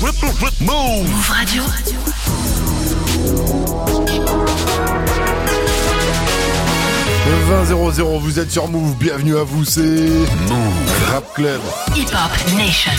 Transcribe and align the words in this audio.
Move 0.00 1.28
Radio. 1.28 1.62
Move 7.26 7.92
0 7.92 8.18
vous 8.20 8.38
êtes 8.38 8.52
sur 8.52 8.68
Move, 8.68 8.94
bienvenue 8.96 9.36
à 9.36 9.42
vous, 9.42 9.64
c'est 9.64 9.80
Move 9.80 11.10
Rap 11.10 11.34
Club. 11.34 11.60
Hip 11.96 12.06
Hop 12.12 12.56
Nation. 12.56 12.92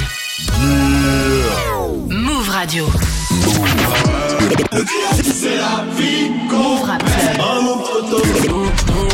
Yeah. 0.59 2.17
Move 2.17 2.49
Radio. 2.49 2.85
C'est 5.23 5.55
la 5.55 5.85
vie 5.95 6.29
Move 6.49 6.83
Rap 6.83 7.01
Club. 7.05 7.88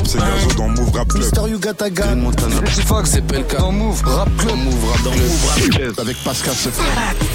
C'est 0.05 0.19
Gazo 0.19 0.53
dans 0.57 0.69
Move 0.69 0.91
Rap 0.93 1.09
Club. 1.09 1.23
Mister 1.23 1.41
Yuga 1.49 1.73
Gun, 1.89 2.15
Montana. 2.15 2.55
Fox, 2.85 3.09
c'est 3.11 3.21
PLK. 3.25 3.57
Dans 3.59 3.71
Move 3.71 4.01
Rap 4.05 4.29
Club. 4.37 4.55
Move 4.55 4.85
Rap 4.89 5.69
Club. 5.71 5.93
Avec 5.97 6.15
Pascal 6.23 6.53
Sefran. 6.53 6.83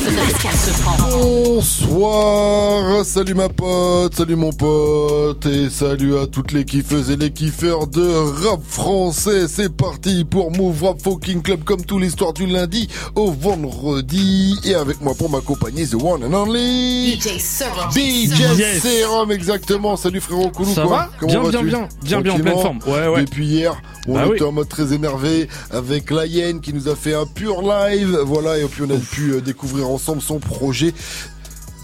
Pascal 0.04 0.54
se 0.54 0.82
prend. 0.82 0.96
Bonsoir, 1.10 3.04
salut 3.04 3.34
ma 3.34 3.48
pote, 3.50 4.14
salut 4.14 4.36
mon 4.36 4.52
pote 4.52 5.44
et 5.46 5.68
salut 5.68 6.16
à 6.18 6.26
toutes 6.26 6.52
les 6.52 6.64
kiffeuses 6.64 7.10
et 7.10 7.16
les 7.16 7.30
kiffeurs 7.30 7.86
de 7.86 8.08
rap 8.48 8.60
français. 8.66 9.46
C'est 9.48 9.74
parti 9.74 10.24
pour 10.24 10.50
Move 10.52 10.82
Rap 10.84 11.02
Fucking 11.02 11.42
Club 11.42 11.64
comme 11.64 11.84
tous 11.84 11.98
les 11.98 12.08
soirs 12.10 12.32
du 12.32 12.46
lundi 12.46 12.88
au 13.16 13.32
vendredi 13.32 14.58
et 14.64 14.74
avec 14.74 15.00
moi 15.02 15.14
pour 15.14 15.28
m'accompagner 15.28 15.86
the 15.86 15.94
one 15.94 16.24
and 16.24 16.32
only 16.32 17.18
DJ 17.18 17.38
Serum. 17.38 17.90
DJ 17.90 18.40
Yes. 18.58 18.82
Serum 18.82 19.30
exactement. 19.30 19.96
Salut 19.96 20.20
frérot 20.20 20.50
Koulou 20.50 20.72
Ça 20.74 20.82
quoi 20.82 20.96
va 20.96 21.10
Comment 21.18 21.32
Bien, 21.32 21.49
bien, 21.50 21.62
bien. 21.62 21.88
Bien, 22.02 22.20
bien, 22.20 22.32
en 22.32 22.38
pleine 22.38 22.58
forme. 22.58 22.78
Ouais, 22.86 23.08
ouais. 23.08 23.24
Depuis 23.24 23.46
hier, 23.46 23.80
on 24.08 24.14
Bah 24.14 24.26
était 24.26 24.42
oui. 24.42 24.48
en 24.48 24.52
mode 24.52 24.68
très 24.68 24.92
énervé 24.92 25.48
avec 25.70 26.10
la 26.10 26.26
Hyène 26.26 26.60
qui 26.60 26.72
nous 26.72 26.88
a 26.88 26.96
fait 26.96 27.14
un 27.14 27.26
pur 27.26 27.62
live. 27.62 28.18
Voilà, 28.24 28.58
et 28.58 28.64
puis 28.64 28.82
on 28.86 28.90
a 28.90 28.98
pu 28.98 29.32
euh, 29.32 29.40
découvrir 29.40 29.88
ensemble 29.88 30.22
son 30.22 30.38
projet. 30.38 30.94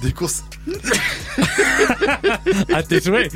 Des 0.02 0.12
courses. 0.12 0.44
À 2.72 2.82
tes 2.82 3.00
souhaits. 3.00 3.30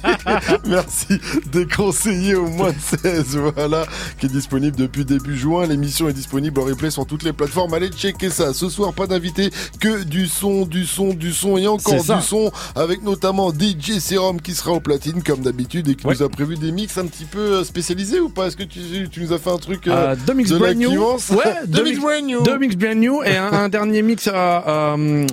Merci. 0.66 1.18
Déconseillé 1.52 2.34
au 2.34 2.46
moins 2.48 2.70
de 2.70 2.98
16. 3.02 3.38
Voilà. 3.54 3.86
Qui 4.18 4.26
est 4.26 4.30
disponible 4.30 4.76
depuis 4.76 5.04
début 5.04 5.36
juin. 5.36 5.66
L'émission 5.66 6.08
est 6.08 6.12
disponible 6.12 6.60
en 6.60 6.64
replay 6.64 6.90
sur 6.90 7.06
toutes 7.06 7.22
les 7.22 7.32
plateformes. 7.32 7.72
Allez 7.74 7.88
checker 7.88 8.30
ça. 8.30 8.52
Ce 8.54 8.68
soir, 8.68 8.92
pas 8.92 9.06
d'invité. 9.06 9.50
Que 9.80 10.04
du 10.04 10.26
son, 10.26 10.64
du 10.66 10.84
son, 10.86 11.12
du 11.14 11.32
son 11.32 11.56
et 11.58 11.66
encore 11.66 11.94
du 12.02 12.22
son. 12.22 12.52
Avec 12.76 13.02
notamment 13.02 13.50
DJ 13.52 13.98
Serum 14.00 14.40
qui 14.40 14.54
sera 14.54 14.72
au 14.72 14.80
platine 14.80 15.22
comme 15.22 15.40
d'habitude 15.40 15.88
et 15.88 15.94
qui 15.94 16.06
Ouais. 16.06 16.14
nous 16.18 16.22
a 16.22 16.28
prévu 16.28 16.56
des 16.56 16.72
mix 16.72 16.96
un 16.98 17.06
petit 17.06 17.24
peu 17.24 17.38
euh, 17.38 17.64
spécialisés 17.64 18.20
ou 18.20 18.28
pas? 18.30 18.46
Est-ce 18.46 18.56
que 18.56 18.62
tu, 18.64 18.80
tu 19.10 19.20
nous 19.20 19.32
as 19.32 19.38
fait 19.38 19.50
un 19.50 19.58
truc 19.58 19.86
euh, 19.86 20.12
Euh, 20.12 20.16
deux 20.26 20.34
mix 20.34 20.50
de 20.50 20.54
la 20.56 20.60
brand 20.60 20.76
new. 20.76 20.90
Ouais, 21.36 21.54
deux 21.66 21.84
mix 21.84 21.98
brand 21.98 22.24
new. 22.24 22.42
Deux 22.42 22.58
mix 22.58 22.74
brand 22.76 22.96
new 22.96 23.22
et 23.22 23.36
un, 23.36 23.52
un 23.52 23.68
dernier 23.68 24.02
mix 24.02 24.26
euh, 24.28 24.32
euh, 24.66 25.26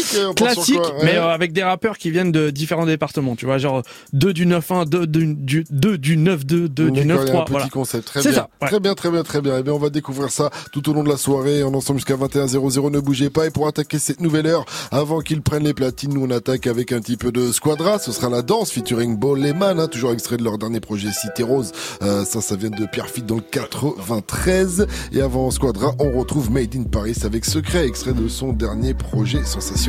Classique. 0.00 0.18
sur 0.18 0.34
classique, 0.34 0.76
quoi 0.76 0.94
mais 1.04 1.16
euh, 1.16 1.28
avec 1.28 1.52
des 1.52 1.62
rappeurs 1.62 1.98
qui 1.98 2.10
viennent 2.10 2.32
de 2.32 2.50
différents 2.50 2.86
départements. 2.86 3.36
Tu 3.36 3.46
vois, 3.46 3.58
genre 3.58 3.82
deux 4.12 4.32
du 4.32 4.46
9-1, 4.46 4.86
deux 4.88 5.06
du, 5.06 5.34
du, 5.34 5.64
deux 5.70 5.98
du 5.98 6.16
9-2, 6.16 6.44
deux 6.68 6.90
du 6.90 7.04
D'accord, 7.04 7.24
il 7.24 7.28
y 7.28 7.36
a 7.36 7.40
un 7.40 7.42
9-3. 7.42 7.44
petit 7.44 7.50
Voilà. 7.52 7.68
concept. 7.68 8.06
Très 8.06 8.22
bien. 8.22 8.32
ça, 8.32 8.48
ouais. 8.60 8.68
Très 8.68 8.80
bien, 8.80 8.94
très 8.94 9.10
bien, 9.10 9.22
très 9.22 9.40
bien. 9.40 9.56
Eh 9.58 9.62
bien, 9.62 9.72
on 9.72 9.78
va 9.78 9.90
découvrir 9.90 10.30
ça 10.30 10.50
tout 10.72 10.88
au 10.90 10.92
long 10.92 11.02
de 11.04 11.08
la 11.08 11.16
soirée. 11.16 11.62
On 11.64 11.72
est 11.72 11.76
ensemble 11.76 11.98
jusqu'à 11.98 12.16
21h00. 12.16 12.90
Ne 12.90 13.00
bougez 13.00 13.30
pas. 13.30 13.46
Et 13.46 13.50
pour 13.50 13.66
attaquer 13.66 13.98
cette 13.98 14.20
nouvelle 14.20 14.46
heure, 14.46 14.64
avant 14.90 15.20
qu'ils 15.20 15.42
prennent 15.42 15.64
les 15.64 15.74
platines, 15.74 16.14
nous 16.14 16.24
on 16.26 16.30
attaque 16.30 16.66
avec 16.66 16.92
un 16.92 17.00
petit 17.00 17.16
peu 17.16 17.32
de 17.32 17.52
Squadra. 17.52 17.98
Ce 17.98 18.12
sera 18.12 18.28
la 18.28 18.42
danse 18.42 18.70
featuring 18.70 19.16
Ball 19.18 19.38
Lehman, 19.40 19.78
hein, 19.80 19.88
toujours 19.88 20.12
extrait 20.12 20.36
de 20.36 20.44
leur 20.44 20.58
dernier 20.58 20.80
projet 20.80 21.08
Cité 21.12 21.42
Rose. 21.42 21.72
Euh, 22.02 22.24
ça, 22.24 22.40
ça 22.40 22.56
vient 22.56 22.70
de 22.70 22.86
Pierre 22.86 23.08
Fit 23.08 23.22
dans 23.22 23.36
le 23.36 23.42
93. 23.42 24.86
Et 25.12 25.20
avant 25.20 25.50
Squadra, 25.50 25.94
on 25.98 26.18
retrouve 26.18 26.50
Made 26.50 26.74
in 26.76 26.84
Paris 26.84 27.16
avec 27.24 27.44
Secret, 27.44 27.86
extrait 27.86 28.12
de 28.12 28.28
son 28.28 28.52
dernier 28.52 28.94
projet 28.94 29.40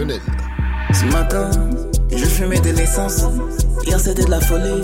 Ce 0.01 1.05
matin, 1.13 1.51
je 2.09 2.25
fumais 2.25 2.59
de 2.59 2.71
l'essence. 2.71 3.23
Hier 3.85 3.99
c'était 3.99 4.23
de 4.23 4.31
la 4.31 4.41
folie. 4.41 4.81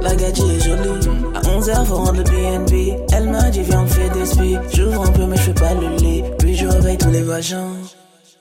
La 0.00 0.14
gadget 0.14 0.44
est 0.44 0.60
jolie. 0.60 1.08
À 1.34 1.40
11h, 1.40 1.84
faut 1.86 1.96
rendre 1.96 2.18
le 2.18 2.22
BNB. 2.22 3.00
Elle 3.12 3.30
m'a 3.30 3.50
dit, 3.50 3.62
viens, 3.62 3.82
on 3.82 3.86
fait 3.88 4.10
des 4.10 4.26
spies. 4.26 4.56
J'ouvre 4.72 5.02
un 5.02 5.10
peu, 5.10 5.26
mais 5.26 5.36
je 5.38 5.42
fais 5.42 5.54
pas 5.54 5.74
le 5.74 5.96
lit. 5.96 6.22
Puis 6.38 6.54
je 6.56 6.66
réveille 6.66 6.98
tous 6.98 7.10
les 7.10 7.22
vagins. 7.22 7.72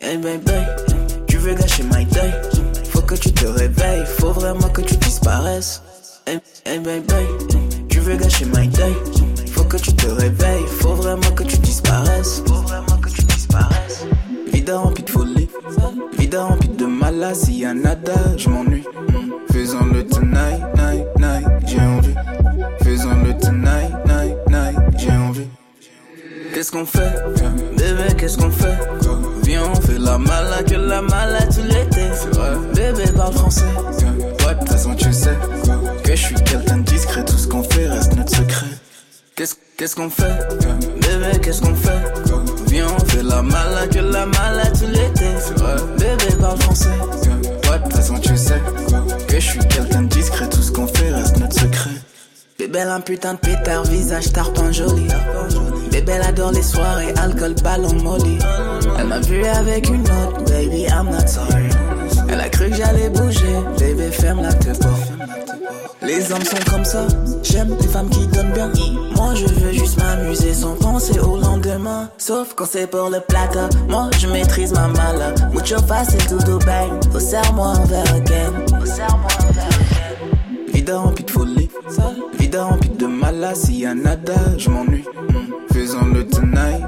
Hey 0.02 0.18
baby, 0.18 0.52
tu 1.26 1.38
veux 1.38 1.56
gâcher 1.56 1.84
my 1.84 2.06
day? 2.06 2.32
Faut 2.92 3.02
que 3.02 3.16
tu 3.16 3.32
te 3.32 3.48
réveilles. 3.48 4.06
Faut 4.20 4.34
vraiment 4.34 4.70
que 4.70 4.82
tu 4.82 4.96
disparaisses. 4.98 5.82
Hey, 6.28 6.40
hey 6.66 6.78
baby, 6.78 7.26
tu 7.90 8.00
veux 8.02 8.18
gâcher 8.18 8.46
my 8.46 8.68
day? 8.68 8.94
Faut 9.52 9.64
que 9.64 9.78
tu 9.78 9.92
te 9.94 10.08
réveilles. 10.08 10.68
Faut 10.80 10.94
vraiment 10.94 11.32
que 11.36 11.44
tu 11.44 11.58
disparaisses. 11.58 12.44
Faut 12.46 12.62
vraiment 12.62 12.98
que 13.02 13.10
tu 13.10 13.24
disparaisses. 13.24 14.06
Vida 14.52 14.78
remplie 14.78 15.04
de 15.04 15.10
vida 16.18 16.44
remplie 16.44 16.70
de 16.70 16.86
malas, 16.86 17.48
y 17.50 17.66
a 17.66 17.74
nada, 17.74 18.14
je 18.38 18.50
m'ennuie. 18.50 18.84
Mm. 19.10 19.52
Faisons 19.52 19.86
le 19.94 20.06
tonight, 20.06 20.62
night, 20.76 21.06
night, 21.20 21.48
j'ai 21.66 21.80
envie. 21.80 22.16
Faisons 22.84 23.16
le 23.24 23.34
tonight, 23.38 23.94
night, 24.06 24.38
night, 24.50 24.78
j'ai 24.98 25.12
envie. 25.12 25.48
Qu'est-ce 26.54 26.72
qu'on 26.72 26.86
fait, 26.86 27.12
bébé, 27.78 28.16
qu'est-ce 28.18 28.38
qu'on 28.38 28.52
fait? 28.52 28.78
Viens, 29.44 29.64
on 29.72 29.76
fait 29.76 29.98
la 29.98 30.18
mala, 30.18 30.64
que 30.64 30.76
la 30.76 31.02
mala 31.02 31.42
tout 31.48 31.62
l'été. 31.64 32.08
Bébé 32.76 33.12
parle 33.16 33.34
français. 33.34 33.66
Ouais, 34.46 34.54
de 34.54 34.60
toute 34.60 34.70
façon, 34.70 34.96
tu 34.96 35.12
sais 35.12 35.38
que 36.04 36.16
je 36.16 36.22
suis 36.22 36.36
quelqu'un 36.36 36.78
de 36.78 36.84
discret, 36.84 37.26
tout 37.26 37.38
ce 37.38 37.48
qu'on 37.48 37.64
fait 37.64 37.88
reste 37.88 38.16
notre 38.16 38.36
secret. 38.36 38.68
Qu'est-ce 39.36 39.56
qu'est-ce 39.78 39.96
qu'on 39.96 40.10
fait? 40.10 40.38
Bébé, 41.02 41.40
qu'est-ce 41.42 41.62
qu'on 41.62 41.76
fait? 41.76 41.92
On 42.82 43.00
fait 43.06 43.22
la 43.22 43.42
mala, 43.42 43.88
que 43.88 44.00
la 44.00 44.26
mala 44.26 44.66
tout 44.72 44.88
l'été. 44.88 45.26
Bébé 46.00 46.36
parle 46.40 46.60
français. 46.62 46.90
Ouais, 46.90 47.78
de 47.78 47.84
toute 47.84 47.94
façon, 47.94 48.18
tu 48.18 48.36
sais 48.36 48.62
que 49.28 49.36
je 49.40 49.48
suis 49.48 49.60
quelqu'un 49.68 50.04
de 50.04 50.08
discret, 50.08 50.50
tout 50.50 50.62
ce 50.62 50.72
qu'on 50.72 50.88
fait 50.88 51.12
reste 51.12 51.38
notre 51.38 51.54
secret. 51.54 51.92
Bébé, 52.58 52.80
elle 52.80 52.88
a 52.88 52.96
un 52.96 53.02
putain 53.02 53.34
de 53.36 53.40
pétard, 53.40 53.84
visage 53.84 54.32
tarpin 54.32 54.72
joli. 54.72 55.08
Bébé, 55.92 56.14
elle 56.16 56.22
adore 56.24 56.52
les 56.52 56.64
soirées, 56.64 57.14
alcool, 57.18 57.54
ballon 57.64 57.94
molly. 58.02 58.40
Elle 58.98 59.08
m'a 59.08 59.20
vu 59.20 59.46
avec 59.46 59.90
une 59.90 60.02
autre, 60.02 60.44
baby, 60.46 60.84
I'm 60.84 61.10
not 61.12 61.28
sorry. 61.28 61.70
Elle 62.30 62.40
a 62.40 62.50
cru 62.50 62.70
que 62.70 62.76
j'allais 62.76 63.10
bouger, 63.10 63.56
bébé, 63.78 64.10
ferme-la, 64.12 64.54
te 64.54 64.70
porte. 64.78 65.14
Les 66.06 66.32
hommes 66.32 66.44
sont 66.44 66.72
comme 66.72 66.84
ça, 66.84 67.08
j'aime 67.44 67.76
les 67.80 67.88
femmes 67.88 68.10
qui 68.10 68.28
donnent 68.28 68.52
bien. 68.54 68.72
Moi 69.16 69.34
je 69.36 69.46
veux 69.46 69.72
juste 69.72 69.98
m'amuser 69.98 70.54
sans 70.54 70.76
penser 70.76 71.18
au 71.20 71.38
lendemain. 71.38 72.10
Sauf 72.18 72.54
quand 72.56 72.66
c'est 72.66 72.88
pour 72.88 73.10
le 73.10 73.20
plateau, 73.22 73.70
moi 73.90 74.10
je 74.20 74.28
maîtrise 74.28 74.74
ma 74.74 74.88
mala. 74.88 75.34
Mucho 75.54 75.78
fácil, 75.88 76.20
tout 76.28 76.60
bang. 76.66 76.92
Au 77.14 77.20
serre-moi 77.20 77.68
un 77.68 77.86
verre 77.86 78.16
again. 78.16 78.54
Au 78.82 78.86
serre-moi 78.86 79.32
un 79.40 79.52
verre 79.54 79.66
again. 79.66 80.74
Vida 80.74 80.98
remplie 80.98 81.24
de 81.24 81.32
folie, 81.32 81.70
vida 82.40 82.64
remplie 82.64 82.90
de 82.90 83.06
malas. 83.06 83.56
S'il 83.56 83.80
y 83.80 83.86
a 83.86 83.94
nada, 83.94 84.34
je 84.58 84.70
m'ennuie. 84.70 85.06
Mm. 85.30 85.74
Faisons 85.74 86.06
le 86.14 86.28
tonight, 86.28 86.84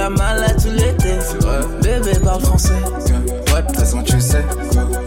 que 0.00 0.04
la 0.04 0.10
mala 0.10 0.48
tout 0.54 0.70
l'été. 0.70 1.18
Bébé 1.82 2.18
parle 2.24 2.40
français. 2.42 2.72
Ouais, 3.52 3.62
de 3.62 3.66
toute 3.66 3.76
façon, 3.76 4.02
tu 4.02 4.20
sais 4.20 4.44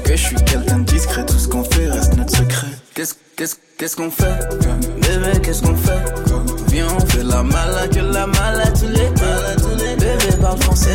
que 0.04 0.16
je 0.16 0.24
suis 0.24 0.36
quelqu'un 0.36 0.80
de 0.80 0.86
discret, 0.86 1.26
tout 1.26 1.38
ce 1.38 1.48
qu'on 1.48 1.64
fait 1.64 1.88
reste 1.90 2.16
notre 2.18 2.36
secret. 2.36 2.68
Qu'est-ce 2.94 3.16
qu'est-ce 3.36 3.56
qu'est-ce 3.78 3.96
qu'on 3.96 4.12
fait? 4.12 4.38
Bébé, 5.02 5.40
qu'est-ce 5.42 5.64
qu'on 5.64 5.76
fait? 5.76 6.00
Viens, 6.68 6.88
on 6.96 7.00
fait 7.08 7.24
la 7.24 7.44
mala, 7.44 7.88
que 7.88 8.00
la 8.00 8.28
mala 8.28 8.68
tout 8.72 8.88
l'été. 8.88 9.96
Bébé 9.98 10.38
parle 10.42 10.62
français. 10.62 10.90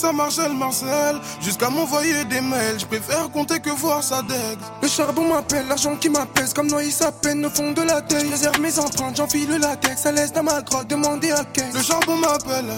Ça 0.00 0.12
marche, 0.12 0.38
elle 0.44 0.54
marcelle. 0.54 1.20
Jusqu'à 1.40 1.68
m'envoyer 1.68 2.24
des 2.24 2.40
mails, 2.40 2.78
je 2.78 2.86
préfère 2.86 3.30
compter 3.30 3.60
que 3.60 3.70
voir 3.70 4.02
sa 4.02 4.22
deck. 4.22 4.58
Le 4.82 4.88
charbon 4.88 5.28
m'appelle, 5.28 5.66
l'argent 5.68 5.94
qui 5.96 6.08
m'apaise, 6.08 6.54
comme 6.54 6.68
noyé 6.68 6.90
sa 6.90 7.12
peine 7.12 7.44
au 7.44 7.50
fond 7.50 7.72
de 7.72 7.82
la 7.82 8.00
tête. 8.00 8.24
Je 8.24 8.30
réserve 8.30 8.60
mes 8.60 8.78
empreintes, 8.78 9.16
j'enfile 9.16 9.48
le 9.48 9.58
latex, 9.58 10.02
ça 10.02 10.12
laisse 10.12 10.32
dans 10.32 10.42
ma 10.42 10.62
grotte, 10.62 10.88
demandez 10.88 11.30
à 11.32 11.44
quel. 11.52 11.70
Le 11.72 11.82
charbon 11.82 12.16
m'appelle, 12.16 12.72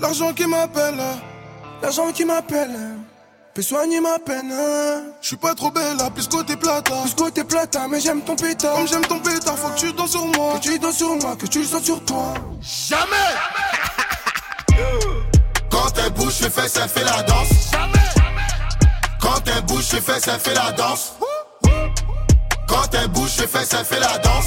l'argent 0.00 0.32
qui 0.32 0.46
m'appelle, 0.46 1.00
l'argent 1.80 2.10
qui 2.12 2.24
m'appelle. 2.24 2.76
Peut 3.54 3.62
soigner 3.62 4.00
ma 4.00 4.18
peine. 4.20 4.52
Je 5.20 5.26
suis 5.26 5.36
pas 5.36 5.54
trop 5.54 5.70
belle, 5.70 5.96
là, 5.96 6.10
plus 6.10 6.28
côté 6.28 6.54
plata. 6.54 6.94
Plus 7.02 7.14
côté 7.14 7.42
plata, 7.42 7.88
mais 7.88 8.00
j'aime 8.00 8.20
ton 8.20 8.36
pétard. 8.36 8.74
Comme 8.74 8.86
j'aime 8.86 9.06
ton 9.06 9.18
pétard, 9.18 9.58
faut 9.58 9.68
que 9.70 9.80
tu 9.80 9.92
danses 9.92 10.12
sur 10.12 10.26
moi. 10.26 10.54
Que 10.58 10.60
tu 10.60 10.78
danses 10.78 10.96
sur 10.96 11.16
moi, 11.16 11.34
que 11.36 11.46
tu 11.46 11.58
le 11.58 11.64
sens 11.64 11.82
sur 11.82 12.04
toi. 12.04 12.34
Jamais! 12.60 13.16
Quand 14.68 15.07
elle 16.04 16.12
bouge, 16.12 16.34
je 16.40 16.48
fais, 16.48 16.68
ça 16.68 16.88
fait 16.88 17.04
la 17.04 17.22
danse. 17.22 17.70
Quand 19.20 19.42
elle 19.46 19.62
bouge, 19.62 19.84
je 19.92 20.00
fais, 20.00 20.20
ça 20.20 20.38
fait 20.38 20.54
la 20.54 20.72
danse. 20.72 21.12
Quand 22.66 22.94
elle 22.94 23.08
bouge, 23.08 23.30
je 23.38 23.46
fais, 23.46 23.64
ça 23.64 23.84
fait 23.84 24.00
la 24.00 24.18
danse. 24.18 24.46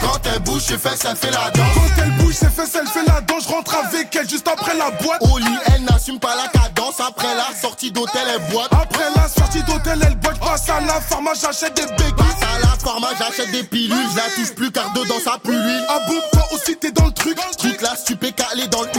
Quand 0.00 0.20
elle 0.32 0.40
bouge, 0.40 0.62
je 0.68 0.76
fais, 0.76 0.96
ça 0.96 1.14
fait 1.14 1.30
la 1.30 1.50
danse. 1.50 1.74
Quand 1.74 2.02
elle 2.02 2.10
bouge, 2.12 2.34
ses 2.34 2.48
fesses, 2.48 2.74
elle 2.74 2.86
fait 2.86 3.06
la 3.06 3.20
danse. 3.20 3.44
Je 3.44 3.48
rentre 3.48 3.74
avec 3.76 4.14
elle 4.16 4.28
juste 4.28 4.48
après 4.48 4.74
la 4.76 4.90
boîte. 4.90 5.20
Au 5.22 5.38
lit, 5.38 5.58
elle 5.66 5.84
n'assume 5.84 6.18
pas 6.18 6.34
la 6.36 6.48
cadence. 6.48 7.00
Après 7.00 7.34
la 7.34 7.54
sortie 7.60 7.90
d'hôtel, 7.92 8.22
elle 8.34 8.52
boite. 8.52 8.72
Après 8.72 9.04
la 9.14 9.28
sortie 9.28 9.62
d'hôtel, 9.62 9.98
elle 10.06 10.16
boite. 10.16 10.38
Passe 10.40 10.68
à 10.68 10.80
la 10.80 11.00
pharma, 11.00 11.32
j'achète 11.40 11.74
des 11.74 11.86
béquilles. 11.86 12.14
Passe 12.16 12.48
à 12.54 12.58
la 12.60 12.76
pharma, 12.78 13.08
j'achète 13.18 13.50
des 13.52 13.62
pilules. 13.62 13.96
Je 14.12 14.16
la 14.16 14.22
touche 14.34 14.54
plus 14.54 14.70
car 14.70 14.90
dedans 14.92 15.20
ça 15.22 15.38
pue 15.42 15.52
l'huile. 15.52 15.84
Ah 15.88 15.98
bon, 16.08 16.16
toi 16.32 16.42
aussi 16.54 16.76
t'es 16.76 16.92
dans 16.92 17.06
le 17.06 17.12
truc. 17.12 17.38
Toute 17.58 17.82
la 17.82 17.94
stupé 17.94 18.32
calé 18.32 18.66
dans 18.68 18.82
le 18.82 18.90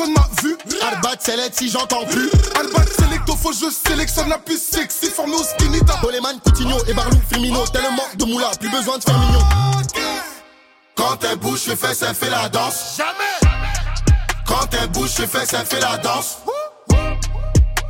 personne 0.00 0.14
m'a 0.14 0.28
vu. 0.42 0.56
Albat 0.80 1.16
select 1.20 1.58
si 1.58 1.70
j'entends 1.70 2.04
plus. 2.06 2.30
Albat 2.58 2.86
selecto, 2.98 3.36
faut 3.36 3.52
je 3.52 3.70
sélectionne 3.70 4.28
la 4.28 4.38
plus 4.38 4.60
sexy. 4.60 5.10
Formé 5.10 5.34
au 5.34 5.42
skinny 5.42 5.80
Boleman, 6.02 6.38
Coutinho 6.40 6.76
et 6.86 6.94
Barlou, 6.94 7.18
Firmino. 7.30 7.66
Tellement 7.66 8.02
de 8.14 8.24
moula, 8.24 8.50
plus 8.58 8.70
besoin 8.70 8.98
de 8.98 9.04
faire 9.04 9.18
mignon. 9.18 9.40
Quand 10.94 11.18
elle 11.24 11.38
bouge, 11.38 11.60
je 11.66 11.74
fais, 11.74 11.94
ça 11.94 12.14
fait 12.14 12.30
la 12.30 12.48
danse. 12.48 12.96
Jamais! 12.96 13.54
Quand 14.46 14.68
elle 14.80 14.88
bouge, 14.88 15.10
je 15.18 15.26
fais, 15.26 15.46
ça 15.46 15.64
fait 15.64 15.80
la 15.80 15.96
danse. 15.98 16.38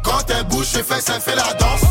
Quand 0.05 0.31
elle 0.31 0.45
bouge, 0.45 0.67
je 0.73 0.83
fais, 0.83 1.01
ça 1.01 1.21
fait 1.21 1.35
la 1.35 1.53
danse. 1.55 1.83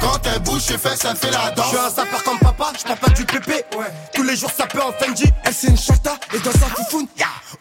Quand 0.00 0.20
elle 0.32 0.40
bouge, 0.40 0.62
je 0.68 0.76
fais, 0.76 0.96
ça 0.96 1.14
fait 1.14 1.30
la 1.30 1.50
danse. 1.52 1.66
Je 1.66 1.76
suis 1.76 1.86
un 1.86 1.90
sapeur 1.90 2.22
comme 2.22 2.38
papa, 2.38 2.72
je 2.78 2.94
pas 2.94 3.10
du 3.10 3.24
pépé. 3.24 3.64
Ouais. 3.76 3.86
Tous 4.14 4.22
les 4.22 4.36
jours, 4.36 4.50
ça 4.56 4.66
peut 4.66 4.82
en 4.82 4.92
Fendi. 4.92 5.24
Elle, 5.44 5.54
c'est 5.54 5.68
une 5.68 5.78
chata 5.78 6.16
et 6.34 6.38
dans 6.38 6.52
sa 6.52 6.66
foufoune. 6.66 7.06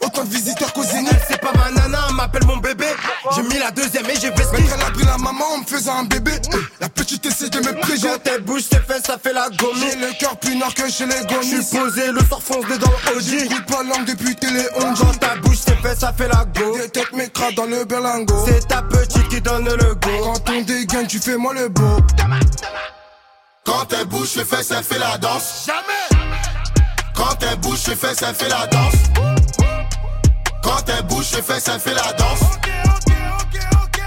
Autant 0.05 0.23
de 0.23 0.29
visiteurs 0.29 0.71
qu'au 0.73 0.83
Zénith. 0.83 1.17
C'est 1.27 1.41
pas 1.41 1.51
ma 1.53 1.71
nana, 1.71 1.97
elle 2.09 2.15
m'appelle 2.15 2.45
mon 2.45 2.57
bébé. 2.57 2.85
J'ai 3.35 3.41
mis 3.43 3.57
la 3.57 3.71
deuxième 3.71 4.05
et 4.05 4.15
j'ai. 4.19 4.29
Mais 4.29 4.63
elle 4.73 4.81
a 4.81 4.91
pris 4.91 5.05
la 5.05 5.17
maman 5.17 5.45
en 5.55 5.57
me 5.59 5.65
faisant 5.65 5.97
un 5.97 6.03
bébé. 6.03 6.33
La 6.79 6.89
petite 6.89 7.25
essaie 7.25 7.49
de 7.49 7.59
me 7.59 7.73
préger. 7.79 8.07
Quand 8.07 8.31
elle 8.31 8.41
bouge, 8.41 8.63
ses 8.71 8.79
fesses, 8.79 9.03
ça 9.05 9.17
fait 9.17 9.33
la 9.33 9.49
gomme. 9.49 9.75
J'ai 9.79 9.95
le 9.95 10.13
cœur 10.19 10.37
plus 10.37 10.55
nord 10.55 10.73
que 10.73 10.89
chez 10.89 11.05
les 11.05 11.25
gomis. 11.25 11.49
Je 11.51 11.61
suis 11.61 11.77
posé, 11.77 12.11
le 12.11 12.19
sort 12.29 12.43
fonce 12.43 12.65
dedans 12.67 12.91
OG. 13.15 13.23
J'écoute 13.23 13.65
pas 13.65 13.83
langue 13.83 14.05
depuis 14.05 14.35
télé 14.35 14.67
Quand 14.77 15.19
ta 15.19 15.35
bouche, 15.37 15.57
ses 15.57 15.75
fesses, 15.77 15.99
ça 15.99 16.13
fait 16.13 16.27
la 16.27 16.45
go. 16.45 16.77
Des 16.77 16.89
têtes 16.89 17.13
m'écrasent 17.13 17.55
dans 17.55 17.65
le 17.65 17.83
berlingot. 17.85 18.45
C'est 18.45 18.67
ta 18.67 18.81
petite 18.83 19.27
qui 19.29 19.41
donne 19.41 19.65
le 19.65 19.95
go. 19.95 20.09
Quand 20.23 20.53
on 20.53 20.61
dégaine, 20.61 21.07
tu 21.07 21.19
fais 21.19 21.37
moi 21.37 21.53
le 21.53 21.69
beau. 21.69 21.97
Quand 23.65 23.87
elle 23.99 24.05
bouge, 24.05 24.29
je 24.35 24.43
fais, 24.43 24.61
ça 24.61 24.83
fait 24.83 24.99
la 24.99 25.17
danse. 25.17 25.65
Jamais! 25.65 26.25
Quand 27.15 27.35
elle 27.41 27.57
bouge, 27.59 27.79
je 27.87 27.95
fais, 27.95 28.13
ça 28.13 28.33
fait 28.33 28.49
la 28.49 28.67
danse. 28.67 29.34
Quand 30.65 30.83
elle 30.87 31.05
bouge, 31.05 31.27
je 31.31 31.41
fais, 31.43 31.59
ça 31.59 31.77
fait 31.77 31.93
la 31.93 32.11
danse. 32.13 32.39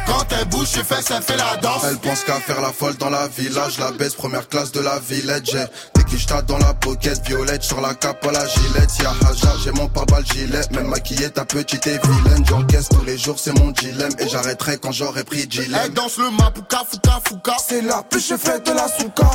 Quand 0.07 0.25
elle 0.37 0.49
bouge, 0.49 0.67
je 0.75 0.83
fais, 0.83 1.01
ça 1.01 1.21
fait 1.21 1.37
la 1.37 1.57
danse. 1.59 1.85
Elle 1.89 1.99
pense 1.99 2.25
qu'à 2.25 2.41
faire 2.41 2.61
la 2.61 2.73
folle 2.73 2.97
dans 2.97 3.11
la 3.11 3.29
village. 3.29 3.79
La 3.79 3.93
baisse, 3.93 4.17
première 4.17 4.49
classe 4.49 4.73
de 4.73 4.81
la 4.81 4.99
villette. 4.99 5.49
J'ai 5.49 5.65
des 5.95 6.05
quichetas 6.05 6.43
dans 6.43 6.59
la 6.59 6.75
pocket 6.75 7.25
violette. 7.25 7.63
Sur 7.63 7.81
la 7.81 7.95
cape 7.95 8.27
à 8.27 8.33
la 8.33 8.45
gilette. 8.49 8.91
Y'a 9.01 9.11
Haja, 9.11 9.53
j'ai 9.63 9.71
mon 9.71 9.87
pare-balles 9.87 10.27
gilet. 10.27 10.63
Même 10.73 10.89
maquillée, 10.89 11.31
ta 11.31 11.45
petite 11.45 11.87
et 11.87 12.01
vilaine. 12.03 12.45
J'encaisse 12.45 12.89
tous 12.89 13.05
les 13.05 13.17
jours, 13.17 13.39
c'est 13.39 13.57
mon 13.61 13.71
dilemme. 13.71 14.13
Et 14.19 14.29
j'arrêterai 14.29 14.79
quand 14.79 14.91
j'aurai 14.91 15.23
pris 15.23 15.47
Gillette. 15.49 15.81
Elle 15.85 15.95
danse 15.95 16.19
le 16.19 16.29
mapuka, 16.31 16.83
fouka, 16.91 17.21
fouka. 17.29 17.57
C'est 17.65 17.83
la 17.83 18.03
plus 18.03 18.35
fait 18.37 18.67
de 18.67 18.73
la 18.73 18.89
souka. 18.89 19.31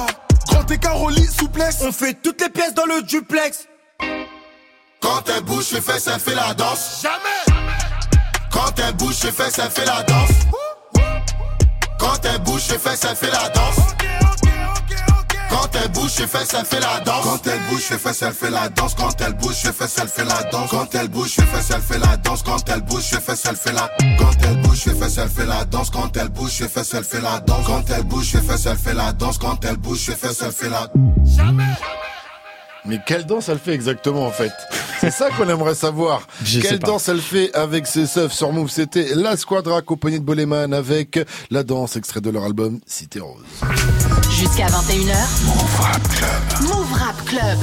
Grand 0.50 0.70
écart 0.70 1.02
au 1.02 1.10
lit, 1.10 1.26
souplesse. 1.26 1.78
On 1.88 1.94
fait 1.94 2.22
toutes 2.22 2.42
les 2.42 2.50
pièces 2.50 2.74
dans 2.74 2.86
le 2.86 3.02
duplex. 3.04 3.70
Quand 5.04 5.22
elle 5.36 5.44
bouge, 5.44 5.66
je 5.70 5.82
fais, 5.82 6.00
ça 6.00 6.18
fait 6.18 6.34
la 6.34 6.54
danse. 6.54 7.02
Jamais! 7.04 7.60
Quand 8.50 8.72
elle 8.80 8.94
bouge, 8.96 9.16
je 9.22 9.28
fais, 9.28 9.52
ça 9.52 9.70
fait 9.70 9.84
la 9.84 10.02
danse. 10.04 10.30
Quand 12.00 12.20
elle 12.24 12.40
bouge, 12.40 12.62
je 12.70 12.76
fais, 12.76 12.96
ça 12.96 13.14
fait 13.14 13.30
la 13.30 13.50
danse. 13.50 13.76
Quand 15.50 15.70
elle 15.76 15.92
bouge, 15.92 16.12
je 16.18 16.26
fais, 16.26 16.46
ça 16.46 16.64
fait 16.64 16.80
la 16.80 17.00
danse. 17.02 17.26
Quand 17.26 17.46
elle 17.48 17.60
bouge, 17.70 17.84
je 17.90 17.98
fais, 17.98 18.14
ça 18.14 18.32
fait 18.32 18.50
la 18.50 18.70
danse. 18.70 18.96
Quand 18.96 19.22
elle 19.22 19.34
bouge, 19.34 19.56
je 19.62 19.72
fais, 19.74 19.88
ça 19.90 20.08
fait 20.08 20.24
la 20.24 20.40
danse. 20.40 20.70
Quand 20.70 20.96
elle 20.96 21.10
bouge, 21.10 21.34
je 21.36 21.42
fais, 21.42 21.62
ça 21.62 21.80
fait 21.80 22.00
la 22.00 22.16
danse. 22.18 22.44
Quand 22.44 22.70
elle 22.70 22.82
bouge, 22.82 23.04
je 23.12 23.18
fais, 23.20 23.36
ça 23.36 23.54
fait 23.54 23.74
la. 23.74 23.90
Quand 24.18 24.32
elle 24.46 24.58
bouge, 24.62 24.84
je 24.86 24.92
fais, 24.92 25.10
ça 25.10 25.28
fait 25.28 25.46
la 25.46 25.66
danse. 25.66 25.90
Quand 25.90 26.16
elle 26.16 26.30
bouge, 26.30 26.54
je 26.54 26.66
fais, 26.66 26.84
ça 26.86 27.04
fait 27.04 27.22
la 27.22 27.40
danse. 27.42 27.66
Quand 27.68 27.90
elle 27.90 28.04
bouge, 28.04 28.32
je 28.34 28.38
fais, 28.40 28.58
ça 28.58 28.76
fait 28.78 28.94
la 28.94 29.12
danse. 29.12 29.38
Quand 29.38 29.66
elle 29.66 29.76
bouge, 29.76 30.00
je 30.00 30.14
fais, 30.14 30.34
ça 30.34 30.50
fait 30.50 30.70
la. 30.70 30.88
Jamais! 31.26 31.74
Mais 32.86 33.00
quelle 33.06 33.26
danse 33.26 33.50
elle 33.50 33.60
fait 33.60 33.74
exactement 33.74 34.26
en 34.26 34.32
fait 34.32 34.52
C'est 35.04 35.12
ça 35.12 35.30
qu'on 35.32 35.50
aimerait 35.50 35.76
savoir. 35.76 36.26
Je 36.46 36.62
quelle 36.62 36.80
danse 36.80 37.10
elle 37.10 37.20
fait 37.20 37.54
avec 37.54 37.88
ses 37.88 38.08
seufs 38.08 38.32
sur 38.32 38.54
Move? 38.54 38.70
C'était 38.70 39.14
la 39.16 39.36
Squadra 39.36 39.80
accompagnée 39.80 40.18
de 40.18 40.24
Boleman 40.24 40.74
avec 40.74 41.20
la 41.52 41.64
danse 41.64 41.98
extrait 41.98 42.22
de 42.22 42.30
leur 42.30 42.46
album 42.46 42.80
Cité 42.88 43.20
Rose. 43.20 43.44
Jusqu'à 44.32 44.68
21h. 44.68 45.18
Move 45.46 45.82
Rap 45.82 46.08
Club. 46.08 46.70
Move 46.70 46.94
Rap 46.94 47.26
Club. 47.26 47.58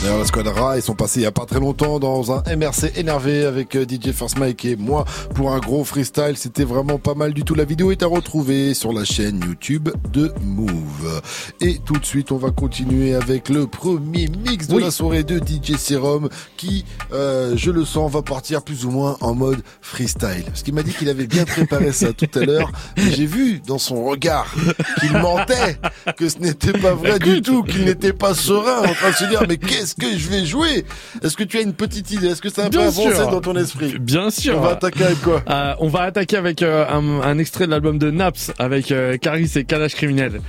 D'ailleurs, 0.00 0.18
la 0.18 0.26
Squadra, 0.26 0.76
ils 0.76 0.82
sont 0.82 0.94
passés 0.94 1.18
il 1.20 1.22
y 1.24 1.26
a 1.26 1.32
pas 1.32 1.44
très 1.44 1.58
longtemps 1.58 1.98
dans 1.98 2.30
un 2.30 2.42
MRC 2.56 2.92
énervé 2.96 3.44
avec 3.44 3.74
euh, 3.74 3.84
DJ 3.84 4.12
First 4.12 4.38
Mike 4.38 4.64
et 4.64 4.76
moi 4.76 5.04
pour 5.34 5.50
un 5.52 5.58
gros 5.58 5.82
freestyle. 5.82 6.34
C'était 6.36 6.62
vraiment 6.62 6.98
pas 6.98 7.14
mal 7.14 7.34
du 7.34 7.42
tout. 7.42 7.56
La 7.56 7.64
vidéo 7.64 7.90
est 7.90 8.04
à 8.04 8.06
retrouver 8.06 8.74
sur 8.74 8.92
la 8.92 9.04
chaîne 9.04 9.40
YouTube 9.44 9.88
de 10.12 10.32
Move. 10.40 11.20
Et 11.60 11.78
tout 11.84 11.94
de 11.98 12.04
suite, 12.04 12.30
on 12.30 12.36
va 12.36 12.50
continuer 12.52 13.16
avec 13.16 13.48
le 13.48 13.66
premier 13.66 14.28
mix 14.28 14.68
de 14.68 14.76
Oui. 14.76 14.82
la 14.84 14.92
soirée 14.92 15.24
de 15.24 15.38
DJ 15.38 15.76
Serum 15.76 16.28
qui, 16.56 16.84
euh, 17.12 17.54
je 17.56 17.72
le 17.72 17.84
sens, 17.84 18.08
va 18.12 18.22
partir 18.22 18.62
plus 18.62 18.84
ou 18.84 18.92
moins 18.92 19.16
en 19.20 19.34
mode 19.34 19.62
freestyle. 19.80 20.44
Parce 20.46 20.62
qu'il 20.62 20.74
m'a 20.74 20.84
dit 20.84 20.92
qu'il 20.92 21.08
avait 21.08 21.26
bien 21.26 21.44
préparé 21.44 21.90
ça 21.90 22.12
tout 22.12 22.30
à 22.38 22.44
l'heure. 22.44 22.70
Mais 22.96 23.10
J'ai 23.10 23.26
vu 23.26 23.60
dans 23.66 23.78
son 23.78 24.04
regard 24.04 24.54
qu'il 25.00 25.12
mentait, 25.12 25.76
que 26.16 26.28
ce 26.28 26.38
n'était 26.38 26.72
pas 26.72 26.94
vrai 26.94 27.18
du 27.18 27.42
tout, 27.42 27.64
qu'il 27.64 27.84
n'était 27.84 28.12
pas 28.12 28.32
serein 28.32 28.78
en 28.88 28.94
train 28.94 29.10
de 29.10 29.16
se 29.16 29.24
dire 29.24 29.42
mais 29.48 29.56
qu'est-ce 29.56 29.87
que 29.94 30.16
je 30.16 30.28
vais 30.28 30.44
jouer 30.44 30.84
Est-ce 31.22 31.36
que 31.36 31.44
tu 31.44 31.58
as 31.58 31.62
une 31.62 31.72
petite 31.74 32.10
idée 32.10 32.28
Est-ce 32.28 32.42
que 32.42 32.48
ça 32.50 32.62
a 32.62 32.66
un 32.66 32.70
peu 32.70 32.78
Bien 32.78 32.88
avancé 32.88 33.14
sûr. 33.14 33.30
dans 33.30 33.40
ton 33.40 33.56
esprit 33.56 33.98
Bien 33.98 34.30
sûr. 34.30 34.56
On 34.58 34.60
va 34.60 34.70
attaquer 34.70 35.04
avec 35.04 35.20
quoi 35.22 35.42
Euh, 35.48 35.74
on 35.80 35.88
va 35.88 36.02
attaquer 36.02 36.36
avec 36.36 36.62
euh, 36.62 36.84
un, 36.88 37.20
un 37.22 37.38
extrait 37.38 37.66
de 37.66 37.70
l'album 37.70 37.98
de 37.98 38.10
Naps 38.10 38.52
avec 38.58 38.90
euh, 38.92 39.16
Caris 39.16 39.50
et 39.56 39.64
Kalash 39.64 39.94
Criminel. 39.94 40.40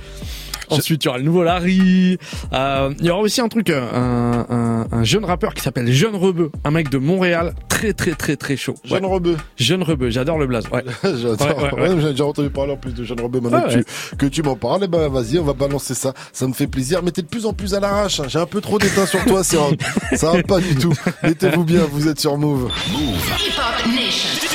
Ensuite, 0.70 1.04
il 1.04 1.06
y 1.06 1.08
aura 1.08 1.18
le 1.18 1.24
nouveau 1.24 1.42
Larry. 1.42 2.18
Euh, 2.52 2.92
il 3.00 3.06
y 3.06 3.10
aura 3.10 3.20
aussi 3.20 3.40
un 3.40 3.48
truc, 3.48 3.70
euh, 3.70 3.80
un, 3.92 4.46
un, 4.48 4.86
un 4.98 5.04
jeune 5.04 5.24
rappeur 5.24 5.54
qui 5.54 5.62
s'appelle 5.62 5.90
Jeune 5.92 6.14
Rebeu, 6.16 6.50
un 6.64 6.70
mec 6.70 6.90
de 6.90 6.98
Montréal, 6.98 7.54
très 7.68 7.92
très 7.92 8.12
très 8.12 8.36
très 8.36 8.56
chaud. 8.56 8.74
Jeune. 8.84 9.04
Rebeu. 9.04 9.36
Jeune 9.56 9.82
Rebeu, 9.82 10.10
j'adore 10.10 10.38
le 10.38 10.46
blaze. 10.46 10.64
Ouais. 10.72 10.84
J'adore. 11.02 11.38
Ouais, 11.40 11.54
ouais, 11.54 11.72
ouais. 11.82 11.88
Ouais, 11.94 12.00
J'ai 12.00 12.10
déjà 12.10 12.24
entendu 12.26 12.50
parler 12.50 12.72
en 12.72 12.76
plus 12.76 12.92
de 12.94 13.02
Jeune 13.04 13.20
Rebeu. 13.20 13.40
Maintenant 13.40 13.62
que, 13.62 13.74
ouais. 13.76 13.84
tu, 14.10 14.16
que 14.16 14.26
tu 14.26 14.42
m'en 14.42 14.56
parles, 14.56 14.82
eh 14.84 14.88
ben 14.88 15.08
vas-y, 15.08 15.38
on 15.38 15.44
va 15.44 15.52
balancer 15.54 15.94
ça. 15.94 16.12
Ça 16.32 16.46
me 16.46 16.52
fait 16.52 16.66
plaisir. 16.66 17.02
Mais 17.02 17.10
t'es 17.10 17.22
de 17.22 17.26
plus 17.28 17.46
en 17.46 17.52
plus 17.52 17.74
à 17.74 17.80
l'arrache. 17.80 18.20
hein. 18.20 18.24
J'ai 18.28 18.38
un 18.38 18.46
peu 18.46 18.60
trop 18.60 18.78
d'état 18.78 19.06
sur 19.06 19.24
toi, 19.24 19.42
c'est 19.44 19.56
Ça 20.16 20.32
va 20.32 20.42
pas 20.42 20.60
du 20.60 20.74
tout. 20.76 20.92
Mettez-vous 21.22 21.64
bien, 21.64 21.82
vous 21.90 22.08
êtes 22.08 22.20
sur 22.20 22.36
Move. 22.38 22.70
Hip 22.88 24.49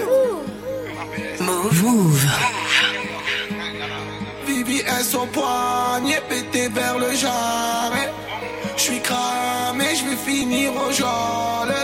Move. 1.42 2.26
VVS 4.46 5.16
au 5.16 5.26
poignet, 5.26 6.22
pété 6.30 6.70
vers 6.70 6.98
le 6.98 7.14
jarret. 7.14 8.14
J'suis 8.78 9.02
cramé, 9.02 9.96
j'vais 9.96 10.16
finir 10.16 10.72
au 10.76 10.94
jol. 10.94 11.76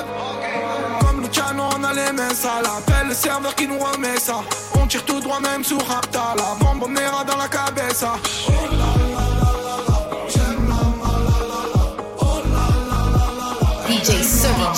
Comme 1.01 1.21
Luciano, 1.21 1.63
on 1.77 1.83
a 1.83 1.93
les 1.93 2.13
mains 2.13 2.33
sales. 2.33 2.65
Appelle 2.77 3.09
le 3.09 3.13
serveur 3.13 3.53
qui 3.53 3.67
nous 3.67 3.79
remet 3.79 4.17
ça. 4.17 4.41
On 4.79 4.87
tire 4.87 5.03
tout 5.03 5.19
droit 5.19 5.41
même 5.41 5.65
sous 5.65 5.79
Rapta. 5.79 6.33
La 6.37 6.55
bombonera 6.63 7.25
dans 7.25 7.37
la 7.37 7.49
cabeza. 7.49 8.13
Oh 8.47 8.51
là 8.71 8.77
là 8.77 9.17
là 9.17 9.77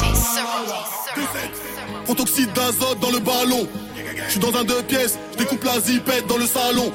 là 0.04 0.19
protoxyde 2.10 2.52
d'azote 2.54 3.00
dans 3.00 3.12
le 3.12 3.20
ballon. 3.20 3.68
Je 4.26 4.32
suis 4.32 4.40
dans 4.40 4.56
un 4.60 4.64
deux 4.64 4.82
pièces, 4.82 5.20
je 5.34 5.38
découpe 5.38 5.64
la 5.64 5.80
zipette 5.80 6.26
dans 6.26 6.38
le 6.38 6.48
salon. 6.48 6.92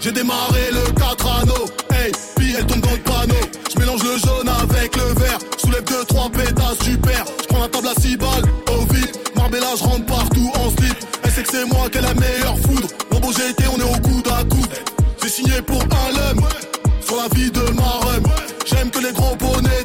J'ai 0.00 0.10
démarré 0.10 0.72
le 0.72 0.90
4 0.98 1.26
anneaux, 1.40 1.66
hey, 1.92 2.10
puis 2.34 2.54
elle 2.58 2.66
tombe 2.66 2.80
dans 2.80 2.90
le 2.90 2.98
panneau. 2.98 3.44
Je 3.72 3.78
mélange 3.78 4.02
le 4.02 4.18
jaune 4.18 4.48
avec 4.48 4.96
le 4.96 5.20
vert, 5.20 5.38
soulève 5.58 5.84
deux, 5.84 6.04
trois 6.06 6.28
pétasses, 6.28 6.82
super. 6.82 7.24
Je 7.40 7.46
prends 7.46 7.60
la 7.60 7.68
table 7.68 7.88
à 7.96 8.00
6 8.00 8.16
balles, 8.16 8.44
au 8.72 8.92
vide. 8.92 9.12
Marbella, 9.36 9.68
je 9.78 9.84
rentre 9.84 10.06
partout 10.06 10.50
en 10.56 10.70
slip. 10.70 10.96
Elle 11.22 11.30
sait 11.30 11.42
que 11.44 11.50
c'est 11.52 11.64
moi 11.66 11.88
qui 11.88 11.98
ai 11.98 12.00
la 12.00 12.14
meilleure 12.14 12.58
foudre. 12.58 12.88
Mon 13.12 13.20
beau 13.20 13.32
GT, 13.32 13.62
on 13.72 13.78
est 13.78 13.96
au 13.96 14.00
coude 14.00 14.28
à 14.28 14.42
coude. 14.42 14.74
J'ai 15.22 15.28
signé 15.28 15.62
pour 15.62 15.80
un 15.80 16.34
lum, 16.34 16.44
sur 17.06 17.16
la 17.16 17.28
vie 17.36 17.50
de 17.52 17.62
ma 17.74 17.82
rhum. 17.82 18.24
J'aime 18.66 18.90
que 18.90 18.98
les 18.98 19.12
gros 19.12 19.36
bonnets 19.36 19.84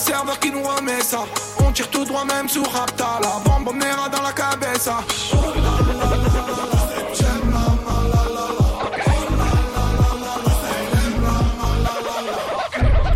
serveur 0.00 0.38
qui 0.40 0.50
nous 0.50 0.62
remet 0.62 1.00
ça. 1.02 1.24
On 1.64 1.70
tire 1.72 1.88
tout 1.90 2.04
droit 2.04 2.24
même 2.24 2.48
sous 2.48 2.64
Rapta, 2.64 3.20
la 3.22 3.38
bombe 3.44 3.74
mera 3.74 4.08
dans 4.08 4.22
la 4.22 4.32
cabeza. 4.32 4.98
Oh 5.32 5.36
la 5.56 5.70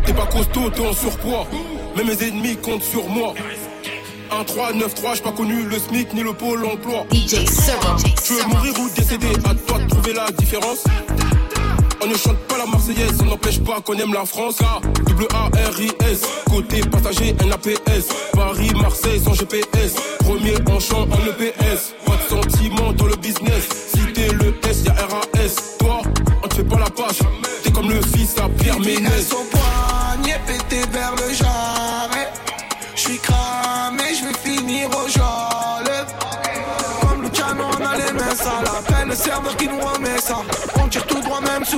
T'es 0.04 0.12
pas 0.12 0.26
costaud, 0.26 0.70
t'es 0.70 0.86
en 0.86 0.92
surpoids. 0.92 1.46
Mais 1.96 2.04
mes 2.04 2.22
ennemis 2.22 2.56
comptent 2.56 2.82
sur 2.82 3.08
moi. 3.08 3.32
1, 4.30 4.44
3, 4.44 4.72
9, 4.74 4.94
3, 4.94 5.14
j'ai 5.14 5.22
pas 5.22 5.32
connu 5.32 5.62
le 5.62 5.78
SMIC 5.78 6.12
ni 6.12 6.22
le 6.22 6.34
pôle 6.34 6.64
emploi. 6.66 7.06
Tu 7.10 8.34
veux 8.34 8.44
mourir 8.48 8.74
ou 8.78 8.88
décéder? 8.90 9.32
À 9.44 9.54
toi 9.54 9.78
de 9.78 9.88
trouver 9.88 10.12
la 10.12 10.30
différence. 10.32 10.84
On 12.04 12.06
ne 12.06 12.18
chante 12.18 12.36
pas 12.48 12.58
la 12.58 12.66
Marseillaise, 12.66 13.16
ça 13.16 13.24
n'empêche 13.24 13.60
pas 13.60 13.80
qu'on 13.80 13.94
aime 13.94 14.12
la 14.12 14.26
France. 14.26 14.60
A, 14.60 14.78
W 15.08 15.26
A 15.32 15.46
R 15.46 15.80
I 15.80 15.90
S, 16.10 16.20
côté 16.50 16.80
passager 16.80 17.32
NAPS. 17.32 18.08
Paris, 18.34 18.70
Marseille 18.74 19.18
sans 19.24 19.32
GPS. 19.32 19.94
Premier 20.18 20.54
en 20.68 20.74
en 20.74 21.26
EPS. 21.26 21.94
Pas 22.04 22.16
de 22.16 22.28
sentiment 22.28 22.92
dans 22.92 23.06
le 23.06 23.16
business. 23.16 23.68
Si 23.94 24.12
t'es 24.12 24.28
le 24.34 24.54
S, 24.68 24.84
y'a 24.84 24.92
RAS. 24.92 25.78
Toi, 25.78 26.02
on 26.42 26.48
te 26.48 26.56
fait 26.56 26.64
pas 26.64 26.78
la 26.78 26.90
page. 26.90 27.20
T'es 27.62 27.70
comme 27.70 27.88
le 27.88 28.02
fils 28.02 28.34
à 28.36 28.50
Pierre 28.50 28.80
Ménès. 28.80 29.32
Au 29.32 29.44
poignet, 29.44 30.38
pété 30.46 30.86
vers 30.92 31.14
le 31.16 31.32
jarret. 31.32 32.30
J'suis 32.94 33.18
cramé, 33.18 34.04
j'vais 34.14 34.52
finir 34.52 34.90
au 34.90 35.08
jolette. 35.08 36.14
Comme 37.00 37.22
Luciano, 37.22 37.64
on 37.78 37.82
a 37.82 37.96
les 37.96 38.12
mains 38.12 38.34
ça 38.34 38.60
l'appelle 38.62 39.08
le 39.08 39.14
serveur 39.14 39.56
qui 39.56 39.68
nous 39.68 39.80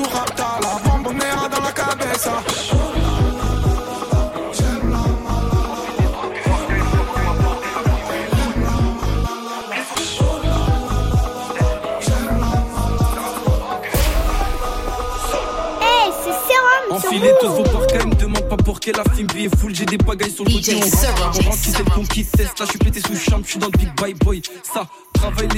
Rapta, 0.05 0.59
la 0.63 0.91
bombe 0.91 1.15
mera 1.15 1.49
dans 1.49 1.63
la 1.63 1.73
cabeza. 1.73 2.43
Enfilé 16.89 17.33
tous 17.41 17.49
vos 17.49 17.63
parkas, 17.63 18.05
me 18.07 18.15
demande 18.15 18.49
pas 18.49 18.57
pour 18.57 18.81
quelle 18.81 18.97
la 18.97 19.05
film 19.15 19.29
est 19.37 19.55
full, 19.57 19.75
j'ai 19.75 19.85
des 19.85 19.99
bagailles 19.99 20.31
sur 20.31 20.45
le 20.45 20.53
côté. 20.53 20.77
On 20.77 20.81
rentre, 20.81 21.41
on 21.41 21.43
rentre, 21.45 21.63
qui 21.63 21.71
c'est 21.71 21.79
le 21.79 21.91
con 21.91 22.03
qui 22.05 22.25
teste. 22.25 22.59
Là, 22.59 22.65
je 22.65 22.71
suis 22.71 22.79
pété 22.79 23.01
sous 23.01 23.17
chambre, 23.17 23.43
je 23.45 23.51
suis 23.51 23.59
dans 23.59 23.67
le 23.67 23.79
big 23.79 23.95
bye 24.01 24.15
boy. 24.15 24.41
Ça, 24.63 24.87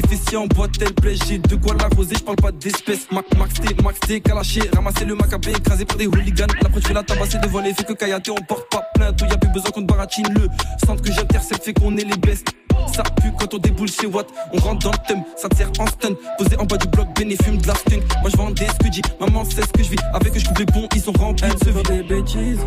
fessiers 0.09 0.37
en 0.37 0.47
boîte, 0.47 0.79
tel 0.79 0.93
plaît. 0.95 1.17
J'ai 1.27 1.38
de 1.38 1.57
quoi 1.57 1.75
l'arroser, 1.75 2.15
je 2.17 2.25
parle 2.25 2.37
pas 2.37 2.53
d'espèces. 2.53 3.11
Mac, 3.11 3.25
Max 3.37 3.55
T, 3.55 3.83
Max 3.83 4.00
T, 4.00 4.21
calaché, 4.21 4.62
ramasser 4.75 5.05
le 5.05 5.15
macabé, 5.15 5.50
écrasé 5.50 5.85
par 5.85 5.97
des 5.97 6.07
hooligans. 6.07 6.47
Après, 6.65 6.81
je 6.81 6.88
vais 6.88 6.95
la 6.95 7.03
tabasser 7.03 7.38
devant 7.38 7.61
les 7.61 7.75
faits 7.75 7.87
que 7.87 7.93
Kayaté, 7.93 8.31
on 8.31 8.43
porte 8.47 8.71
pas 8.71 8.83
plainte. 8.95 9.21
Y 9.21 9.33
a 9.33 9.37
plus 9.37 9.50
besoin 9.50 9.71
qu'on 9.71 9.83
te 9.83 9.87
baratine 9.87 10.27
le 10.35 10.49
centre 10.87 11.03
que 11.03 11.12
j'intercepte, 11.12 11.65
fait 11.65 11.73
qu'on 11.75 11.97
est 11.97 12.05
les 12.05 12.17
bestes. 12.17 12.49
Ça 12.95 13.03
pue 13.03 13.33
quand 13.38 13.53
on 13.55 13.59
déboule 13.59 13.88
chez 13.88 14.07
Watt, 14.07 14.29
on 14.53 14.59
rentre 14.59 14.87
dans 14.87 14.93
le 14.93 15.07
thème, 15.07 15.23
ça 15.37 15.49
te 15.49 15.57
sert 15.57 15.71
en 15.79 15.87
stun. 15.87 16.15
Posé 16.38 16.57
en 16.59 16.65
bas 16.65 16.77
du 16.77 16.87
bloc, 16.88 17.09
bénéfume 17.17 17.59
de 17.59 17.67
la 17.67 17.75
stun. 17.75 17.99
Moi 18.23 18.31
je 18.31 18.37
vends 18.37 18.50
des 18.50 18.67
scudis, 18.67 19.03
maman 19.21 19.45
sait 19.45 19.62
ce 19.62 19.69
que 19.69 19.83
je 19.83 19.91
vis. 19.91 19.99
Avec 20.15 20.35
eux 20.35 20.38
je 20.38 20.47
coupe 20.47 20.59
les 20.59 20.65
bons, 20.65 20.88
ils 20.95 21.00
sont 21.00 21.12
remplis 21.12 21.49
de 21.49 21.65
ce 21.65 21.93
des 21.93 22.03
bêtises. 22.03 22.61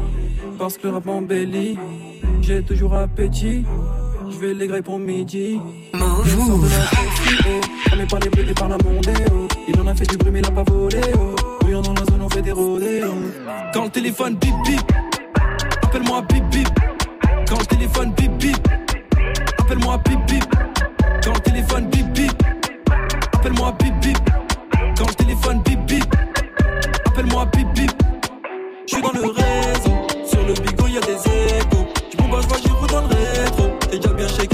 Parce 0.59 0.77
que 0.77 0.87
le 0.87 0.93
rap 0.95 1.07
embellit, 1.07 1.77
j'ai 2.41 2.61
toujours 2.61 2.93
appétit. 2.93 3.65
Vais 4.41 4.55
les 4.55 4.65
grailler 4.65 4.81
pour 4.81 4.97
midi. 4.97 5.59
Move. 5.93 6.67
Est 7.99 8.09
par 8.09 8.19
les 8.21 8.29
bleus 8.29 8.49
et 8.49 8.53
par 8.55 8.69
la 8.69 8.77
mondéo. 8.83 9.47
Il 9.67 9.79
en 9.79 9.85
a 9.85 9.93
fait 9.93 10.09
du 10.09 10.17
bruit 10.17 10.31
mais 10.31 10.39
il 10.39 10.47
a 10.47 10.49
pas 10.49 10.63
volé. 10.63 10.99
Oh. 11.13 11.35
Bouillant 11.61 11.81
dans 11.81 11.93
la 11.93 12.03
zone, 12.05 12.21
on 12.23 12.29
fait 12.29 12.41
des 12.41 12.51
rodéos. 12.51 13.13
Quand 13.71 13.83
le 13.83 13.89
téléphone 13.91 14.35
bip 14.37 14.55
bip, 14.65 14.81
appelle-moi 15.83 16.23
bip 16.23 16.43
bip. 16.49 16.67
Quand 17.47 17.59
le 17.59 17.65
téléphone 17.67 18.13
bip 18.13 18.31
bip, 18.39 18.67
appelle-moi 19.59 19.97
bip 20.05 20.19
bip. 20.25 20.43
Quand 21.23 21.33
le 21.35 21.39
téléphone 21.41 21.85
bip 21.89 22.11
bip, 22.11 22.43
appelle-moi 23.33 23.75
bip 23.79 23.93
bip. 24.01 24.17
Quand 24.97 25.07
le 25.07 25.13
téléphone 25.13 25.61
bip 25.61 25.85
bip, 25.85 26.15
appelle-moi 27.05 27.45
bip 27.45 27.67
bip. 27.75 27.91
Je 28.87 28.95
suis 28.95 29.03
dans 29.03 29.11
le 29.11 29.21
réseau, 29.21 29.50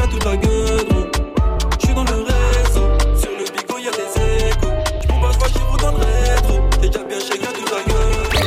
à 0.08 0.12
toute 0.12 0.26
la 0.26 0.38
gueule, 0.38 1.10
Je 1.80 1.86
suis 1.86 1.94
dans 1.94 2.04
le 2.04 2.24
réseau, 2.24 2.88
sur 3.20 3.32
le 3.32 3.44
bigot 3.44 3.78
y 3.80 3.88
a 3.88 3.92
des 3.92 4.50
échos. 4.50 4.74
J'bombarde, 5.04 5.34
j'vois 5.34 5.48
Giroud 5.48 5.80
dans 5.82 5.92
le 5.92 5.98
rétro. 5.98 6.60
T'es 6.72 6.88
déjà 6.88 7.04
bien 7.04 7.20
shake 7.20 7.44
à 7.44 7.48
toute 7.48 7.72
la 7.72 7.82
gueule. 7.94 8.42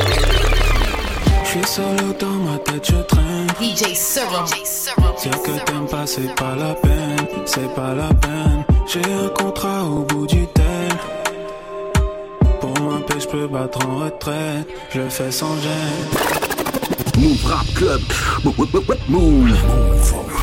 J'suis 1.45 1.65
solo 1.65 2.13
dans 2.19 2.51
ma 2.51 2.57
tête, 2.59 2.85
je 2.85 3.01
traîne. 3.03 3.47
DJ 3.61 3.95
Serum. 3.95 4.45
Dire 5.21 5.41
que 5.43 5.65
t'aimes 5.65 5.87
pas, 5.87 6.07
c'est 6.07 6.33
pas 6.35 6.55
la 6.55 6.73
peine, 6.73 7.27
c'est 7.45 7.73
pas 7.75 7.93
la 7.93 8.13
peine. 8.13 8.65
J'ai 8.87 9.01
un 9.13 9.29
contrat 9.29 9.83
au 9.83 10.03
bout 10.03 10.27
du 10.27 10.47
tel. 10.47 10.91
Pour 12.59 12.79
ma 12.79 12.99
paix, 13.01 13.19
j'peux 13.19 13.47
battre 13.47 13.79
en 13.87 13.99
retraite. 13.99 14.67
Je 14.93 15.01
fais 15.09 15.31
sans 15.31 15.55
gêne. 15.57 16.09
Move 17.17 17.45
Rap 17.45 17.67
Club. 17.75 18.01
Move. 19.09 20.40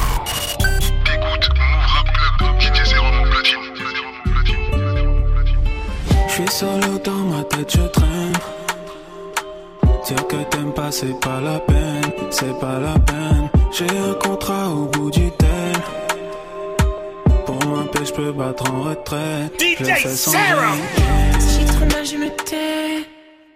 Solo 6.58 6.98
dans 7.04 7.24
ma 7.32 7.44
tête, 7.44 7.70
je 7.70 7.86
traîne. 7.96 8.38
Dire 10.06 10.26
que 10.26 10.36
t'aimes 10.50 10.72
pas, 10.72 10.90
c'est 10.90 11.18
pas 11.20 11.40
la 11.40 11.60
peine, 11.60 12.10
c'est 12.30 12.58
pas 12.58 12.80
la 12.80 12.98
peine. 12.98 13.48
J'ai 13.70 13.86
un 14.10 14.14
contrat 14.14 14.68
au 14.70 14.86
bout 14.86 15.10
du 15.12 15.30
tel. 15.42 15.76
Pour 17.46 17.60
ma 17.66 17.84
paix, 17.92 18.04
j'peux 18.04 18.32
battre 18.32 18.64
en 18.72 18.82
retraite. 18.88 19.52
Je 19.78 20.08
sans 20.08 20.32
gêne. 20.32 20.82
Si 21.38 21.60
j'ai 21.60 21.66
trop 21.66 21.86
mal, 21.92 22.04
je 22.04 22.16
me 22.16 22.28
tais. 22.48 23.06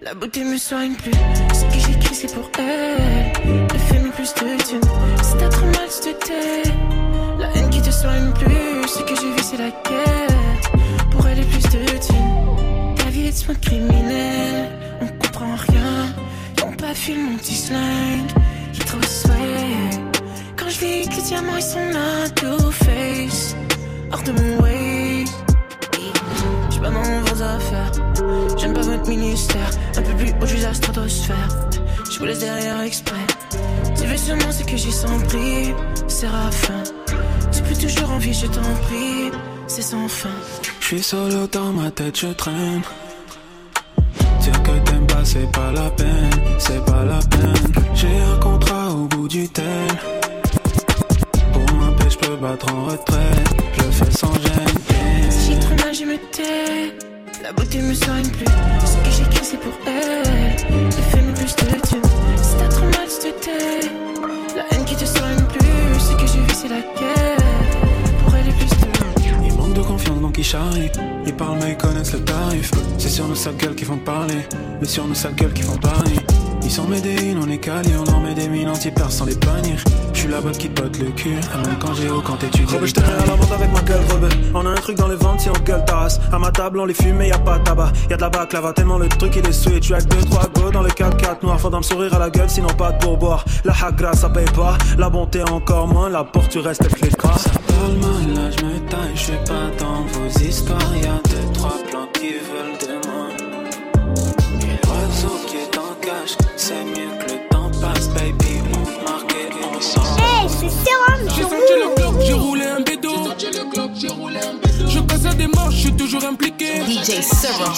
La 0.00 0.14
beauté 0.14 0.44
me 0.44 0.56
soigne 0.56 0.94
plus. 0.94 1.18
Ce 1.58 1.64
que 1.72 1.78
j'écris, 1.84 2.14
c'est 2.14 2.32
pour 2.32 2.48
elle. 2.58 3.66
Le 3.72 3.78
fait 3.78 4.02
plus 4.16 4.32
de 4.34 4.62
thunes. 4.62 4.88
Si 5.24 5.36
t'as 5.38 5.48
trop 5.48 5.66
mal, 5.66 5.88
je 5.96 6.00
te 6.06 6.12
tais. 6.24 6.70
La 7.40 7.48
haine 7.56 7.70
qui 7.70 7.82
te 7.82 7.90
soigne 7.90 8.30
plus. 8.34 8.86
Ce 8.86 9.00
que 9.02 9.14
je 9.16 9.26
vis, 9.34 9.46
c'est 9.50 9.58
la 9.58 9.70
guerre. 9.70 11.10
Pour 11.10 11.26
elle, 11.26 11.44
plus 11.46 11.64
de 11.64 11.84
thunes. 12.06 12.31
De 13.32 13.38
soin 13.38 13.54
criminel. 13.54 14.68
On 15.00 15.06
comprend 15.06 15.54
rien. 15.56 16.14
Ils 16.58 16.76
pas 16.76 16.92
vu 16.92 17.14
mon 17.16 17.38
petit 17.38 17.54
slang. 17.54 18.26
Qui 18.74 18.80
trop 18.80 19.00
swag. 19.02 20.20
Quand 20.54 20.68
je 20.68 20.78
vis 20.78 21.08
que 21.08 21.16
les 21.16 21.22
diamants, 21.22 21.56
ils 21.56 21.62
sont 21.62 21.88
là, 21.92 22.28
two 22.36 22.70
face. 22.70 23.56
Hors 24.12 24.22
de 24.22 24.32
mon 24.32 24.62
way. 24.62 25.24
J'suis 26.68 26.80
pas 26.80 26.90
dans 26.90 27.02
vos 27.02 27.42
affaires. 27.42 27.92
J'aime 28.58 28.74
pas 28.74 28.82
votre 28.82 29.08
ministère. 29.08 29.70
Un 29.96 30.02
peu 30.02 30.14
plus 30.14 30.30
haut, 30.32 30.46
j'suis 30.46 30.60
la 30.60 30.74
stratosphère. 30.74 31.48
Je 32.10 32.18
vous 32.18 32.26
laisse 32.26 32.40
derrière 32.40 32.82
exprès. 32.82 33.26
Tu 33.96 34.04
veux 34.04 34.16
seulement 34.18 34.52
ce 34.52 34.62
que 34.62 34.76
j'ai 34.76 34.92
sans 34.92 35.18
prix. 35.20 35.72
Séraphin. 36.06 36.82
Tu 37.50 37.62
peux 37.62 37.74
toujours 37.74 38.10
envie, 38.12 38.34
je 38.34 38.46
t'en 38.46 38.74
prie. 38.82 39.30
C'est 39.68 39.82
sans 39.82 40.06
fin. 40.06 40.36
J'suis 40.80 41.02
solo 41.02 41.46
dans 41.46 41.72
ma 41.72 41.90
tête, 41.90 42.18
je 42.18 42.26
traîne. 42.26 42.82
C'est 45.24 45.50
pas 45.52 45.72
la 45.72 45.90
peine, 45.90 46.30
c'est 46.58 46.84
pas 46.84 47.04
la 47.04 47.18
peine. 47.18 47.72
J'ai 47.94 48.20
un 48.20 48.38
contrat 48.38 48.90
au 48.90 49.06
bout 49.06 49.28
du 49.28 49.48
tel. 49.48 49.88
Pour 51.52 51.76
ma 51.76 51.96
paix, 51.96 52.10
j'peux 52.10 52.36
battre 52.36 52.66
en 52.74 52.84
retraite. 52.86 53.54
Je 53.78 53.82
fais 53.82 54.10
sans 54.10 54.32
gêne. 54.34 55.30
Si 55.30 55.52
j'ai 55.52 55.58
trop 55.58 55.74
mal, 55.76 55.94
je 55.94 56.04
me 56.04 56.16
tais. 56.16 56.94
La 57.42 57.52
beauté 57.52 57.80
me 57.80 57.94
soigne 57.94 58.28
plus. 58.28 58.46
Ce 58.84 58.96
que 58.96 59.10
j'écris, 59.16 59.44
c'est 59.44 59.60
pour 59.60 59.72
elle. 59.86 60.56
Le 60.70 60.90
fait 60.90 61.22
me 61.22 61.32
plus 61.34 61.54
de 61.56 61.80
thunes. 61.86 62.02
Si 62.36 62.56
t'as 62.58 62.68
trop 62.68 62.86
mal, 62.86 63.08
je 63.08 63.28
te 63.28 63.44
tais. 63.44 63.88
La 64.56 64.64
haine 64.70 64.84
qui 64.84 64.96
te 64.96 65.04
soigne 65.04 65.44
plus. 65.44 66.00
Ce 66.00 66.12
que 66.14 66.26
je 66.26 66.38
vis, 66.46 66.54
c'est 66.62 66.68
la 66.68 66.80
guerre. 66.98 67.41
Pour 70.22 70.30
elle, 70.30 70.84
est 70.84 70.90
plus 70.90 71.02
de 71.02 71.26
Il 71.26 71.34
manque 71.34 71.72
de 71.72 71.82
confiance 71.82 72.10
donc 72.12 72.14
il 72.14 72.24
charrie. 72.24 72.60
Il 72.98 73.10
sur 73.10 73.28
nos 73.28 73.34
sales 73.34 73.56
gueules 73.56 73.74
qui 73.74 73.84
font 73.84 73.98
parler, 73.98 74.46
mais 74.80 74.86
sur 74.86 75.06
nos 75.06 75.14
sales 75.14 75.34
gueules 75.34 75.52
qui 75.52 75.62
font 75.62 75.76
parler. 75.76 76.16
Ils 76.62 76.70
sont 76.70 76.86
médéines, 76.86 77.38
on 77.42 77.50
est 77.50 77.58
cali, 77.58 77.90
on 77.98 78.10
en 78.10 78.20
met 78.20 78.34
des 78.34 78.48
mines 78.48 78.68
anti-pères 78.68 79.10
sans 79.10 79.24
les 79.26 79.34
bannir. 79.34 79.82
J'suis 80.14 80.28
la 80.28 80.40
botte 80.40 80.58
qui 80.58 80.68
te 80.68 80.80
botte 80.80 80.98
le 80.98 81.10
cul, 81.10 81.30
même 81.30 81.76
quand 81.80 81.92
j'ai 81.94 82.08
haut 82.08 82.22
quand 82.22 82.36
t'étudies. 82.36 82.72
Rebeu, 82.72 82.86
j'te 82.86 83.00
à 83.00 83.26
la 83.26 83.34
vente 83.34 83.52
avec 83.52 83.72
ma 83.72 83.80
gueule, 83.80 84.00
rebeu. 84.10 84.28
On 84.54 84.64
a 84.64 84.70
un 84.70 84.74
truc 84.74 84.96
dans 84.96 85.08
le 85.08 85.16
ventre 85.16 85.42
si 85.42 85.50
on 85.50 85.64
gueule 85.64 85.84
ta. 85.84 86.06
À 86.32 86.38
ma 86.38 86.50
table, 86.52 86.78
on 86.78 86.84
les 86.84 86.94
fume, 86.94 87.16
mais 87.16 87.28
y 87.28 87.32
a 87.32 87.38
pas 87.38 87.58
de 87.58 87.64
tabac. 87.64 87.92
Y'a 88.08 88.16
de 88.16 88.22
la 88.22 88.30
baklava, 88.30 88.72
tellement 88.72 88.98
le 88.98 89.08
truc 89.08 89.34
il 89.36 89.46
est 89.46 89.52
sweet. 89.52 89.82
J'suis 89.82 89.94
avec 89.94 90.08
2-3 90.08 90.52
go 90.54 90.70
dans 90.70 90.82
le 90.82 90.90
4-4 90.90 91.42
noir. 91.42 91.60
Faudra 91.60 91.80
me 91.80 91.84
sourire 91.84 92.14
à 92.14 92.20
la 92.20 92.30
gueule, 92.30 92.48
sinon 92.48 92.68
pas 92.68 92.92
de 92.92 92.98
pourboire. 92.98 93.44
La 93.64 93.72
hagra, 93.72 94.14
ça 94.14 94.30
paye 94.30 94.44
pas. 94.54 94.78
La 94.96 95.10
bonté 95.10 95.42
encore 95.42 95.88
moins. 95.88 96.08
La 96.08 96.22
porte, 96.22 96.50
tu 96.50 96.60
restes. 96.60 96.82
Ça 96.82 97.50
parle 97.82 97.96
mal, 97.96 98.34
là 98.34 98.50
j'me 98.50 98.78
taille, 98.88 99.14
j'suis 99.14 99.32
pas 99.46 99.68
dans 99.78 100.02
vos 100.12 100.28
histoires. 100.46 100.96
Y'a 101.02 101.20
deux, 101.30 101.52
trois 101.52 101.78
plans 101.90 102.08
qui 102.14 102.32
veulent 102.48 102.78
de 102.86 102.94
moi. 103.08 103.26
Et 104.60 104.86
l'oiseau 104.86 105.36
qui 105.46 105.56
est 105.56 105.78
en 105.78 105.94
cage, 106.00 106.36
c'est 106.56 106.84
mieux 106.84 107.12
que 107.18 107.32
le 107.32 107.48
temps 107.50 107.70
passe, 107.80 108.08
baby. 108.10 108.60
On. 108.74 108.82
Hey, 110.18 110.48
c'est 110.48 110.68
Sérum 110.68 111.28
J'ai 111.28 111.42
sur 111.42 111.50
senti 111.50 111.74
le 111.80 111.94
bloc, 111.94 112.14
j'ai 112.24 112.32
roulé 112.34 112.64
un 112.66 112.80
bédo. 112.80 113.10
Je 114.88 115.00
casse 115.00 115.26
à 115.26 115.34
des 115.34 115.46
manches, 115.48 115.74
je 115.74 115.80
suis 115.80 115.92
toujours 115.92 116.24
impliqué. 116.24 116.82
DJ 116.86 117.20
Serum. 117.22 117.72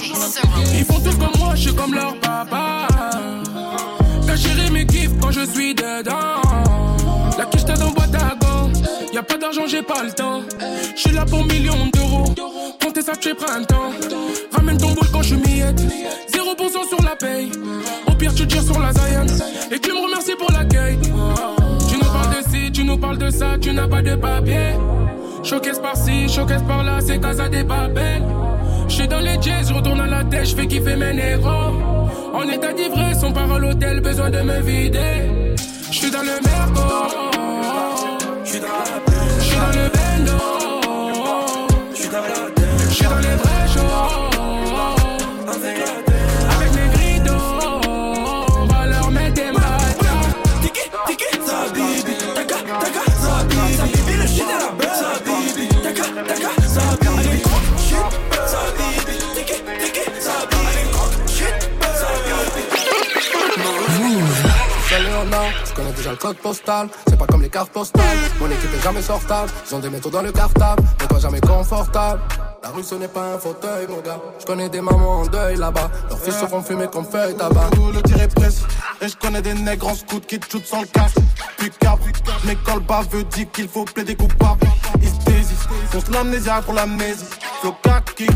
Ils 0.77 0.85
font 0.85 1.01
tous 1.01 1.17
comme 1.17 1.39
moi, 1.39 1.55
je 1.55 1.63
suis 1.63 1.75
comme 1.75 1.95
leur 1.95 2.19
papa. 2.21 2.89
Ta 4.27 4.37
chérie 4.37 4.71
me 4.71 4.85
kiffe 4.85 5.13
quand 5.21 5.31
je 5.31 5.47
suis 5.47 5.75
dedans. 5.75 6.43
La 7.39 7.45
quiche 7.47 7.65
dans 7.65 7.91
boîte 7.91 8.15
à. 8.15 8.44
Y 9.15 9.17
a 9.19 9.23
pas 9.23 9.39
d'argent, 9.39 9.63
j'ai 9.69 9.83
pas 9.83 10.03
le 10.03 10.11
temps. 10.11 10.43
Je 10.97 11.01
suis 11.01 11.13
là 11.13 11.25
pour 11.25 11.45
millions 11.45 11.87
d'euros. 11.93 12.35
Comptez 12.83 13.01
ça, 13.01 13.13
tu 13.15 13.33
printemps. 13.33 13.93
Ramène 14.51 14.77
ton 14.77 14.89
boule 14.89 15.07
quand 15.13 15.23
je 15.23 15.37
miette. 15.37 15.81
0% 16.33 16.89
sur 16.89 17.01
la 17.01 17.15
paye. 17.15 17.53
Au 18.09 18.15
pire, 18.17 18.35
tu 18.35 18.45
tires 18.45 18.65
sur 18.65 18.81
la 18.81 18.93
Zion. 18.93 19.27
Et 19.71 19.79
tu 19.79 19.93
me 19.93 20.05
remercies 20.05 20.35
pour 20.35 20.51
l'accueil. 20.51 20.99
Tu 21.01 21.95
nous 21.97 22.11
parles 22.11 22.43
de 22.43 22.51
ci, 22.51 22.73
tu 22.73 22.83
nous 22.83 22.99
parles 22.99 23.19
de 23.19 23.31
ça, 23.31 23.57
tu 23.61 23.73
n'as 23.73 23.87
pas 23.87 24.03
de 24.03 24.17
papier. 24.17 24.73
Showcase 25.45 25.81
par-ci, 25.81 26.29
showcase 26.29 26.65
par-là, 26.65 26.99
c'est 27.01 27.21
Casa 27.21 27.49
des 27.49 27.63
Babel. 27.63 28.25
J'suis 28.89 29.07
dans 29.07 29.21
les 29.21 29.41
jazz, 29.41 29.69
je 29.69 29.75
retourne 29.75 30.01
à 30.01 30.09
la 30.09 30.25
tête, 30.25 30.47
j'fais 30.47 30.67
kiffer 30.67 30.97
mes 30.97 31.13
négros. 31.13 31.71
En 32.35 32.49
état 32.49 32.73
d'ivresse, 32.73 33.23
on 33.23 33.33
part 33.33 33.53
à 33.53 33.61
l'hôtel, 33.61 34.01
besoin 34.01 34.31
de 34.31 34.41
me 34.41 34.61
vider. 34.61 35.55
J'suis 35.93 36.11
dans 36.11 36.23
le 36.23 36.41
merco. 36.43 37.34
J'suis 38.55 38.63
dans 38.63 38.69
la 38.69 39.01
J'suis 39.41 39.57
dans 39.57 39.67
le 39.67 39.89
dans 42.09 42.21
la 42.21 42.35
J'suis 42.89 43.05
dans 43.05 43.19
les 43.19 43.35
vrais 43.35 43.64
Anna, 65.35 65.51
je 65.65 65.73
connais 65.75 65.93
déjà 65.93 66.11
le 66.11 66.17
code 66.17 66.37
postal, 66.37 66.89
c'est 67.09 67.19
pas 67.19 67.27
comme 67.27 67.43
les 67.43 67.49
cartes 67.49 67.73
postales. 67.73 68.19
Mon 68.41 68.47
équipe 68.47 68.73
est 68.75 68.83
jamais 68.83 69.03
sortable, 69.03 69.51
ils 69.69 69.75
ont 69.75 69.79
des 69.79 69.91
métaux 69.91 70.11
dans 70.11 70.23
le 70.23 70.33
cartable, 70.33 70.83
mais 71.01 71.07
toi 71.07 71.19
jamais 71.19 71.41
confortable. 71.41 72.21
La 72.63 72.71
rue 72.71 72.83
ce 72.83 72.95
n'est 72.95 73.09
pas 73.09 73.35
un 73.35 73.39
fauteuil 73.39 73.87
mon 73.89 74.01
gars, 74.01 74.21
je 74.39 74.47
connais 74.47 74.69
des 74.69 74.81
mamans 74.81 75.21
en 75.21 75.27
deuil 75.27 75.57
là-bas, 75.57 75.91
leurs 76.09 76.19
fils 76.19 76.39
se 76.39 76.47
font 76.47 76.63
fumer 76.63 76.87
comme 76.91 77.05
feuille 77.05 77.35
tabac. 77.35 77.71
Tout 77.75 77.91
le 77.93 78.03
tir 78.03 78.21
est 78.21 78.35
précis. 78.35 78.65
Et 79.01 79.09
je 79.09 79.17
connais 79.17 79.43
des 79.43 79.55
nègres 79.55 79.89
en 79.89 79.95
scout 79.95 80.25
qui 80.27 80.39
te 80.39 80.59
sans 80.65 80.81
le 80.81 80.87
casque. 80.87 81.19
Puis 81.59 81.71
cap, 81.81 81.99
mais 82.45 82.57
quand 82.65 82.77
le 82.77 82.81
baveux 82.81 83.25
dit 83.25 83.47
qu'il 83.47 83.69
faut 83.69 83.85
plaider 83.85 84.15
coupable, 84.15 84.67
ils 85.03 85.09
se 85.09 85.31
désistent. 85.31 85.69
Fonce 85.91 86.11
l'amnésia 86.11 86.63
pour 86.63 86.75
l'amnésie. 86.75 87.25
Flow 87.65 87.75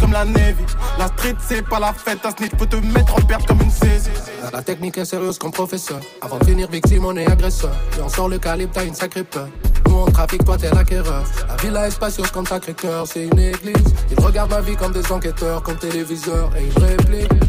comme 0.00 0.12
la 0.12 0.24
Navy. 0.24 0.64
La 0.98 1.08
street 1.08 1.36
c'est 1.46 1.60
pas 1.60 1.78
la 1.78 1.92
fête, 1.92 2.24
un 2.24 2.30
snitch 2.30 2.52
peut 2.52 2.64
te 2.64 2.76
mettre 2.76 3.14
en 3.14 3.20
perte 3.20 3.46
comme 3.46 3.60
une 3.60 3.70
saisie. 3.70 4.08
La 4.50 4.62
technique 4.62 4.96
est 4.96 5.04
sérieuse 5.04 5.36
comme 5.36 5.50
professeur, 5.50 6.00
avant 6.22 6.38
de 6.38 6.46
finir 6.46 6.66
victime 6.70 7.04
on 7.04 7.14
est 7.14 7.30
agresseur. 7.30 7.74
Et 7.98 8.00
on 8.00 8.08
sort 8.08 8.30
le 8.30 8.38
calibre, 8.38 8.72
t'as 8.72 8.86
une 8.86 8.94
sacrée 8.94 9.24
peur. 9.24 9.48
Nous 9.86 9.96
on 9.96 10.06
trafique, 10.06 10.46
toi 10.46 10.56
t'es 10.56 10.70
l'acquéreur. 10.70 11.24
La 11.46 11.56
villa 11.56 11.86
est 11.86 11.90
spacieuse 11.90 12.30
comme 12.30 12.46
sacré 12.46 12.72
cœur, 12.72 13.06
c'est 13.06 13.24
une 13.26 13.38
église. 13.38 13.94
Ils 14.10 14.24
regardent 14.24 14.52
ma 14.52 14.62
vie 14.62 14.76
comme 14.76 14.92
des 14.92 15.12
enquêteurs, 15.12 15.62
comme 15.62 15.76
téléviseurs, 15.76 16.50
et 16.56 16.64
ils 16.64 16.82
répliquent. 16.82 17.44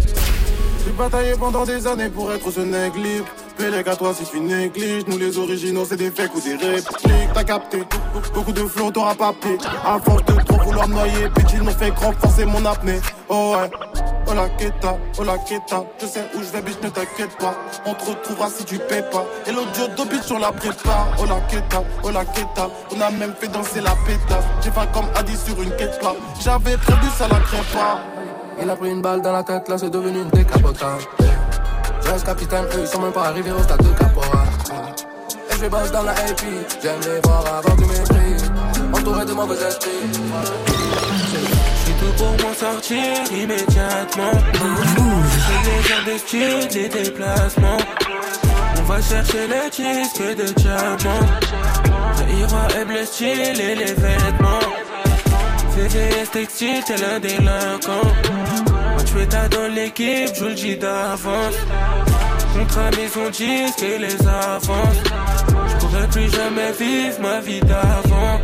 J'ai 0.85 0.91
bataillé 0.91 1.35
pendant 1.39 1.63
des 1.63 1.87
années 1.87 2.09
pour 2.09 2.29
être 2.33 2.51
ce 2.51 2.59
nègre 2.59 2.97
libre. 2.97 3.27
Pélec 3.59 3.89
à 3.89 3.95
toi 3.97 4.13
si 4.13 4.23
tu 4.23 4.39
négliges. 4.39 5.05
Nous 5.07 5.17
les 5.17 5.37
originaux, 5.37 5.83
c'est 5.83 5.97
des 5.97 6.11
fakes 6.11 6.33
ou 6.33 6.39
des 6.39 6.55
répliques. 6.55 7.29
T'as 7.33 7.43
capté, 7.43 7.83
beaucoup 8.33 8.53
de 8.53 8.61
flots, 8.61 8.89
t'auras 8.89 9.15
pas 9.15 9.33
pied. 9.33 9.57
À 9.85 9.99
force 9.99 10.23
de 10.23 10.33
trop 10.45 10.59
vouloir 10.59 10.87
noyer, 10.87 11.27
petit 11.35 11.57
m'ont 11.57 11.71
fait 11.71 11.89
renforcer 11.89 12.45
mon 12.45 12.65
apnée. 12.65 13.01
Oh 13.27 13.55
ouais. 13.57 13.69
Oh 14.27 14.33
la 14.33 14.47
queta, 14.47 14.97
oh 15.19 15.23
la 15.25 15.37
queta. 15.39 15.83
Je 15.99 16.05
sais 16.05 16.23
où 16.35 16.39
je 16.39 16.49
vais, 16.53 16.61
bitch, 16.61 16.77
ne 16.81 16.89
t'inquiète 16.89 17.35
pas. 17.37 17.53
On 17.85 17.93
te 17.95 18.05
retrouvera 18.05 18.49
si 18.49 18.63
tu 18.63 18.77
paies 18.77 19.03
pas. 19.11 19.25
Et 19.45 19.51
l'audio 19.51 19.87
de 19.87 20.09
bitch 20.09 20.23
sur 20.23 20.39
la 20.39 20.53
prépa. 20.53 21.09
Oh 21.19 21.25
la 21.25 21.41
queta, 21.41 21.83
oh 22.03 22.11
la 22.11 22.23
queta. 22.23 22.69
On 22.95 23.01
a 23.01 23.11
même 23.11 23.33
fait 23.37 23.49
danser 23.49 23.81
la 23.81 23.91
pétasse. 24.07 24.45
J'ai 24.63 24.71
fait 24.71 24.91
comme 24.93 25.07
Adi 25.15 25.35
sur 25.35 25.61
une 25.61 25.71
quête 25.71 25.99
là. 26.01 26.13
J'avais 26.39 26.77
prévu 26.77 27.07
ça 27.17 27.27
la 27.27 27.35
pas. 27.35 27.99
Il 28.61 28.69
a 28.69 28.75
pris 28.77 28.89
une 28.89 29.01
balle 29.01 29.21
dans 29.21 29.33
la 29.33 29.43
tête, 29.43 29.67
là 29.67 29.77
c'est 29.77 29.89
devenu 29.89 30.21
une 30.21 30.29
décapotable. 30.29 31.03
Reste 32.09 32.25
capitaine, 32.25 32.65
eux 32.73 32.79
ils 32.81 32.87
sont 32.87 33.01
même 33.01 33.11
pas 33.11 33.27
arrivés 33.27 33.51
au 33.51 33.61
stade 33.61 33.83
de 33.83 33.89
caporal. 33.89 34.47
Et 35.51 35.57
je 35.61 35.67
bosse 35.67 35.91
dans 35.91 36.01
la 36.01 36.11
AP, 36.13 36.41
j'aime 36.81 36.99
les 37.01 37.19
voir 37.23 37.43
avant 37.45 37.75
du 37.75 37.85
mépris. 37.85 38.49
Entouré 38.91 39.25
de 39.25 39.33
mauvais 39.33 39.55
esprits. 39.55 39.91
J'suis 41.75 41.93
tout 41.99 42.13
pour 42.17 42.31
m'en 42.31 42.53
sortir 42.55 43.03
immédiatement. 43.31 44.31
Je 44.53 45.69
les 45.69 45.91
heures 45.91 46.05
de 46.07 46.17
style, 46.17 46.67
les 46.73 46.89
déplacements. 46.89 47.77
On 48.77 48.81
va 48.81 49.01
chercher 49.01 49.47
les 49.47 49.69
disques 49.69 50.35
de. 50.35 50.45
Le 52.17 52.39
héros 52.39 52.69
aime 52.75 52.91
le 52.91 53.05
style 53.05 53.61
et 53.61 53.75
les 53.75 53.93
vêtements. 53.93 54.67
VVS 55.75 56.31
textile, 56.31 56.83
t'es 56.85 56.97
l'un 56.97 57.19
délinquant. 57.19 58.68
Es 59.17 59.25
ta 59.27 59.47
dans 59.49 59.67
l'équipe, 59.73 60.29
je 60.35 60.45
le 60.45 60.53
dis 60.53 60.77
d'avance. 60.77 61.55
Contrat 62.53 62.91
maison 62.91 63.29
disque 63.31 63.83
et 63.83 63.97
les 63.97 64.27
avances. 64.27 65.03
Je 65.67 65.75
pourrais 65.77 66.07
plus 66.07 66.29
jamais 66.29 66.71
vivre 66.71 67.19
ma 67.21 67.39
vie 67.41 67.59
d'avant. 67.59 68.39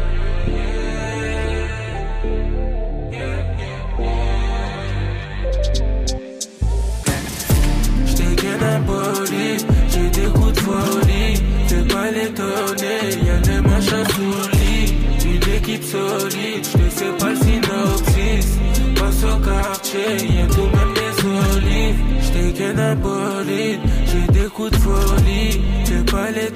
J'ai 9.89 10.09
des 10.09 10.27
coups 10.27 10.53
de 10.53 10.59
folie. 10.59 11.43
T'es 11.67 11.93
pas 11.93 12.11
l'étonner, 12.11 12.84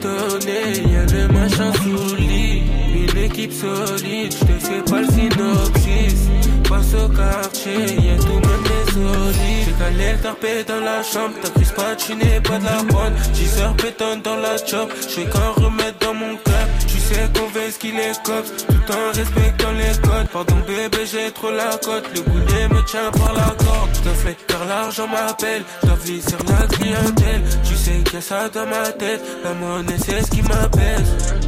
L'étonner, 0.02 0.94
y'a 0.94 1.06
les 1.06 1.28
machins 1.34 1.74
sous 1.74 2.16
le 2.16 2.22
lit. 2.22 2.64
Une 2.94 3.18
équipe 3.18 3.52
solide, 3.52 4.32
j'te 4.32 4.60
fais 4.60 4.82
pas 4.90 5.02
le 5.02 5.08
synopsis. 5.08 6.30
Passe 6.70 6.94
au 6.94 7.10
quartier, 7.10 7.96
y'a 7.96 8.16
tout 8.18 8.40
même 8.48 8.64
des 8.64 8.98
olives. 8.98 9.66
J'ai 9.66 9.74
calé 9.74 10.14
le 10.14 10.64
dans 10.64 10.80
la 10.80 11.04
chambre, 11.04 11.36
t'as 11.42 11.50
pas, 11.76 11.96
tu 11.96 12.16
n'es 12.16 12.40
pas 12.40 12.60
de 12.60 12.66
la 12.66 12.84
bonne. 12.84 13.14
10 13.34 13.60
heures 13.60 13.76
pétantes 13.76 14.24
dans 14.24 14.38
la 14.38 14.56
job, 14.58 14.90
j'fais 15.02 15.26
qu'en 15.26 15.52
remettre 15.62 16.00
dans 16.00 16.14
mon 16.14 16.38
cœur. 16.38 16.59
Tu 17.10 17.16
sais 17.16 17.28
qu'on 17.34 17.48
veut 17.48 17.72
ce 17.72 17.80
qu'il 17.80 17.98
est 17.98 18.22
cops, 18.24 18.52
tout 18.68 18.92
en 18.94 19.12
respectant 19.18 19.72
les 19.72 20.00
codes. 20.00 20.30
Pardon 20.32 20.58
bébé, 20.68 21.06
j'ai 21.12 21.32
trop 21.32 21.50
la 21.50 21.76
cote, 21.78 22.06
le 22.14 22.22
boulet 22.22 22.68
me 22.68 22.86
tient 22.86 23.10
par 23.12 23.34
la 23.34 23.56
corde. 23.58 23.90
J'te 23.96 24.14
fais 24.14 24.38
car 24.48 24.66
l'argent 24.66 25.08
m'appelle, 25.08 25.64
vie 26.04 26.22
sur 26.22 26.38
la 26.38 26.68
clientèle. 26.68 27.42
Tu 27.64 27.76
sais 27.76 28.04
qu'il 28.04 28.14
y 28.14 28.18
a 28.18 28.22
ça 28.22 28.48
dans 28.50 28.68
ma 28.68 28.90
tête, 28.92 29.22
la 29.44 29.54
monnaie 29.56 29.98
c'est 29.98 30.22
ce 30.22 30.30
qui 30.30 30.44
m'apaise. 30.44 31.39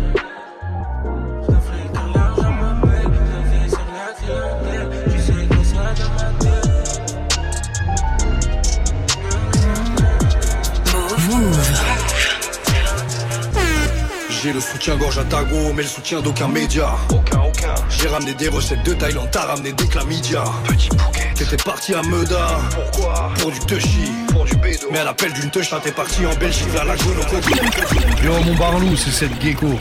J'ai 14.42 14.54
le 14.54 14.60
soutien-gorge 14.60 15.20
à 15.20 15.24
Tago, 15.24 15.72
mais 15.76 15.84
le 15.84 15.88
soutien 15.88 16.20
d'aucun 16.20 16.48
média. 16.48 16.96
Aucun, 17.10 17.42
aucun. 17.42 17.76
J'ai 17.90 18.08
ramené 18.08 18.34
des 18.34 18.48
recettes 18.48 18.84
de 18.84 18.94
Thaïlande, 18.96 19.30
t'as 19.32 19.46
ramené 19.46 19.72
des 19.72 19.88
chlamydia. 19.88 20.44
Petit 20.64 20.90
bouquet. 20.90 21.32
T'étais 21.36 21.58
parti 21.58 21.94
à 21.94 22.02
Meda. 22.02 22.48
Pourquoi? 22.72 23.30
Pour 23.38 23.52
du 23.52 23.60
touchy. 23.60 24.12
Pour 24.30 24.46
du 24.46 24.56
bédo. 24.56 24.88
Mais 24.92 24.98
à 24.98 25.04
l'appel 25.04 25.32
d'une 25.34 25.52
touche, 25.52 25.70
t'es 25.84 25.92
parti 25.92 26.26
en 26.26 26.34
Belgique 26.38 26.70
vers 26.70 26.86
la 26.86 26.96
jaune 26.96 27.18
au 27.20 28.26
Yo, 28.26 28.44
mon 28.44 28.56
barlou, 28.56 28.96
c'est 28.96 29.12
cette 29.12 29.40
gecko. 29.40 29.78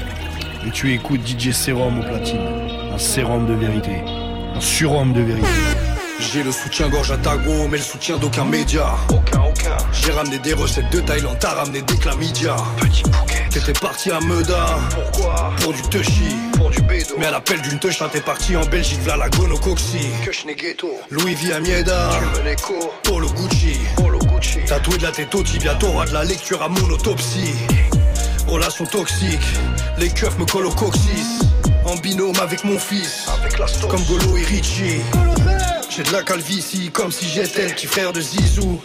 Et 0.67 0.71
tu 0.71 0.93
écoutes 0.93 1.27
DJ 1.27 1.53
Serum 1.53 2.01
au 2.01 2.03
platine. 2.03 2.47
Un 2.93 2.99
sérum 2.99 3.47
de 3.47 3.55
vérité. 3.55 4.03
Un 4.55 4.61
surhomme 4.61 5.15
de 5.15 5.23
vérité. 5.23 5.49
J'ai 6.21 6.43
le 6.43 6.53
soutien-gorge 6.53 7.11
à 7.11 7.17
Tago, 7.17 7.67
mais 7.69 7.79
le 7.79 7.83
soutien 7.83 8.19
d'aucun 8.19 8.45
média. 8.45 8.95
Aucun, 9.09 9.41
aucun. 9.41 9.77
J'ai 9.93 10.13
ramené 10.13 10.39
des 10.39 10.53
recettes 10.53 10.91
de 10.93 11.01
Thaïlande, 11.01 11.39
t'as 11.41 11.55
ramené 11.55 11.81
des 11.83 11.97
chlamydia. 11.97 12.57
Petit 12.77 13.03
bouquet. 13.05 13.49
T'étais 13.51 13.73
parti 13.73 14.11
à 14.11 14.21
Meda. 14.21 14.79
Pourquoi? 14.91 15.53
Pour 15.63 15.73
du 15.73 15.83
touchy. 15.83 16.37
Pour 16.53 16.71
du 16.71 16.83
bédo. 16.83 17.15
Mais 17.19 17.27
à 17.27 17.31
l'appel 17.31 17.61
d'une 17.63 17.79
touche, 17.79 18.01
t'es 18.13 18.21
parti 18.21 18.55
en 18.57 18.65
Belgique, 18.67 19.01
vers 19.03 19.17
la 19.17 19.29
Gonocoxy. 19.31 20.07
Que 20.25 20.55
ghetto. 20.55 20.93
Louis 21.11 21.35
V 21.35 21.55
à 21.55 21.61
Mieda. 21.61 22.11
Polo 23.03 23.29
Gucci. 23.31 23.79
Polo 23.97 24.19
Gucci. 24.19 24.59
Tatoué 24.67 24.99
de 24.99 25.03
la 25.03 25.13
tête 25.13 25.35
au 25.35 25.43
tibia, 25.43 25.75
t'auras 25.75 26.05
de 26.05 26.13
la 26.13 26.25
lecture 26.25 26.63
à 26.63 26.69
mon 26.69 26.91
autopsie. 26.91 27.55
Relation 28.47 28.85
toxique, 28.85 29.41
les 29.99 30.11
keufs 30.11 30.39
me 30.39 30.45
collent 30.45 30.67
au 30.67 30.71
coccyx. 30.71 31.41
En 31.85 31.97
binôme 31.97 32.37
avec 32.43 32.63
mon 32.65 32.79
fils, 32.79 33.27
comme 33.89 34.03
Golo 34.05 34.37
et 34.37 34.45
Richie. 34.45 35.01
J'ai 35.91 36.05
de 36.05 36.13
la 36.13 36.23
calvitie, 36.23 36.91
comme 36.93 37.11
si 37.11 37.29
j'étais 37.29 37.67
le 37.67 37.75
petit 37.75 37.89
frère 37.89 38.13
de 38.13 38.21
Zizou. 38.21 38.81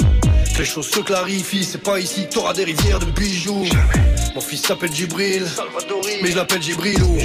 Que 0.54 0.60
les 0.60 0.66
choses 0.66 0.90
se 0.90 1.00
clarifient, 1.02 1.64
c'est 1.64 1.84
pas 1.84 2.00
ici 2.00 2.28
que 2.28 2.34
t'auras 2.34 2.54
des 2.54 2.64
rivières 2.64 2.98
de 2.98 3.06
bijoux. 3.06 3.66
Mon 4.34 4.42
fils 4.42 4.64
s'appelle 4.64 4.92
Djibril, 4.92 5.46
mais 6.24 6.32
je 6.32 6.36
l'appelle 6.36 6.64
Djibrilou. 6.64 7.18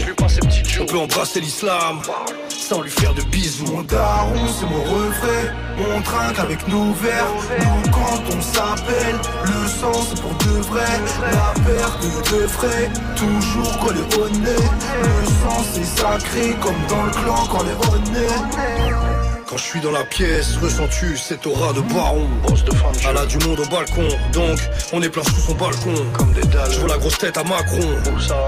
On 0.80 0.84
peut 0.84 0.98
embrasser 0.98 1.40
l'islam 1.40 2.02
sans 2.48 2.82
lui 2.82 2.90
faire 2.90 3.14
de 3.14 3.22
bisous. 3.22 3.64
Mon 3.66 3.82
daron, 3.82 4.46
c'est 4.48 4.66
mon 4.66 4.82
refrain. 4.82 5.54
On 5.96 6.02
trinque 6.02 6.38
avec 6.38 6.68
nos 6.68 6.92
verres. 6.92 7.32
Nous, 7.58 7.90
quand 7.90 8.36
on 8.36 8.40
s'appelle, 8.42 9.16
le 9.44 9.68
sang, 9.68 10.06
c'est 10.08 10.20
pour 10.20 10.34
de 10.34 10.60
vrai. 10.68 10.86
La 11.22 11.54
perte 11.64 12.02
de 12.32 12.46
frais, 12.46 12.90
toujours 13.16 13.78
collé 13.78 14.00
au 14.18 14.28
nez. 14.28 14.66
Le 15.02 15.26
sang, 15.26 15.64
c'est 15.72 16.00
sacré, 16.00 16.54
comme 16.60 16.86
dans 16.88 17.04
le 17.04 17.10
clan 17.10 17.46
quand 17.50 17.62
les 17.62 17.72
honnêtes. 17.88 19.29
Quand 19.50 19.56
je 19.56 19.64
suis 19.64 19.80
dans 19.80 19.90
la 19.90 20.04
pièce, 20.04 20.58
ressens-tu 20.62 21.16
cette 21.16 21.44
aura 21.44 21.72
de 21.72 21.80
baron 21.80 22.28
de 22.46 23.08
Elle 23.08 23.16
a 23.16 23.26
du 23.26 23.36
monde 23.38 23.58
au 23.58 23.66
balcon, 23.66 24.06
donc 24.32 24.60
on 24.92 25.02
est 25.02 25.08
plein 25.08 25.24
sous 25.24 25.40
son 25.40 25.54
balcon. 25.54 25.92
Comme 26.16 26.32
des 26.34 26.42
dalles. 26.42 26.70
Je 26.70 26.78
vois 26.78 26.88
la 26.88 26.98
grosse 26.98 27.18
tête 27.18 27.36
à 27.36 27.42
Macron 27.42 27.80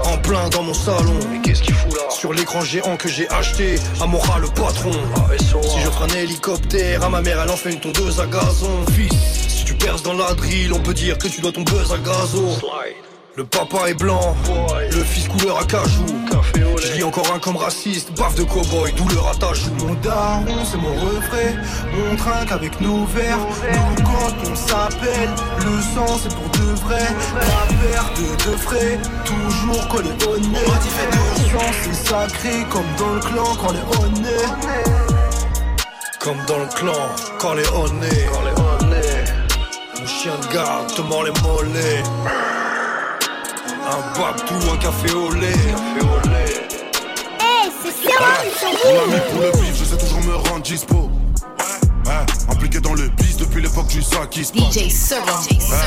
En 0.05 0.17
plein 0.19 0.47
dans 0.47 0.63
mon 0.63 0.73
salon. 0.73 1.19
Mais 1.29 1.41
qu'est-ce 1.41 1.61
qu'il 1.61 1.73
fout 1.73 1.91
là 1.91 2.09
Sur 2.09 2.31
l'écran 2.31 2.61
géant 2.61 2.95
que 2.95 3.09
j'ai 3.09 3.29
acheté 3.31 3.75
À 3.99 4.05
Mora 4.05 4.39
le 4.39 4.47
patron. 4.47 4.93
Si 5.37 5.81
je 5.81 5.89
ferai 5.89 6.09
un 6.09 6.23
hélicoptère 6.23 7.03
À 7.03 7.09
ma 7.09 7.21
mère 7.21 7.41
elle 7.43 7.51
en 7.51 7.57
fait 7.57 7.73
une 7.73 7.81
tondeuse 7.81 8.21
à 8.21 8.25
gazon. 8.25 8.85
Fils, 8.93 9.49
si 9.49 9.65
tu 9.65 9.73
perces 9.73 10.03
dans 10.03 10.13
la 10.13 10.33
drill 10.35 10.71
On 10.71 10.79
peut 10.79 10.93
dire 10.93 11.17
que 11.17 11.27
tu 11.27 11.41
dois 11.41 11.51
ton 11.51 11.63
buzz 11.63 11.91
à 11.91 11.97
gazo 11.97 12.47
le 13.35 13.43
papa 13.45 13.89
est 13.89 13.95
blanc, 13.95 14.35
le 14.91 15.03
fils 15.03 15.27
couleur 15.27 15.59
à 15.59 15.65
cajou. 15.65 16.05
Je 16.77 16.93
lis 16.93 17.03
encore 17.03 17.33
un 17.33 17.39
comme 17.39 17.57
raciste, 17.57 18.11
baffe 18.17 18.35
de 18.35 18.43
cowboy, 18.43 18.91
douleur 18.93 19.27
à 19.27 19.35
ta 19.35 19.53
joue. 19.53 19.71
Mon 19.79 19.93
daron, 19.95 20.63
c'est 20.65 20.77
mon 20.77 20.93
refrain. 20.93 21.55
On 22.11 22.15
trinque 22.15 22.51
avec 22.51 22.79
nos 22.81 23.05
verres. 23.05 23.39
Nous, 23.39 24.03
quand 24.03 24.51
on 24.51 24.55
s'appelle, 24.55 25.29
le 25.59 25.81
sang, 25.81 26.17
c'est 26.21 26.33
pour 26.35 26.49
de 26.49 26.79
vrai. 26.81 27.07
La 27.35 27.89
perte 27.89 28.19
de 28.19 28.57
frais, 28.57 28.99
toujours 29.25 29.87
collé 29.87 30.09
au 30.27 30.37
nez. 30.39 30.59
Le 31.11 31.59
sang, 31.59 31.71
c'est 31.83 32.09
sacré, 32.09 32.65
comme 32.69 32.85
dans 32.99 33.13
le 33.13 33.19
clan 33.19 33.55
quand 33.59 33.71
les 33.71 34.05
honnêtes. 34.05 34.67
Comme 36.19 36.37
dans 36.47 36.59
le 36.59 36.67
clan, 36.67 37.09
quand 37.39 37.53
les 37.53 37.67
honnêtes. 37.69 39.33
Mon 39.99 40.05
chien 40.05 40.33
de 40.37 40.53
garde 40.53 40.93
te 40.93 41.01
mord 41.01 41.23
les 41.23 41.31
mollets. 41.41 42.03
Un 43.93 44.19
babtou, 44.19 44.55
un 44.71 44.77
café 44.77 45.13
au 45.13 45.31
lait. 45.33 45.53
Hey, 47.39 47.69
c'est 47.83 47.91
Serum 47.91 48.49
sur 48.57 48.69
Mon 48.91 49.03
ami 49.03 49.21
pour 49.31 49.41
le 49.41 49.51
bif, 49.51 49.77
je 49.77 49.85
sais 49.85 49.97
toujours 49.97 50.21
me 50.23 50.33
rendre 50.33 50.63
dispo. 50.63 51.11
Ouais, 52.05 52.25
impliqué 52.49 52.79
dans 52.79 52.95
le 52.95 53.07
bis 53.09 53.37
depuis 53.37 53.61
l'époque 53.61 53.85
du 53.87 54.01
sac 54.01 54.31
qui 54.31 54.43
se. 54.43 54.51
DJ. 54.51 55.11
Ouais, 55.11 55.77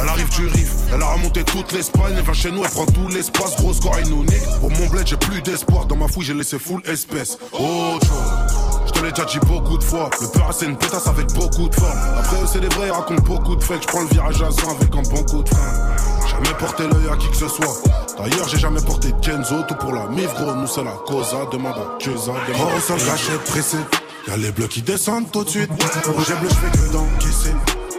elle 0.00 0.08
arrive 0.08 0.28
du 0.30 0.46
riff, 0.46 0.70
elle 0.94 1.02
a 1.02 1.06
remonté 1.14 1.42
toute 1.42 1.72
l'Espagne, 1.72 2.14
elle 2.16 2.22
vient 2.22 2.32
chez 2.32 2.52
nous, 2.52 2.62
elle 2.62 2.70
prend 2.70 2.86
tout 2.86 3.08
l'espace, 3.08 3.56
gros 3.56 3.74
score 3.74 3.98
et 3.98 4.04
nous 4.04 4.22
nique. 4.22 4.60
Pour 4.60 4.70
mon 4.70 4.86
bled, 4.86 5.08
j'ai 5.08 5.16
plus 5.16 5.42
d'espoir, 5.42 5.86
dans 5.86 5.96
ma 5.96 6.06
fouille, 6.06 6.26
j'ai 6.26 6.34
laissé 6.34 6.60
full 6.60 6.80
espèce. 6.86 7.38
Oh, 7.52 7.98
je 8.00 8.77
te 8.98 9.04
l'ai 9.04 9.12
déjà 9.12 9.24
dit 9.24 9.38
beaucoup 9.46 9.78
de 9.78 9.84
fois, 9.84 10.10
le 10.20 10.26
peur 10.28 10.50
c'est 10.52 10.66
une 10.66 10.76
pétasse 10.76 11.06
avec 11.06 11.32
beaucoup 11.34 11.68
de 11.68 11.74
forme. 11.74 11.98
Après 12.18 12.36
c'est 12.46 12.60
des 12.60 12.68
vrais, 12.68 12.88
ils 12.88 12.92
racontent 12.92 13.22
beaucoup 13.22 13.56
de 13.56 13.62
fakes, 13.62 13.82
je 13.82 13.86
prends 13.86 14.00
le 14.00 14.08
virage 14.08 14.42
à 14.42 14.50
100 14.50 14.70
avec 14.76 14.94
un 14.94 15.02
bon 15.02 15.22
coup 15.24 15.42
de 15.42 15.48
frein. 15.48 15.96
Jamais 16.28 16.54
porté 16.58 16.82
l'œil 16.84 17.08
à 17.12 17.16
qui 17.16 17.28
que 17.28 17.36
ce 17.36 17.48
soit. 17.48 17.74
D'ailleurs, 18.18 18.48
j'ai 18.48 18.58
jamais 18.58 18.80
porté 18.80 19.14
Kenzo, 19.22 19.62
tout 19.68 19.74
pour 19.76 19.92
la 19.92 20.06
mif, 20.06 20.32
gros, 20.34 20.54
nous 20.54 20.66
c'est 20.66 20.84
la 20.84 20.96
causa, 21.06 21.46
demande 21.52 21.74
à 21.74 21.98
Keza, 21.98 22.32
demande 22.48 22.72
à 22.76 22.80
sol, 22.80 22.98
gâchette 22.98 23.44
pressée. 23.44 23.78
Y'a 24.26 24.36
les 24.36 24.50
bleus 24.50 24.66
qui 24.66 24.82
descendent 24.82 25.30
tout 25.30 25.44
de 25.44 25.48
suite. 25.48 25.70
Rouge 26.06 26.30
et 26.30 26.40
bleu, 26.40 26.48
j'fais 26.50 26.78
que 26.78 26.92
d'encaisser. 26.92 27.54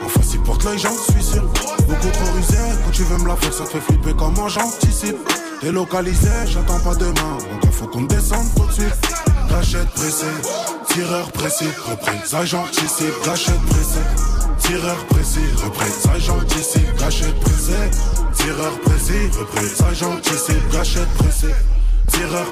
Enfin, 0.05 0.21
si 0.21 0.37
porte 0.39 0.63
l'œil, 0.63 0.77
j'en 0.77 0.91
suis 0.91 1.23
sûr. 1.23 1.43
Beaucoup 1.87 2.09
trop 2.11 2.31
rusé, 2.35 2.57
quand 2.85 2.91
tu 2.91 3.03
veux 3.03 3.17
me 3.17 3.27
la 3.27 3.35
faire, 3.35 3.53
ça 3.53 3.63
te 3.63 3.69
fait 3.69 3.81
flipper 3.81 4.13
comment 4.17 4.47
j'anticipe. 4.47 5.17
Délocalisé, 5.61 6.29
j'attends 6.45 6.79
pas 6.79 6.95
demain. 6.95 7.37
Donc, 7.61 7.71
faut 7.71 7.87
qu'on 7.87 8.01
descende 8.01 8.47
tout 8.55 8.65
de 8.65 8.71
suite. 8.73 8.95
Gâchette 9.49 9.89
pressée, 9.95 10.25
tireur 10.89 11.31
pressé, 11.31 11.65
représailles 11.87 12.47
j'anticipe. 12.47 13.13
Gâchette 13.25 13.61
pressée. 13.69 13.99
Tireur 14.59 15.05
pressé, 15.05 15.39
représailles 15.63 16.21
j'anticipe, 16.21 16.95
gâchette 16.97 17.39
pressée. 17.39 17.91
Tireur 18.35 18.79
pressé, 18.81 19.29
représailles 19.39 19.95
j'anticipe, 19.95 20.71
gâchette 20.71 21.09
pressée. 21.17 21.55
Tireur 22.11 22.45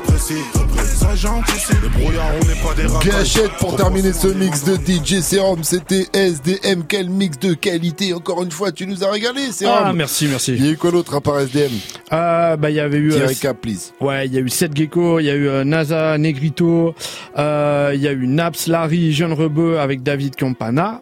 j'anticipe. 1.18 1.82
Le 1.82 1.90
brouillard, 1.90 2.30
on 2.42 2.46
n'est 2.46 2.62
pas 2.62 2.74
des 2.76 2.86
racailles. 2.88 3.12
Gâchette 3.12 3.52
pour 3.60 3.76
terminer 3.76 4.14
ce 4.14 4.28
mix 4.28 4.64
de 4.64 4.76
DJ 4.76 5.22
Serum, 5.22 5.64
c'était 5.64 6.08
SDM, 6.14 6.84
quel 6.88 7.10
mix 7.10 7.40
de 7.40 7.54
qualité, 7.54 8.14
encore 8.14 8.44
une 8.44 8.52
fois, 8.52 8.72
tu 8.72 8.86
nous 8.86 9.04
as 9.04 9.10
régalé 9.10 9.52
Serum. 9.52 9.74
Ah, 9.86 9.94
merci, 9.94 10.28
merci. 10.28 10.54
Il 10.54 10.66
y 10.66 10.70
a 10.70 10.72
eu 10.72 10.78
quoi 10.78 10.92
d'autre 10.92 11.16
à 11.16 11.22
part 11.22 11.40
SDM 11.40 11.72
Euh, 12.14 12.56
bah, 12.58 12.70
il 12.70 12.76
y 12.76 12.80
avait 12.80 12.98
eu. 12.98 13.14
Euh, 13.14 13.26
récap, 13.26 13.60
please. 13.62 13.94
Ouais, 14.00 14.28
il 14.28 14.34
y 14.34 14.38
a 14.38 14.42
eu 14.42 14.50
Seth 14.50 14.76
Gecko, 14.76 15.20
il 15.20 15.26
y 15.26 15.30
a 15.30 15.36
eu 15.36 15.48
euh, 15.48 15.64
NASA, 15.64 16.18
Negrito, 16.18 16.94
euh, 17.38 17.92
il 17.96 18.02
y 18.02 18.08
a 18.08 18.12
eu 18.12 18.28
Naps, 18.28 18.68
Larry, 18.68 19.14
Jeune 19.14 19.34
Rebeu 19.34 19.80
avec 19.80 20.04
David 20.04 20.36
Campana. 20.36 21.02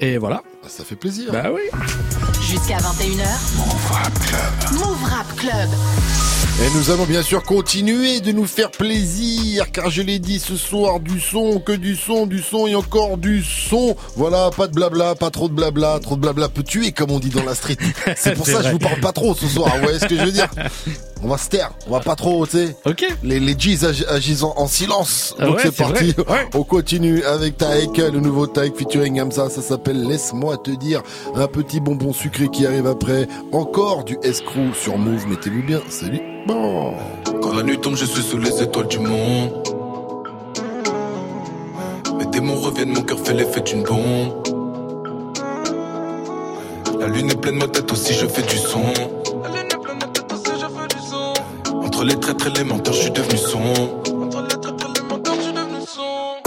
Et 0.00 0.18
voilà. 0.18 0.42
Ah, 0.64 0.68
Ça 0.68 0.84
fait 0.84 0.96
plaisir. 0.96 1.32
Bah 1.32 1.50
oui. 1.52 1.62
Jusqu'à 2.42 2.76
21h. 2.76 3.56
Move 3.56 3.90
Rap 3.90 4.12
Club. 4.26 4.80
Move 4.80 5.04
Rap 5.04 5.36
Club. 5.36 6.35
Et 6.58 6.70
nous 6.74 6.90
allons 6.90 7.04
bien 7.04 7.22
sûr 7.22 7.42
continuer 7.42 8.20
de 8.20 8.32
nous 8.32 8.46
faire 8.46 8.70
plaisir, 8.70 9.70
car 9.72 9.90
je 9.90 10.00
l'ai 10.00 10.18
dit 10.18 10.38
ce 10.38 10.56
soir, 10.56 11.00
du 11.00 11.20
son, 11.20 11.60
que 11.60 11.72
du 11.72 11.94
son, 11.96 12.24
du 12.24 12.40
son 12.40 12.66
et 12.66 12.74
encore 12.74 13.18
du 13.18 13.44
son. 13.44 13.94
Voilà, 14.16 14.50
pas 14.56 14.66
de 14.66 14.72
blabla, 14.72 15.14
pas 15.14 15.30
trop 15.30 15.48
de 15.48 15.52
blabla, 15.52 16.00
trop 16.00 16.16
de 16.16 16.22
blabla 16.22 16.48
peut 16.48 16.62
tuer, 16.62 16.92
comme 16.92 17.10
on 17.10 17.18
dit 17.18 17.28
dans 17.28 17.44
la 17.44 17.54
street. 17.54 17.76
C'est 18.16 18.34
pour 18.34 18.46
ça 18.46 18.60
que 18.60 18.68
je 18.68 18.72
vous 18.72 18.78
parle 18.78 19.00
pas 19.00 19.12
trop 19.12 19.34
ce 19.34 19.46
soir, 19.46 19.70
vous 19.76 19.82
voyez 19.82 19.98
ce 19.98 20.06
que 20.06 20.16
je 20.16 20.24
veux 20.24 20.32
dire? 20.32 20.48
On 21.22 21.28
va 21.28 21.38
se 21.38 21.48
taire, 21.48 21.70
on 21.88 21.92
va 21.92 22.00
pas 22.00 22.14
trop, 22.14 22.46
tu 22.46 22.58
sais. 22.58 22.76
Ok. 22.84 23.04
Les, 23.22 23.40
les 23.40 23.54
G's 23.56 23.82
agi- 23.84 24.06
agissent 24.06 24.42
en, 24.42 24.52
en 24.56 24.68
silence. 24.68 25.34
Ah 25.38 25.46
Donc 25.46 25.56
ouais, 25.56 25.62
c'est 25.64 25.74
parti. 25.76 26.12
vrai. 26.12 26.32
Ouais. 26.32 26.46
On 26.54 26.62
continue 26.62 27.24
avec 27.24 27.56
Taek, 27.56 27.96
le 27.96 28.20
nouveau 28.20 28.46
Taek 28.46 28.76
featuring 28.76 29.20
Hamza, 29.20 29.48
ça 29.48 29.62
s'appelle 29.62 30.06
Laisse-moi 30.06 30.58
te 30.58 30.70
dire. 30.70 31.02
Un 31.34 31.46
petit 31.48 31.80
bonbon 31.80 32.12
sucré 32.12 32.48
qui 32.48 32.66
arrive 32.66 32.86
après. 32.86 33.26
Encore 33.50 34.04
du 34.04 34.18
escroc 34.22 34.74
sur 34.80 34.98
Move, 34.98 35.26
mettez-vous 35.26 35.62
bien. 35.62 35.80
Salut. 35.88 36.20
Bon. 36.46 36.92
Quand 37.42 37.54
la 37.54 37.62
nuit 37.62 37.80
tombe, 37.80 37.96
je 37.96 38.04
suis 38.04 38.22
sous 38.22 38.38
les 38.38 38.62
étoiles 38.62 38.86
du 38.88 38.98
monde. 38.98 39.52
Mes 42.18 42.26
démons 42.26 42.56
reviennent, 42.60 42.92
mon 42.92 43.02
cœur 43.02 43.18
fait 43.18 43.34
l'effet 43.34 43.62
d'une 43.62 43.82
bombe. 43.82 44.46
La 47.00 47.08
lune 47.08 47.30
est 47.30 47.40
pleine, 47.40 47.56
ma 47.56 47.68
tête 47.68 47.90
aussi, 47.90 48.12
je 48.14 48.26
fais 48.26 48.42
du 48.42 48.56
son. 48.58 48.82
Entre 51.86 52.04
les 52.04 52.18
traîtres 52.18 52.48
et 52.48 52.58
les 52.58 52.64
menteurs, 52.64 52.92
je 52.92 53.02
suis 53.02 53.10
devenu 53.10 53.38
son. 53.38 53.62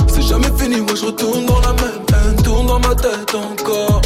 C'est 0.08 0.22
jamais 0.22 0.52
fini, 0.58 0.82
moi 0.82 0.96
je 0.96 1.06
retourne 1.06 1.46
dans 1.46 1.62
la 1.62 1.74
même 1.74 2.04
haine, 2.14 2.44
tourne 2.44 2.68
dans 2.68 2.80
ma 2.80 2.94
tête 2.94 3.34
encore. 3.34 4.02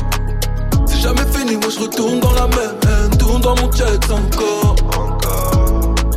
C'est 0.85 0.99
jamais 0.99 1.25
fini, 1.33 1.55
moi 1.55 1.69
je 1.75 1.79
retourne 1.79 2.19
dans 2.19 2.33
la 2.33 2.47
même 2.47 2.77
haine, 2.83 3.17
tourne 3.17 3.41
dans 3.41 3.55
mon 3.55 3.71
check 3.71 4.03
encore. 4.11 4.75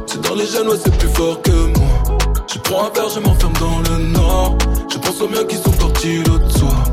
C'est 0.06 0.20
dans 0.20 0.34
les 0.34 0.46
gènes, 0.46 0.68
ouais, 0.68 0.76
c'est 0.84 0.96
plus 0.98 1.08
fort 1.08 1.40
que 1.40 1.78
moi. 1.78 2.18
Je 2.52 2.58
prends 2.58 2.84
un 2.84 2.90
verre, 2.90 3.08
je 3.08 3.20
m'enferme 3.20 3.54
dans 3.54 3.78
le 3.90 4.04
nord. 4.08 4.58
Je 4.92 4.98
pense 4.98 5.20
aux 5.22 5.28
miens 5.28 5.44
qui 5.44 5.56
sont 5.56 5.70
partis 5.70 6.18
l'autre 6.24 6.50
soir. 6.58 6.84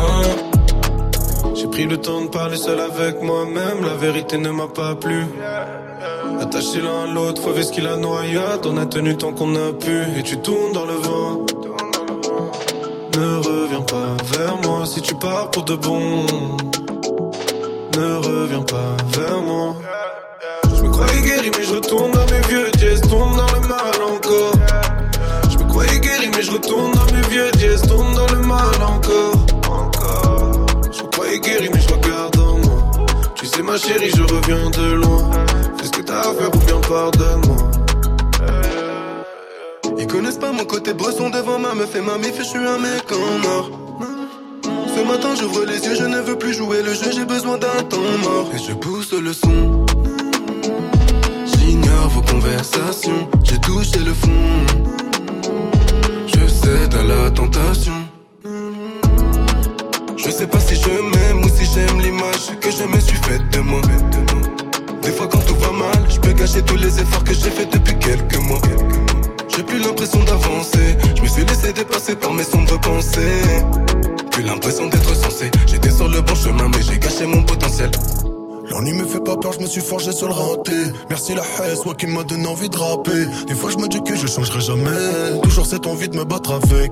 Hein. 0.00 0.22
J'ai 1.54 1.66
pris 1.68 1.86
le 1.86 1.96
temps 1.96 2.20
de 2.20 2.28
parler 2.28 2.58
seul 2.58 2.78
avec 2.78 3.22
moi-même, 3.22 3.84
la 3.84 3.94
vérité 3.94 4.36
ne 4.36 4.50
m'a 4.50 4.68
pas 4.68 4.94
plu. 4.94 5.24
Attaché 6.44 6.82
l'un 6.82 7.04
à 7.04 7.06
l'autre, 7.06 7.40
faut 7.40 7.62
ce 7.62 7.72
qu'il 7.72 7.86
a 7.86 7.96
noyade, 7.96 8.66
on 8.66 8.76
a 8.76 8.84
tenu 8.84 9.16
tant 9.16 9.32
qu'on 9.32 9.54
a 9.56 9.72
pu, 9.72 10.02
et 10.18 10.22
tu 10.22 10.36
tournes 10.36 10.72
dans 10.74 10.84
le 10.84 10.92
vent. 10.92 11.46
Ne 13.16 13.36
reviens 13.38 13.80
pas 13.80 14.14
vers 14.30 14.56
moi 14.62 14.84
si 14.84 15.00
tu 15.00 15.14
pars 15.14 15.50
pour 15.50 15.62
de 15.62 15.74
bon. 15.74 16.26
Ne 17.96 18.16
reviens 18.16 18.60
pas 18.60 18.94
vers 19.16 19.40
moi. 19.40 19.74
Je 20.76 20.82
me 20.82 20.90
croyais 20.90 21.22
guéri, 21.22 21.50
mais 21.56 21.64
je 21.64 21.74
retourne 21.76 22.10
dans 22.10 22.26
mes 22.26 22.46
vieux 22.46 22.70
dièses, 22.76 23.00
tourne 23.00 23.36
dans 23.38 23.52
le 23.58 23.66
mal 23.66 24.02
encore. 24.06 24.52
Je 25.50 25.56
me 25.56 25.64
croyais 25.70 25.98
guéri, 25.98 26.28
mais 26.36 26.42
je 26.42 26.50
retourne 26.50 26.92
dans 26.92 27.06
mes 27.06 27.26
vieux 27.30 27.50
dièses, 27.52 27.82
tourne 27.88 28.14
dans 28.14 28.30
le 28.34 28.40
mal 28.46 28.82
encore. 28.86 29.46
Encore. 29.66 30.66
Je 30.92 31.02
me 31.02 31.08
croyais 31.08 31.40
guéri, 31.40 31.70
mais 31.72 31.80
je 31.80 31.88
regarde 31.88 32.38
en 32.38 32.58
moi. 32.58 33.06
Tu 33.34 33.46
sais, 33.46 33.62
ma 33.62 33.78
chérie, 33.78 34.10
je 34.14 34.22
reviens 34.22 34.68
de 34.68 34.92
loin. 34.92 35.30
Fais 35.84 35.88
ce 35.88 36.00
que 36.00 36.06
t'as 36.06 36.20
à 36.20 36.32
faire 36.32 36.48
ou 36.54 36.58
bien 36.60 36.80
pardonne-moi. 36.88 37.56
Ils 39.98 40.06
connaissent 40.06 40.38
pas 40.38 40.50
mon 40.50 40.64
côté 40.64 40.94
bresson 40.94 41.28
devant 41.28 41.58
ma 41.58 41.74
meuf 41.74 41.94
et 41.94 42.00
ma 42.00 42.16
mif, 42.16 42.38
je 42.38 42.42
suis 42.42 42.58
un 42.58 42.78
mec 42.78 43.04
en 43.12 43.46
or. 43.46 43.70
Ce 44.62 45.02
matin 45.06 45.34
j'ouvre 45.38 45.66
les 45.66 45.84
yeux, 45.84 45.94
je 45.94 46.04
ne 46.04 46.20
veux 46.20 46.38
plus 46.38 46.54
jouer 46.54 46.82
le 46.82 46.94
jeu, 46.94 47.10
j'ai 47.14 47.26
besoin 47.26 47.58
d'un 47.58 47.82
temps 47.90 47.98
mort. 48.22 48.48
Et 48.54 48.58
je 48.58 48.72
pousse 48.72 49.12
le 49.12 49.34
son. 49.34 49.84
J'ignore 51.58 52.08
vos 52.08 52.22
conversations, 52.22 53.28
j'ai 53.42 53.58
touché 53.58 53.98
le 53.98 54.14
fond. 54.14 54.30
Je 56.28 56.46
cède 56.46 56.94
à 56.94 57.02
la 57.02 57.30
tentation. 57.30 57.92
Je 60.16 60.30
sais 60.30 60.46
pas 60.46 60.60
si 60.60 60.76
je 60.76 60.88
m'aime 60.88 61.44
ou 61.44 61.48
si 61.50 61.66
j'aime 61.74 62.00
l'image 62.00 62.58
que 62.58 62.70
je 62.70 62.84
me 62.84 62.98
suis 63.00 63.18
faite 63.18 63.50
de 63.52 63.60
moi. 63.60 63.82
Des 65.04 65.10
fois 65.10 65.28
quand 65.30 65.44
tout 65.44 65.56
va 65.56 65.70
mal, 65.70 66.06
je 66.08 66.18
peux 66.18 66.32
gâcher 66.32 66.62
tous 66.62 66.76
les 66.76 66.98
efforts 66.98 67.24
que 67.24 67.34
j'ai 67.34 67.50
fait 67.50 67.66
depuis 67.66 67.98
quelques 67.98 68.38
mois. 68.38 68.60
J'ai 69.54 69.62
plus 69.62 69.78
l'impression 69.78 70.22
d'avancer, 70.24 70.96
je 71.14 71.22
me 71.22 71.26
suis 71.28 71.44
laissé 71.44 71.72
dépasser 71.74 72.16
par 72.16 72.32
mes 72.32 72.42
sombres 72.42 72.80
pensées. 72.80 73.42
Plus 74.30 74.42
l'impression 74.42 74.86
d'être 74.88 75.14
censé, 75.14 75.50
j'étais 75.66 75.90
sur 75.90 76.08
le 76.08 76.22
bon 76.22 76.34
chemin 76.34 76.68
mais 76.68 76.82
j'ai 76.82 76.98
gâché 76.98 77.26
mon 77.26 77.42
potentiel. 77.42 77.90
L'ennui 78.70 78.94
me 78.94 79.04
fait 79.04 79.22
pas 79.22 79.36
peur, 79.36 79.52
je 79.52 79.60
me 79.60 79.66
suis 79.66 79.82
forgé 79.82 80.10
sur 80.10 80.28
le 80.28 80.32
raté. 80.32 80.72
Merci 81.10 81.34
la 81.34 81.42
haine, 81.42 81.76
toi 81.82 81.94
qui 81.94 82.06
m'a 82.06 82.24
donné 82.24 82.46
envie 82.46 82.70
de 82.70 82.76
rapper. 82.76 83.26
Des 83.46 83.54
fois 83.54 83.70
je 83.70 83.76
me 83.76 83.88
dis 83.88 84.02
que 84.02 84.16
je 84.16 84.26
changerai 84.26 84.60
jamais. 84.60 85.38
Toujours 85.42 85.66
cette 85.66 85.86
envie 85.86 86.08
de 86.08 86.16
me 86.16 86.24
battre 86.24 86.52
avec. 86.52 86.90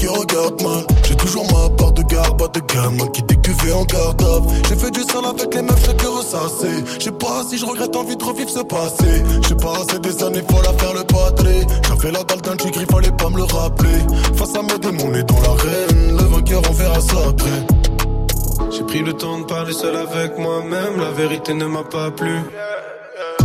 Qui 0.00 0.08
regardent 0.08 0.62
mal, 0.62 0.82
j'ai 1.06 1.14
toujours 1.14 1.44
ma 1.52 1.68
part 1.76 1.92
de 1.92 2.00
garde, 2.00 2.38
pas 2.38 2.48
de 2.48 2.60
gamin 2.60 3.06
qui 3.08 3.22
décuvait 3.22 3.72
en 3.72 3.84
garde. 3.84 4.22
J'ai 4.66 4.74
fait 4.74 4.90
du 4.90 5.02
sale 5.02 5.26
avec 5.26 5.54
les 5.54 5.60
meufs, 5.60 5.84
j'ai 5.84 5.94
que 5.94 6.06
ressasser. 6.06 6.84
Je 6.98 7.04
sais 7.04 7.10
pas 7.10 7.42
si 7.46 7.58
je 7.58 7.66
regrette 7.66 7.94
envie 7.94 8.16
de 8.16 8.24
revivre 8.24 8.48
ce 8.48 8.60
passé. 8.60 9.22
J'ai 9.46 9.54
passé 9.56 9.98
des 9.98 10.24
années 10.24 10.42
folles 10.50 10.66
à 10.66 10.72
faire 10.72 10.94
le 10.94 11.04
patré. 11.04 11.66
J'avais 11.86 12.12
la 12.12 12.24
dalle 12.24 12.40
d'un 12.40 12.56
tigre, 12.56 12.80
fallait 12.90 13.10
pas 13.10 13.28
me 13.28 13.36
le 13.36 13.42
rappeler. 13.42 13.98
Face 14.36 14.54
à 14.54 14.62
mes 14.62 14.78
démons, 14.78 15.10
on 15.12 15.14
est 15.14 15.22
dans 15.22 15.40
l'arène. 15.42 16.16
Le 16.16 16.24
vainqueur, 16.34 16.62
on 16.70 16.72
verra 16.72 17.00
ça 17.02 17.16
après. 17.28 18.70
J'ai 18.70 18.84
pris 18.84 19.02
le 19.02 19.12
temps 19.12 19.40
de 19.40 19.44
parler 19.44 19.74
seul 19.74 19.96
avec 19.96 20.38
moi-même, 20.38 20.98
la 20.98 21.10
vérité 21.10 21.52
ne 21.52 21.66
m'a 21.66 21.82
pas 21.82 22.10
plu. 22.10 22.40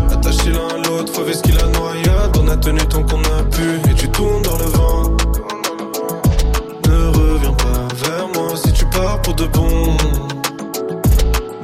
Attaché 0.09 0.51
l'un 0.51 0.67
à 0.69 0.87
l'autre, 0.87 1.11
faut 1.11 1.29
ce 1.29 1.41
qu'il 1.41 1.59
a 1.59 1.67
noyade, 1.67 2.37
on 2.41 2.47
a 2.47 2.55
tenu 2.55 2.79
tant 2.87 3.03
qu'on 3.03 3.19
a 3.19 3.43
pu, 3.43 3.91
et 3.91 3.93
tu 3.95 4.07
tournes 4.07 4.41
dans 4.43 4.57
le 4.57 4.65
vent. 4.65 5.24
Pour 9.23 9.33
de 9.33 9.45
bon. 9.45 9.97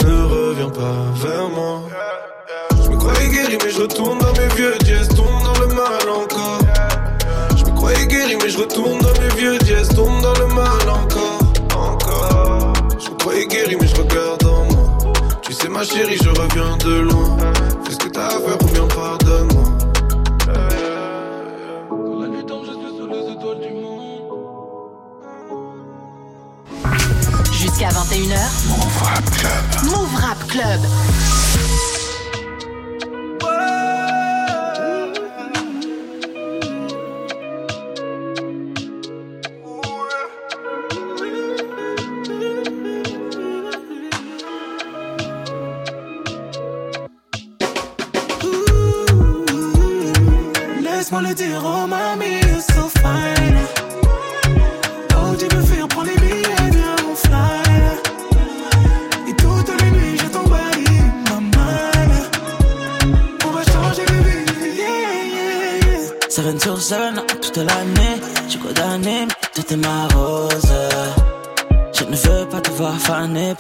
Ne 0.06 0.24
reviens 0.24 0.70
pas 0.70 1.06
vers 1.16 1.50
moi. 1.50 1.82
Je 2.84 2.90
me 2.90 2.98
croyais 2.98 3.30
guéri, 3.30 3.58
mais 3.64 3.72
je 3.72 3.82
retourne 3.82 4.18
dans 4.20 4.34
mes 4.34 4.48
vieux 4.56 4.78
dièses, 4.80 5.08
tourne 5.10 5.44
dans 5.44 5.60
le 5.62 5.68
mal 5.68 6.10
encore. 6.10 6.60
Je 7.58 7.66
me 7.66 7.76
croyais 7.76 8.08
guéri, 8.08 8.38
mais 8.42 8.50
je 8.50 8.58
retourne 8.58 9.00
dans 9.00 9.22
mes 9.22 9.36
vieux 9.38 9.58
dièses, 9.60 9.90
tourne 9.90 10.22
dans 10.22 10.34
le 10.34 10.48
mal 10.48 10.90
encore. 10.90 11.40
Encore. 11.76 12.74
Je 13.00 13.10
me 13.10 13.16
croyais 13.18 13.48
guéri, 13.48 13.78
mais 13.80 13.88
je 13.88 13.96
regarde 13.96 14.46
en 14.46 14.66
moi. 14.74 15.14
Tu 15.42 15.54
sais, 15.54 15.70
ma 15.70 15.84
chérie, 15.84 16.18
je 16.22 16.30
reviens 16.30 16.78
de 16.78 17.00
loin. 17.02 17.38
Fais 17.86 17.94
ce 17.94 17.98
que 17.98 18.10
t'as 18.10 18.28
à 18.28 18.40
faire 18.40 18.62
ou 18.62 18.66
bien 18.66 18.88
pardonne-moi. 18.88 19.51
21h. 27.92 28.70
Move 28.70 29.02
Rap 29.02 29.26
Club. 29.36 29.66
Move 29.92 30.14
Rap 30.24 30.40
Club. 30.48 31.51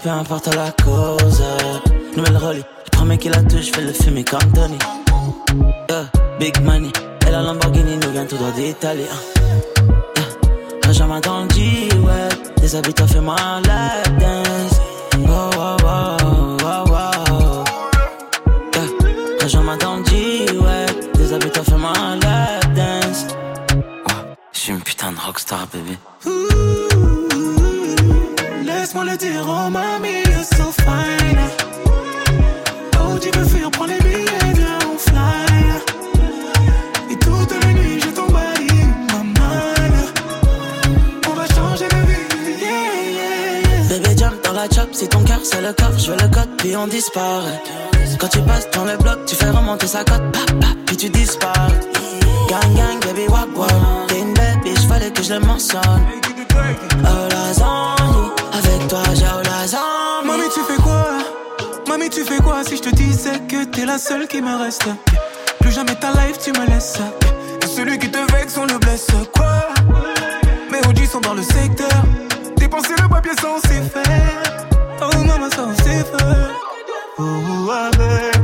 Peu 0.03 0.09
importe 0.09 0.53
la 0.55 0.71
cause. 0.83 1.43
Nouvelle 2.15 2.37
Rolly, 2.37 2.59
le 2.59 2.89
premier 2.91 3.17
qui 3.17 3.29
la 3.29 3.43
touche, 3.43 3.71
fais 3.71 3.81
le 3.81 3.93
fumer 3.93 4.23
comme 4.23 4.51
Tony. 4.53 4.77
Yeah, 5.89 6.05
big 6.39 6.61
money, 6.61 6.91
et 7.27 7.31
la 7.31 7.41
Lamborghini 7.41 7.97
nous 7.97 8.11
vient 8.11 8.25
tout 8.25 8.37
droit 8.37 8.51
d'Italie. 8.51 9.03
Yeah, 10.15 10.87
Rejoins-moi 10.87 11.19
dans 11.21 11.43
le 11.43 11.49
G-Way, 11.49 12.29
déshabille-toi, 12.57 13.07
fais-moi 13.07 13.35
un 13.39 13.61
lap 13.61 14.19
dance. 14.19 14.79
Oh, 15.17 15.49
oh, 15.57 15.77
oh, 15.83 16.17
oh, 16.25 17.63
fais-moi 21.63 21.93
un 21.97 22.15
lap 22.19 22.73
dance. 22.75 23.27
Je 24.51 24.59
suis 24.59 24.71
une 24.71 24.81
putain 24.81 25.11
de 25.11 25.19
rockstar, 25.19 25.67
baby. 25.67 25.97
Laisse-moi 28.93 29.09
le 29.09 29.17
dire, 29.17 29.45
oh 29.47 29.69
mamie, 29.69 30.21
you're 30.27 30.43
so 30.43 30.69
fine. 30.83 31.39
Oh, 32.99 33.17
tu 33.21 33.29
veux 33.31 33.45
fuir, 33.45 33.71
prends 33.71 33.85
les 33.85 33.97
billets, 33.99 34.53
viens, 34.53 34.79
on 34.85 34.97
fly. 34.97 35.45
Et 37.09 37.15
toute 37.15 37.51
la 37.63 37.71
nuit, 37.71 38.01
je 38.01 38.09
t'envahis, 38.09 38.83
maman. 39.13 39.49
On 41.25 41.33
va 41.33 41.45
changer 41.55 41.87
de 41.87 42.01
vie, 42.05 42.27
yeah, 42.59 43.13
yeah. 43.13 43.97
Bébé 43.97 44.17
jump 44.17 44.43
dans 44.43 44.51
la 44.51 44.67
chop, 44.67 44.89
si 44.91 45.07
ton 45.07 45.23
cœur 45.23 45.39
c'est 45.41 45.61
le 45.61 45.71
coffre, 45.71 45.97
je 45.97 46.11
veux 46.11 46.17
le 46.17 46.27
code, 46.27 46.49
puis 46.57 46.75
on 46.75 46.87
disparaît. 46.87 47.63
Quand 48.19 48.27
tu 48.27 48.41
passes 48.41 48.69
dans 48.71 48.83
le 48.83 48.97
bloc, 48.97 49.25
tu 49.25 49.37
fais 49.37 49.51
remonter 49.51 49.87
sa 49.87 50.03
cote, 50.03 50.37
puis 50.85 50.97
tu 50.97 51.07
disparais. 51.07 51.79
Gang 52.49 52.75
gang, 52.75 52.99
baby 53.05 53.25
walk. 53.29 53.47
T'es 54.09 54.19
une 54.19 54.33
belle 54.33 54.59
bitch, 54.65 54.85
fallait 54.89 55.11
que 55.11 55.23
je 55.23 55.35
le 55.35 55.39
mentionne. 55.39 55.81
Oh 57.03 57.27
lasagne, 57.29 58.00
avec 58.00 58.00
tu 60.53 60.61
fais 60.61 60.81
quoi 60.81 61.05
Mamie, 61.87 62.09
tu 62.09 62.23
fais 62.23 62.37
quoi 62.37 62.63
si 62.63 62.77
je 62.77 62.81
te 62.81 62.89
disais 62.89 63.39
que 63.47 63.65
t'es 63.65 63.85
la 63.85 63.97
seule 63.97 64.27
qui 64.27 64.41
me 64.41 64.55
reste 64.57 64.87
Plus 65.59 65.71
jamais 65.71 65.95
ta 65.95 66.11
life, 66.11 66.37
tu 66.43 66.51
me 66.51 66.65
laisses. 66.67 66.97
Celui 67.75 67.97
qui 67.97 68.09
te 68.09 68.19
vexe, 68.33 68.57
on 68.57 68.65
le 68.65 68.77
blesse. 68.79 69.07
Quoi 69.33 69.67
Mes 70.71 70.79
OG 70.79 71.05
sont 71.05 71.21
dans 71.21 71.33
le 71.33 71.41
secteur. 71.41 72.03
Dépenser 72.57 72.93
le 73.01 73.07
papier 73.07 73.31
sans 73.41 73.59
s'y 73.59 73.81
faire. 73.89 74.67
Oh, 75.01 75.17
maman, 75.25 75.49
sans 75.55 75.73
s'y 75.75 75.83
faire. 75.83 76.51
Oh, 77.17 78.40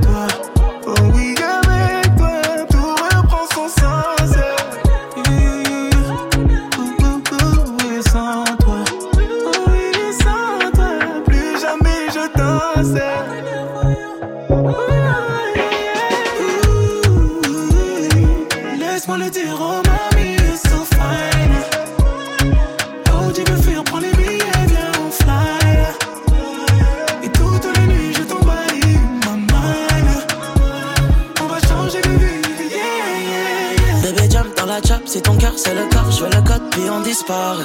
c'est 35.08 35.22
ton 35.22 35.38
cœur, 35.38 35.54
c'est 35.56 35.74
le 35.74 35.88
corps, 35.90 36.12
je 36.12 36.24
veux 36.24 36.30
le 36.30 36.42
code, 36.42 36.70
puis 36.72 36.90
on 36.90 37.02
disparaît. 37.02 37.64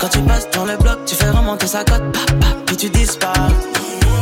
Quand 0.00 0.08
tu 0.08 0.18
passes 0.20 0.50
dans 0.50 0.64
le 0.64 0.76
bloc, 0.76 1.04
tu 1.06 1.14
fais 1.14 1.30
remonter 1.30 1.66
sa 1.66 1.84
cote, 1.84 2.02
puis 2.66 2.76
tu 2.76 2.90
disparais. 2.90 3.54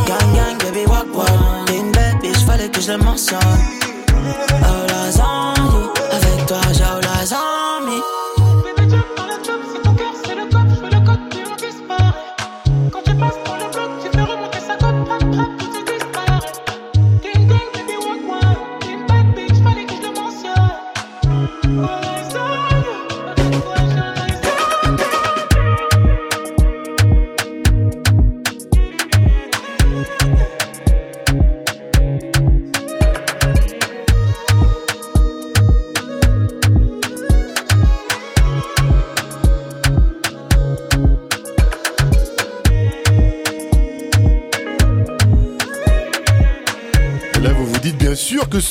Gang, 0.07 0.35
gang, 0.35 0.59
baby, 0.59 0.87
walk, 0.87 1.07
walk. 1.15 1.29
T'es 1.67 1.79
une 1.79 1.91
bête, 1.93 2.17
bitch, 2.21 2.45
fallait 2.45 2.69
que 2.69 2.81
je 2.81 2.93
le 2.93 2.99
mentionne. 2.99 3.41
Oh 4.11 4.82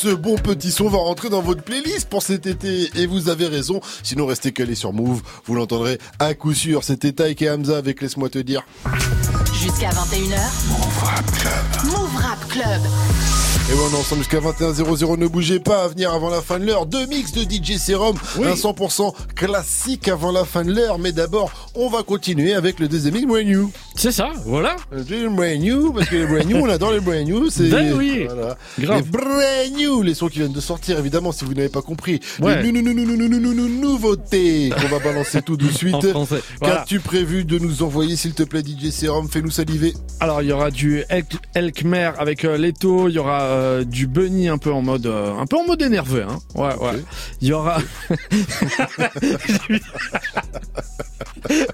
ce 0.02 0.10
bon 0.16 0.36
petit 0.36 0.72
son 0.72 0.90
va 0.90 0.98
rentrer 0.98 1.30
dans 1.30 1.44
votre 1.44 1.62
playlist 1.62 2.10
pour 2.10 2.24
cet 2.24 2.48
été. 2.48 2.90
Et 2.96 3.06
vous 3.06 3.30
avez 3.30 3.46
raison. 3.46 3.82
Sinon, 4.02 4.26
restez 4.26 4.52
calés 4.52 4.74
sur 4.74 4.94
Move. 4.94 5.22
Vous 5.46 5.54
l'entendrez 5.54 6.00
à 6.18 6.34
coup 6.34 6.56
sûr. 6.56 6.84
C'était 6.84 7.12
Taïk 7.12 7.44
et 7.44 7.52
Hamza 7.52 7.78
avec 7.78 8.02
Laisse-moi 8.02 8.30
te 8.30 8.40
dire. 8.40 8.66
Jusqu'à 9.54 9.90
21h. 9.90 10.40
Move. 10.70 11.92
Move 11.92 12.16
Rap 12.16 12.41
Club. 12.52 12.82
Et 13.70 13.74
on 13.74 13.96
est 13.96 14.00
ensemble 14.00 14.22
jusqu'à 14.22 14.40
21 14.42 14.74
00 14.74 15.16
Ne 15.18 15.28
bougez 15.28 15.60
pas 15.62 15.84
à 15.86 15.88
venir 15.88 16.12
avant 16.12 16.30
la 16.30 16.42
fin 16.42 16.60
de 16.60 16.66
l'heure. 16.66 16.86
Deux 16.86 17.06
mix 17.06 17.32
de 17.32 17.44
DJ 17.44 17.78
Serum, 17.78 18.18
oui. 18.38 18.48
un 18.48 18.54
100% 18.56 19.14
classique 19.34 20.10
avant 20.10 20.32
la 20.34 20.44
fin 20.44 20.64
de 20.66 20.74
l'heure. 20.74 21.00
Mais 21.00 21.14
d'abord, 21.14 21.52
on 21.76 21.88
va 21.90 22.04
continuer 22.04 22.54
avec 22.54 22.80
le 22.80 22.90
deuxième 22.90 23.14
mix 23.14 23.26
Brand 23.28 23.46
New. 23.46 23.72
C'est 23.96 24.12
ça, 24.12 24.32
voilà. 24.46 24.76
Euh, 24.94 25.04
le 25.10 25.30
Brand 25.30 25.58
New, 25.58 25.94
parce 25.94 26.10
que 26.10 26.16
les 26.18 26.26
Brand 26.26 26.46
New, 26.46 26.58
on 26.58 26.70
adore 26.70 26.92
les 26.92 27.00
Brand 27.00 27.24
New. 27.24 27.50
C'est 27.50 27.70
ben 27.70 27.94
oui. 27.94 28.26
Voilà. 28.26 28.58
Grave. 28.80 29.04
Les 29.04 29.10
Brand 29.10 29.78
New, 29.78 30.02
les 30.02 30.16
sons 30.16 30.28
qui 30.28 30.40
viennent 30.40 30.52
de 30.52 30.60
sortir, 30.60 31.00
évidemment, 31.00 31.32
si 31.32 31.46
vous 31.46 31.54
n'avez 31.54 31.70
pas 31.70 31.82
compris. 31.82 32.20
Ouais. 32.42 32.62
Les 32.62 32.72
nouveautés 32.74 34.70
qu'on 34.82 34.88
va 34.88 35.00
balancer 35.00 35.42
tout 35.42 35.56
de 35.56 35.70
suite. 35.72 35.96
Voilà. 36.60 36.76
Qu'as-tu 36.78 37.00
prévu 37.00 37.46
de 37.46 37.58
nous 37.58 37.84
envoyer, 37.84 38.18
s'il 38.18 38.34
te 38.34 38.44
plaît, 38.44 38.64
DJ 38.64 38.90
Serum? 38.92 39.30
Fais-nous 39.30 39.52
saliver. 39.52 39.94
Alors, 40.20 40.42
il 40.42 40.50
y 40.50 40.52
aura 40.52 40.72
du 40.72 41.04
Elkmer 41.54 42.12
avec 42.18 42.41
euh, 42.46 42.58
Leto, 42.58 43.08
il 43.10 43.16
y 43.16 43.20
aura 43.20 43.42
euh, 43.42 43.84
du 43.84 44.08
Bunny 44.08 44.48
un 44.50 44.58
peu 44.58 44.72
en 44.72 44.82
mode 44.82 45.06
euh, 45.06 45.34
un 45.38 45.46
peu 45.46 45.58
en 45.58 45.66
mode 45.66 45.82
énervé 45.82 46.24
hein. 46.24 46.40
Ouais 46.56 46.76
ouais. 46.76 47.04
Il 47.42 47.48
y 47.50 47.54
aura 47.54 47.78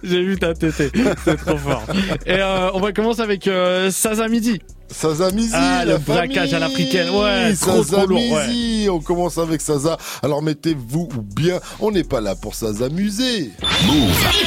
J'ai 0.03 0.23
vu- 0.23 0.37
ta 0.37 0.53
tétée, 0.53 0.89
c'est 1.25 1.37
trop 1.37 1.57
fort. 1.57 1.83
Et 2.25 2.33
euh, 2.35 2.69
on 2.73 2.79
va 2.79 2.91
commencer 2.93 3.21
avec 3.21 3.47
euh, 3.47 3.91
Saza 3.91 4.27
Midi. 4.27 4.61
Saza 4.89 5.31
Mizi, 5.31 5.51
Ah, 5.53 5.83
le 5.85 5.97
braquage 5.97 6.53
à 6.53 6.59
l'africaine, 6.59 7.09
ouais, 7.09 7.53
trop 7.55 7.83
Saza 7.83 7.97
trop 7.97 8.07
lourd, 8.07 8.21
ouais. 8.31 8.87
On 8.89 8.99
commence 9.01 9.37
avec 9.37 9.59
Saza. 9.61 9.97
Alors 10.23 10.41
mettez-vous 10.41 11.09
bien. 11.35 11.59
On 11.81 11.91
n'est 11.91 12.05
pas 12.05 12.21
là 12.21 12.35
pour 12.35 12.55
s'amuser. 12.55 13.51
Hip 13.51 13.51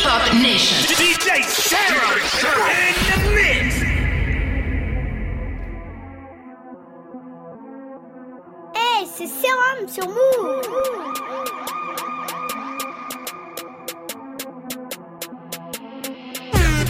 Hop 0.07 0.33
c'est 9.21 9.27
Sérum 9.27 9.87
sur 9.87 10.09
Move. 10.09 10.63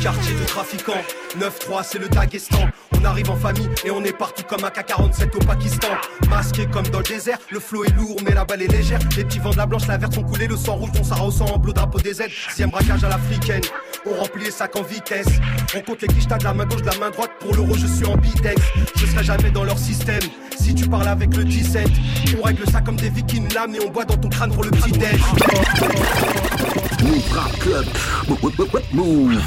Quartier 0.01 0.35
de 0.35 0.45
trafiquants, 0.45 1.03
9-3 1.39 1.83
c'est 1.85 1.99
le 1.99 2.09
Daghestan. 2.09 2.69
On 2.99 3.05
arrive 3.05 3.31
en 3.31 3.37
famille 3.37 3.69
et 3.85 3.91
on 3.91 4.03
est 4.03 4.17
partout 4.17 4.43
comme 4.49 4.65
un 4.65 4.69
K-47 4.69 5.37
au 5.37 5.45
Pakistan. 5.45 5.89
Masqué 6.29 6.67
comme 6.67 6.87
dans 6.89 6.99
le 6.99 7.05
désert, 7.05 7.39
le 7.51 7.61
flot 7.61 7.85
est 7.85 7.95
lourd 7.95 8.17
mais 8.25 8.33
la 8.33 8.45
balle 8.45 8.63
est 8.63 8.69
légère. 8.69 8.99
Les 9.17 9.25
petits 9.25 9.39
vents 9.39 9.51
de 9.51 9.59
la 9.59 9.67
blanche, 9.67 9.87
la 9.89 9.99
verte 9.99 10.15
sont 10.15 10.23
coulés, 10.23 10.47
le 10.47 10.57
sang 10.57 10.77
rouge, 10.77 10.91
ton 10.95 11.05
Sarah 11.05 11.27
au 11.27 11.43
en 11.43 11.59
bleu 11.59 11.75
drapeau 11.75 11.99
des 11.99 12.23
aides. 12.23 12.31
Sixième 12.49 12.71
braquage 12.71 13.05
à 13.05 13.11
l'africaine, 13.11 13.63
on 14.07 14.15
remplit 14.15 14.45
les 14.45 14.51
sacs 14.51 14.75
en 14.77 14.83
vitesse. 14.83 15.29
On 15.77 15.81
compte 15.83 16.01
les 16.01 16.09
quichetas 16.09 16.39
de 16.39 16.45
la 16.45 16.55
main 16.55 16.65
gauche, 16.65 16.83
de 16.83 16.87
la 16.87 16.97
main 16.97 17.11
droite. 17.11 17.31
Pour 17.39 17.55
l'euro, 17.55 17.75
je 17.75 17.87
suis 17.87 18.07
en 18.07 18.17
bidex. 18.17 18.61
Je 18.97 19.07
serai 19.07 19.25
jamais 19.25 19.51
dans 19.51 19.65
leur 19.65 19.79
système. 19.79 20.23
Si 20.59 20.75
tu 20.75 20.89
parles 20.89 21.09
avec 21.09 21.37
le 21.37 21.45
17, 21.45 21.89
on 22.39 22.43
règle 22.43 22.65
ça 22.71 22.81
comme 22.81 22.97
des 22.97 23.11
vikings 23.11 23.53
l'âme 23.55 23.75
et 23.75 23.81
on 23.85 23.91
boit 23.91 24.05
dans 24.07 24.17
ton 24.17 24.31
crâne 24.31 24.53
pour 24.53 24.65
le 24.65 24.71
petit 24.71 24.93
déj. 24.93 25.21
Move 27.03 27.33
Rap 27.33 27.59
Club. 27.59 27.87
Move. 28.93 29.39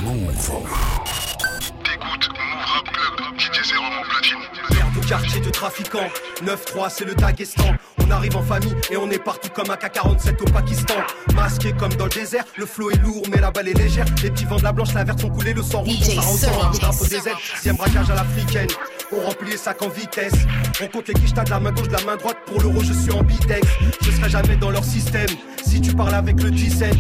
Merde 4.72 4.94
de 4.96 5.08
quartier 5.08 5.39
de 5.39 5.50
trafiquants 5.50 6.10
9-3 6.44 6.89
c'est 6.89 7.06
le 7.06 7.13
Daghestan. 7.16 7.76
On 8.06 8.12
arrive 8.12 8.36
en 8.38 8.42
famille 8.42 8.74
et 8.92 8.98
on 8.98 9.10
est 9.12 9.24
partout 9.24 9.50
comme 9.50 9.70
un 9.70 9.76
K-47 9.76 10.42
au 10.42 10.46
Pakistan. 10.52 10.96
Masqué 11.36 11.74
comme 11.74 11.94
dans 11.94 12.06
le 12.06 12.10
désert 12.10 12.44
Le 12.58 12.66
flot 12.66 12.92
est 12.92 13.02
lourd 13.02 13.24
mais 13.32 13.39
la 13.39 13.52
balle 13.52 13.68
est 13.68 13.78
légère. 13.78 14.06
Les 14.24 14.32
petits 14.32 14.46
vents 14.46 14.58
de 14.58 14.63
la 14.63 14.72
blanche, 14.74 14.94
la 14.94 15.04
verte 15.04 15.22
sont 15.22 15.30
coulés 15.30 15.54
Le 15.54 15.62
sang 15.62 15.82
rouge, 15.82 15.94
DJ 15.94 16.20
Serum. 16.22 16.72
le 16.74 16.80
drapeau 16.80 17.06
des 17.06 17.16
ailes. 17.28 17.36
Sixième 17.56 17.76
braquage 17.76 18.10
à 18.10 18.16
l'africaine 18.16 18.68
On 19.15 19.28
remplit 19.28 19.52
les 19.52 19.58
sacs 19.58 19.82
en 19.82 19.89
vitesse. 19.89 20.34
On 20.82 20.88
compte 20.88 21.08
les 21.08 21.13
quichetas 21.13 21.43
de 21.43 21.49
la 21.49 21.60
main 21.60 21.71
gauche, 21.71 21.88
de 21.88 21.93
la 21.93 22.02
main 22.04 22.15
droite 22.15 22.38
Pour 22.45 22.62
l'euro 22.62 22.82
je 22.82 22.93
suis 22.93 23.12
en 23.12 23.21
bidex. 23.21 23.67
Je 24.02 24.12
serai 24.12 24.30
jamais 24.30 24.56
dans 24.56 24.71
leur 24.71 24.84
système. 24.84 25.30
Si 25.65 25.82
tu 25.82 25.93
parles 25.93 26.15
avec 26.15 26.41
le 26.41 26.52
17 26.52 26.95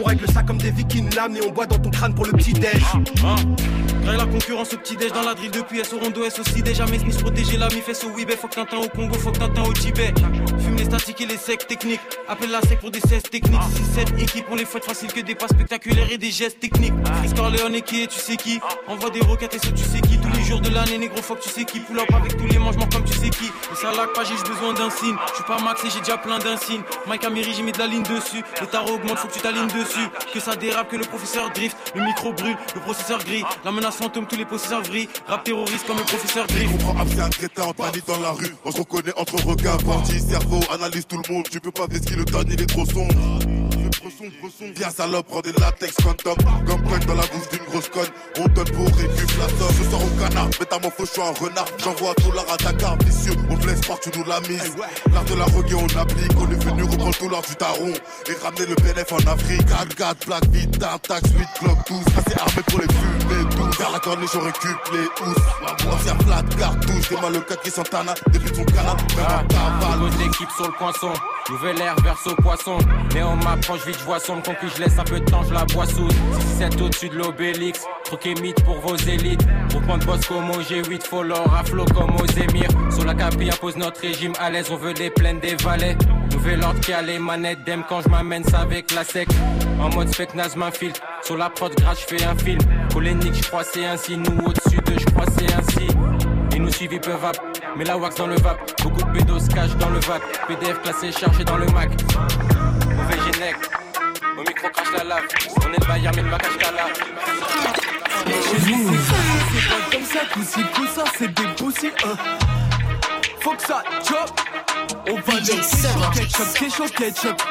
On 0.00 0.04
règle 0.04 0.30
ça 0.32 0.42
comme 0.42 0.58
des 0.58 0.70
vikings. 0.70 1.14
L'âme 1.14 1.36
Et 1.36 1.40
on 1.46 1.50
boit 1.50 1.66
dans 1.66 1.78
ton 1.78 1.90
crâne 1.90 2.14
pour 2.14 2.24
le 2.26 2.32
petit 2.32 2.52
déj. 2.52 2.82
Grâce 4.02 4.16
la 4.16 4.26
concurrence 4.26 4.72
au 4.72 4.78
petit 4.78 4.96
déj 4.96 5.12
dans 5.12 5.22
la 5.22 5.34
drill 5.34 5.50
depuis 5.50 5.80
S 5.80 5.92
au 5.92 5.98
rondo 5.98 6.24
S 6.24 6.38
aussi 6.38 6.62
déjà 6.62 6.86
mes 6.86 6.98
Smith 6.98 7.20
protéger 7.20 7.58
la 7.58 7.68
mi 7.68 7.82
fait 7.82 8.06
au 8.06 8.10
Wibet 8.16 8.36
faut 8.36 8.48
que 8.48 8.54
Tintin 8.54 8.78
au 8.78 8.88
Congo 8.88 9.14
faut 9.18 9.30
que 9.30 9.38
Tintin 9.38 9.62
au 9.62 9.72
Tibet 9.74 10.14
Fume 10.60 10.76
les 10.76 10.84
statiques 10.84 11.20
et 11.20 11.26
les 11.26 11.36
secs 11.36 11.66
techniques. 11.66 12.00
Appelle 12.26 12.50
la 12.50 12.62
sec 12.62 12.80
pour 12.80 12.90
des 12.90 13.00
16 13.00 13.24
techniques. 13.24 13.60
6-7 13.96 14.22
équipes 14.22 14.46
on 14.50 14.54
les 14.54 14.64
fouette 14.64 14.84
facile 14.84 15.12
que 15.12 15.20
des 15.20 15.34
pas 15.34 15.48
spectaculaires 15.48 16.10
et 16.10 16.16
des 16.16 16.30
gestes 16.30 16.58
techniques. 16.58 16.94
Chris 17.22 17.34
Corleone 17.36 17.74
et 17.74 17.82
qui 17.82 18.02
est 18.02 18.06
tu 18.06 18.18
sais 18.18 18.36
qui? 18.36 18.58
Envoie 18.86 19.10
des 19.10 19.20
roquettes 19.20 19.54
et 19.54 19.58
ce 19.58 19.68
tu 19.68 19.84
sais 19.84 20.00
qui? 20.00 20.18
Tous 20.18 20.32
les 20.32 20.44
jours 20.44 20.60
de 20.60 20.70
l'année 20.70 20.96
négro 20.96 21.20
faut 21.20 21.34
que 21.34 21.42
tu 21.42 21.50
sais 21.50 21.57
qui 21.64 21.80
Pull 21.80 21.98
up 21.98 22.08
avec 22.14 22.36
tous 22.36 22.46
les 22.46 22.58
mangements 22.58 22.88
comme 22.92 23.04
tu 23.04 23.14
sais 23.14 23.30
qui. 23.30 23.46
Et 23.46 23.76
ça 23.76 23.92
lag 23.92 24.12
pas 24.14 24.24
j'ai 24.24 24.34
besoin 24.48 24.74
d'un 24.74 24.90
signe. 24.90 25.16
Je 25.30 25.34
suis 25.34 25.44
pas 25.44 25.60
max 25.60 25.84
et 25.84 25.90
j'ai 25.90 26.00
déjà 26.00 26.16
plein 26.18 26.38
d'insignes. 26.38 26.82
Mike 27.06 27.24
Amiri 27.24 27.52
j'ai 27.54 27.62
mis 27.62 27.72
de 27.72 27.78
la 27.78 27.86
ligne 27.86 28.02
dessus. 28.02 28.42
Le 28.60 28.66
tarot 28.66 28.94
augmente 28.94 29.18
faut 29.18 29.28
que 29.28 29.34
tu 29.34 29.40
t'alignes 29.40 29.68
dessus. 29.68 30.08
Que 30.32 30.40
ça 30.40 30.56
dérape 30.56 30.90
que 30.90 30.96
le 30.96 31.04
professeur 31.04 31.50
drift. 31.50 31.76
Le 31.94 32.02
micro 32.02 32.32
brûle 32.32 32.56
le 32.74 32.80
processeur 32.80 33.18
gris. 33.24 33.44
La 33.64 33.72
menace 33.72 33.96
fantôme 33.96 34.26
tous 34.26 34.36
les 34.36 34.44
possesseurs 34.44 34.82
vrillent. 34.82 35.08
Rap 35.26 35.44
terroriste 35.44 35.86
comme 35.86 35.98
le 35.98 36.04
professeur 36.04 36.46
gris 36.46 36.68
comprends 36.78 37.06
c'est 37.06 37.20
un 37.20 37.30
crétin, 37.30 37.62
on 37.68 37.72
panique 37.72 38.06
dans 38.06 38.20
la 38.20 38.30
rue. 38.30 38.54
On 38.64 38.70
se 38.70 38.78
reconnaît 38.78 39.12
entre 39.16 39.36
regards, 39.44 39.82
bandit, 39.82 40.20
cerveau, 40.20 40.60
analyse 40.72 41.06
tout 41.06 41.20
le 41.26 41.32
monde. 41.32 41.44
Tu 41.50 41.60
peux 41.60 41.70
pas 41.70 41.86
qu'il 41.86 42.16
le 42.16 42.24
donne, 42.24 42.48
il 42.50 42.60
est 42.60 42.66
trop 42.66 42.84
sombre. 42.84 43.14
Viens 44.74 44.90
salope, 44.90 45.26
prends 45.26 45.40
des 45.40 45.52
latex 45.52 45.94
condom. 45.96 46.36
Comme 46.66 47.04
dans 47.06 47.14
la 47.14 47.26
bouche 47.26 47.48
d'une 47.50 47.64
grosse 47.64 47.88
conne. 47.88 48.08
On 48.38 48.48
donne 48.48 48.70
pour 48.70 48.86
récup 48.86 49.30
la 49.38 49.48
somme. 49.48 49.74
Je 49.78 49.90
sors 49.90 50.02
au 50.02 50.08
canard, 50.20 50.48
métamorphose, 50.58 51.08
je 51.08 51.12
suis 51.12 51.22
un 51.22 51.32
renard. 51.32 51.66
J'envoie 51.78 52.14
tout 52.14 52.32
l'art 52.32 52.46
à 52.52 52.56
Dakar, 52.56 52.96
vicieux. 53.04 53.34
On 53.50 53.56
te 53.56 53.66
laisse 53.66 53.80
tu 53.80 54.18
nous 54.18 54.24
la 54.24 54.40
mise. 54.40 54.76
L'art 55.12 55.24
de 55.24 55.34
la 55.34 55.44
reggae, 55.44 55.74
on 55.74 55.98
applique. 55.98 56.32
On 56.38 56.50
est 56.50 56.64
venu 56.64 56.82
reprendre 56.84 57.18
tout 57.18 57.28
l'art 57.28 57.42
du 57.42 57.54
taron. 57.56 57.92
Et 58.28 58.44
ramener 58.44 58.66
le 58.66 58.74
BNF 58.76 59.12
en 59.12 59.30
Afrique. 59.30 59.66
4 59.66 60.26
Black, 60.26 60.44
Vita, 60.46 60.98
Tax, 61.02 61.30
8, 61.30 61.48
Glock, 61.60 61.78
12. 61.88 62.00
Assez 62.16 62.38
armé 62.40 62.62
pour 62.66 62.80
les 62.80 62.88
fumées, 62.88 63.56
12. 63.56 63.78
Vers 63.78 63.90
la 63.90 63.98
corniche, 63.98 64.30
on 64.34 64.40
récup 64.40 64.78
les 64.92 65.26
housses. 65.26 65.92
Ancien 65.92 66.18
flat, 66.20 66.42
cartouche. 66.58 67.08
Des 67.10 67.16
malocats 67.16 67.56
qui 67.56 67.70
Santana. 67.70 68.14
Depuis 68.32 68.54
son 68.54 68.64
canard, 68.64 68.96
même 69.16 69.26
en 69.26 69.46
cavale. 69.48 70.10
L'équipe 70.18 70.50
sur 70.56 70.66
le 70.66 70.72
coinçon. 70.72 71.12
Nouvelle 71.50 71.80
ère 71.80 71.96
verse 72.02 72.26
au 72.26 72.34
poisson. 72.36 72.78
Mais 73.14 73.22
on 73.22 73.36
m'approche 73.36 73.84
vite, 73.86 73.97
je 73.98 74.04
vois 74.04 74.20
sombre. 74.20 74.42
Concu, 74.42 74.66
je 74.76 74.82
laisse 74.82 74.98
un 74.98 75.04
peu 75.04 75.20
de 75.20 75.24
temps, 75.24 75.42
je 75.42 75.52
la 75.52 75.64
bois 75.64 75.86
sous. 75.86 76.08
6-7 76.58 76.82
au-dessus 76.82 77.08
de 77.08 77.16
l'obélix. 77.16 77.84
Troquez 78.04 78.34
mythe 78.34 78.62
pour 78.64 78.78
vos 78.80 78.96
élites. 78.96 79.46
Groupement 79.70 79.98
de 79.98 80.04
boss 80.04 80.26
comme 80.26 80.50
au 80.50 80.60
G8, 80.60 81.04
follow, 81.04 81.34
raflo 81.34 81.84
comme 81.86 82.14
aux 82.16 82.26
émirs. 82.26 82.70
Sur 82.90 83.04
la 83.04 83.14
capi 83.14 83.50
impose 83.50 83.76
notre 83.76 84.00
régime 84.00 84.32
à 84.40 84.50
l'aise, 84.50 84.68
on 84.70 84.76
veut 84.76 84.94
les 84.94 85.10
plaines 85.10 85.40
des 85.40 85.56
valets. 85.56 85.96
Nouvel 86.32 86.62
ordre 86.62 86.80
qui 86.80 86.92
a 86.92 87.02
les 87.02 87.18
manettes, 87.18 87.64
d'aime 87.64 87.82
quand 87.88 88.00
je 88.02 88.08
m'amène 88.08 88.44
ça 88.44 88.60
avec 88.60 88.92
la 88.94 89.04
sec. 89.04 89.28
En 89.80 89.88
mode 89.90 90.08
spec, 90.12 90.34
naze 90.34 90.56
m'infiltre. 90.56 91.00
Sur 91.22 91.36
la 91.36 91.50
prod 91.50 91.74
grâce, 91.74 92.00
je 92.00 92.16
fais 92.16 92.24
un 92.24 92.36
film. 92.36 92.60
Polénique, 92.90 93.34
je 93.34 93.46
crois 93.48 93.64
c'est 93.64 93.84
ainsi. 93.86 94.16
Nous 94.16 94.44
au-dessus 94.44 94.78
de, 94.78 94.98
je 94.98 95.04
crois 95.06 95.26
c'est 95.36 95.52
ainsi. 95.54 95.86
Ils 96.54 96.62
nous 96.62 96.72
suivent, 96.72 96.92
ils 96.92 97.00
peuvent 97.00 97.24
app. 97.24 97.38
Mais 97.76 97.84
la 97.84 97.96
wax 97.96 98.16
dans 98.16 98.26
le 98.26 98.36
vape. 98.36 98.58
Beaucoup 98.82 99.02
de 99.02 99.12
pédos 99.12 99.46
cachent 99.54 99.76
dans 99.76 99.90
le 99.90 100.00
vac. 100.00 100.22
PDF 100.48 100.82
classé, 100.82 101.12
chargé 101.12 101.44
dans 101.44 101.56
le 101.56 101.66
Mac. 101.66 101.90
Mauvais 102.96 103.32
génèque. 103.32 103.87
Au 104.38 104.42
micro 104.42 104.68
crache 104.68 104.92
la 104.96 105.04
lave. 105.04 105.22
On 105.56 105.72
est 105.72 105.80
le 105.80 105.86
Bayern 105.86 106.14
mais 106.14 106.22
le 106.22 106.30
macache. 106.30 106.52
C'est 109.52 109.68
pas 109.68 109.82
comme 109.90 110.04
ça, 110.04 110.20
coup-ci, 110.32 110.62
coup-ça, 110.74 111.04
c'est 111.18 111.34
des 111.34 111.48
poussis, 111.56 111.90
hein. 112.04 112.16
Faut 113.40 113.54
que 113.54 113.62
ça 113.62 113.82
chop. 114.06 114.30
On 115.08 115.14
va 115.14 115.34
le 115.34 115.40
ketchup, 115.40 116.12
ketchup, 116.14 116.54
ketchup, 116.54 116.94
ketchup. 116.94 117.42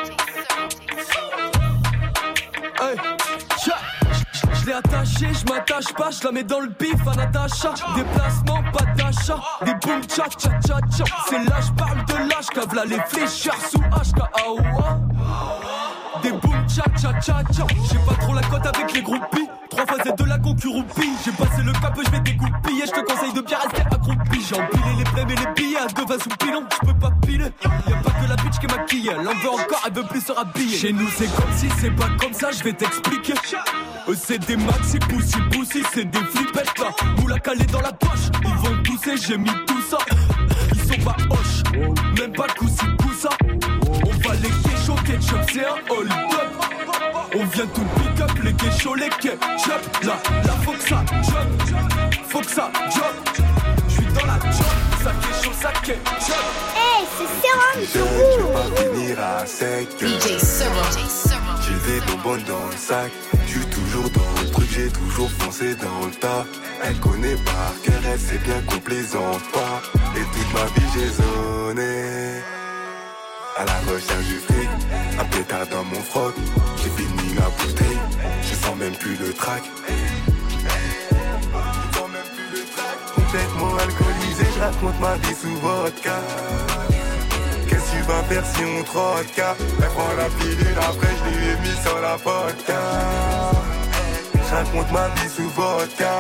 Je 4.53 4.65
l'ai 4.65 4.73
attaché, 4.73 5.27
je 5.33 5.51
m'attache 5.51 5.93
pas, 5.93 6.09
je 6.11 6.23
la 6.25 6.31
mets 6.31 6.43
dans 6.43 6.59
le 6.59 6.67
bif 6.67 6.95
à 7.11 7.15
Natacha. 7.15 7.73
Déplacement, 7.95 8.63
pas 8.71 8.85
d'achat, 8.95 9.39
des 9.63 9.73
boum 9.75 10.03
tcha 10.03 10.25
tcha 10.29 10.51
tcha 10.61 10.79
tcha. 10.89 11.05
C'est 11.29 11.43
là, 11.43 11.59
je 11.61 11.71
parle 11.73 12.05
de 12.05 12.29
l'âge, 12.29 12.47
cave 12.53 12.73
là 12.73 12.85
les 12.85 12.99
fléchards 13.07 13.65
sous 13.69 13.79
HK 13.79 14.19
Aoua. 14.45 14.99
Des 16.24 16.32
boum 16.32 16.68
tcha 16.68 16.84
tcha 16.97 17.13
tcha 17.20 17.43
tcha. 17.51 17.65
J'ai 17.89 17.99
pas 17.99 18.15
trop 18.20 18.34
la 18.34 18.41
cote 18.41 18.65
avec 18.65 18.93
les 18.93 19.01
groupies. 19.01 19.47
Trois 19.70 19.86
facettes 19.86 20.18
de 20.18 20.24
la 20.24 20.38
concurrupie. 20.38 21.11
J'ai 21.24 21.32
passé 21.32 21.61
le 21.63 21.72
cap, 21.74 21.97
je 22.03 22.11
vais 22.11 22.20
dégoupiller. 22.20 22.86
Je 22.86 22.91
te 22.91 23.05
conseille 23.05 23.34
de 23.34 23.41
bien 23.41 23.57
rester 23.57 23.82
accroupi. 23.82 24.41
J'ai 24.47 24.55
empilé 24.55 24.95
les 24.97 25.03
blèmes 25.11 25.30
et 25.30 25.36
les 25.36 25.53
billets 25.55 25.78
à 25.78 25.88
deux 25.88 26.05
vases 26.05 26.26
ou 26.26 26.30
pilon. 26.43 26.63
Je 26.72 26.88
peux 26.88 26.99
pas 26.99 27.11
piler. 27.26 27.51
Y'a 27.88 27.95
pas 27.97 28.11
que 28.11 28.30
la 28.30 28.36
bitch 28.36 28.59
qui 28.59 28.65
est 28.65 28.78
maquillée. 28.78 29.11
Elle 29.11 29.26
veut 29.26 29.49
encore, 29.49 29.84
elle 29.86 29.93
veut 29.93 30.07
plus 30.07 30.22
se 30.22 30.32
rhabiller. 30.32 30.78
Chez 30.78 30.93
nous, 30.93 31.07
c'est 31.15 31.28
comme 31.28 31.53
si 31.55 31.70
c'est 31.80 31.91
pas 31.91 32.09
comme 32.20 32.34
ça, 32.34 32.51
je 32.51 32.63
vais 32.63 32.74
t'expliquer. 32.74 33.34
Euh, 34.09 34.15
c'est 34.18 34.39
des 34.39 34.57
maxi 34.57 34.99
poussi 34.99 35.38
poussi, 35.51 35.84
c'est 35.93 36.05
des 36.05 36.20
flippettes 36.20 36.80
là. 36.80 36.91
Moula 37.20 37.39
calé 37.39 37.65
dans 37.65 37.82
la 37.82 37.91
poche. 37.91 38.30
Ils 38.43 38.55
vont 38.55 38.84
pousser, 38.84 39.18
j'ai 39.18 39.38
mis 39.38 39.51
tout 39.68 39.82
ça. 39.89 39.97
Ils 40.74 40.80
sont 40.82 41.03
pas 41.03 41.15
hoche, 41.30 41.63
même 42.20 42.34
pas 42.34 42.47
coussi 42.57 42.86
coussa. 43.01 43.30
On 44.05 44.28
va 44.28 44.36
les 44.36 44.49
kécho 44.49 44.95
ketchup, 45.05 45.39
c'est 45.51 45.65
un 45.65 45.78
hold 45.89 46.11
up. 46.11 46.68
On 47.36 47.45
vient 47.45 47.68
tout 47.68 47.86
pick 47.97 48.22
up, 48.22 48.32
les 48.43 48.53
kécho, 48.53 48.95
les 48.95 49.09
ketchup. 49.09 50.03
Là, 50.03 50.18
là, 50.45 50.53
faut 50.63 50.72
que 50.74 50.82
ça 50.89 51.03
jump, 51.24 51.82
faut 52.28 52.39
que 52.39 52.51
ça 52.51 52.72
jump. 52.89 53.47
J'suis 53.89 54.05
dans 54.13 54.26
la 54.26 54.39
jump, 54.51 54.78
ça 55.03 55.11
kécho, 55.22 55.53
ça 55.61 55.72
ketchup. 55.84 56.36
Hey, 56.76 57.05
c'est 57.18 57.28
Sérum 57.41 57.86
sur 57.86 58.05
Je 58.05 58.43
vais 58.43 58.53
pas 58.53 58.82
finir 58.82 59.20
à 59.20 59.45
sec. 59.45 59.88
DJ 59.99 60.39
Serum. 60.39 61.38
J'ai 61.61 61.91
des 61.91 62.05
bonbonnes 62.05 62.43
dans 62.43 62.65
le 62.72 62.78
sac. 62.78 63.11
J'suis 63.45 63.65
toujours 63.65 64.09
dans 64.09 64.41
le 64.41 64.49
truc, 64.51 64.68
j'ai 64.72 64.89
toujours 64.89 65.30
foncé 65.32 65.76
dans 65.76 66.05
le 66.05 66.11
tas. 66.13 66.45
Elle 66.84 66.97
connaît 66.99 67.36
par 67.36 67.74
cœur, 67.84 68.01
elle 68.11 68.20
sait 68.20 68.38
bien 68.38 68.61
qu'on 68.68 68.80
plaisante 68.80 69.41
pas. 69.51 69.82
Et 70.18 70.26
toute 70.34 70.51
ma 70.53 70.65
vie 70.74 70.89
j'ai 70.95 71.09
zoné. 71.09 72.41
À 73.55 73.65
la 73.65 73.78
recherche 73.91 74.26
du 74.26 74.39
fric, 74.39 74.70
un 75.20 75.26
pétard 75.26 75.68
dans 75.68 75.84
mon 75.84 76.01
froc. 76.01 76.34
J'ai 76.78 76.89
fini 76.89 77.36
la 77.36 77.49
bouteille, 77.57 77.99
je 78.41 78.55
sens 78.55 78.76
même 78.78 78.95
plus 78.95 79.15
le 79.18 79.32
trac. 79.34 79.61
Complètement 83.15 83.74
alcoolisé, 83.78 84.45
je 84.55 84.59
raconte 84.59 84.99
ma 84.99 85.15
vie 85.18 85.36
sous 85.36 85.55
vodka. 85.57 86.18
Qu'est-ce 87.68 87.91
que 87.91 87.97
tu 87.97 88.03
vas 88.07 88.24
faire 88.24 88.45
si 88.45 88.61
on 88.63 88.84
trotte 88.86 89.26
Elle 89.38 89.89
prend 89.89 90.13
la 90.18 90.30
pilule, 90.39 90.78
après 90.80 91.13
je 91.20 91.38
lui 91.38 91.47
ai 91.47 91.57
mis 91.61 91.78
sur 91.84 91.99
la 92.01 92.15
vodka. 92.15 92.82
Je 94.34 94.55
raconte 94.55 94.91
ma 94.91 95.07
vie 95.09 95.30
sous 95.30 95.49
vodka. 95.49 96.13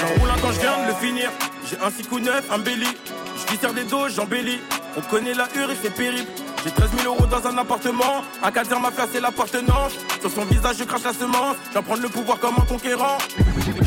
J'enroule 0.00 0.30
quand 0.40 0.52
je 0.52 0.60
viens 0.60 0.82
de 0.84 0.88
le 0.88 0.94
finir. 0.94 1.30
J'ai 1.70 1.78
un 1.78 1.88
6 1.88 2.08
coups 2.08 2.22
neuf, 2.22 2.50
un 2.50 2.58
belly. 2.58 2.88
Je 3.36 3.56
sers 3.56 3.72
des 3.72 3.84
dos, 3.84 4.08
j'embellis. 4.08 4.58
On 4.96 5.00
connaît 5.02 5.34
la 5.34 5.46
hure 5.54 5.70
et 5.70 5.76
c'est 5.80 5.94
pénible. 5.94 6.26
J'ai 6.64 6.72
13 6.72 6.90
000 6.98 7.14
euros 7.14 7.26
dans 7.26 7.46
un 7.46 7.56
appartement. 7.58 8.24
Un 8.42 8.50
cadre 8.50 8.80
m'a 8.80 8.90
placé 8.90 9.20
l'appartenance. 9.20 9.92
Sur 10.20 10.32
son 10.32 10.44
visage, 10.46 10.78
je 10.80 10.84
crache 10.84 11.04
la 11.04 11.12
semence. 11.12 11.56
J'en 11.72 11.84
prendre 11.84 12.02
le 12.02 12.08
pouvoir 12.08 12.40
comme 12.40 12.54
un 12.58 12.64
conquérant. 12.64 13.18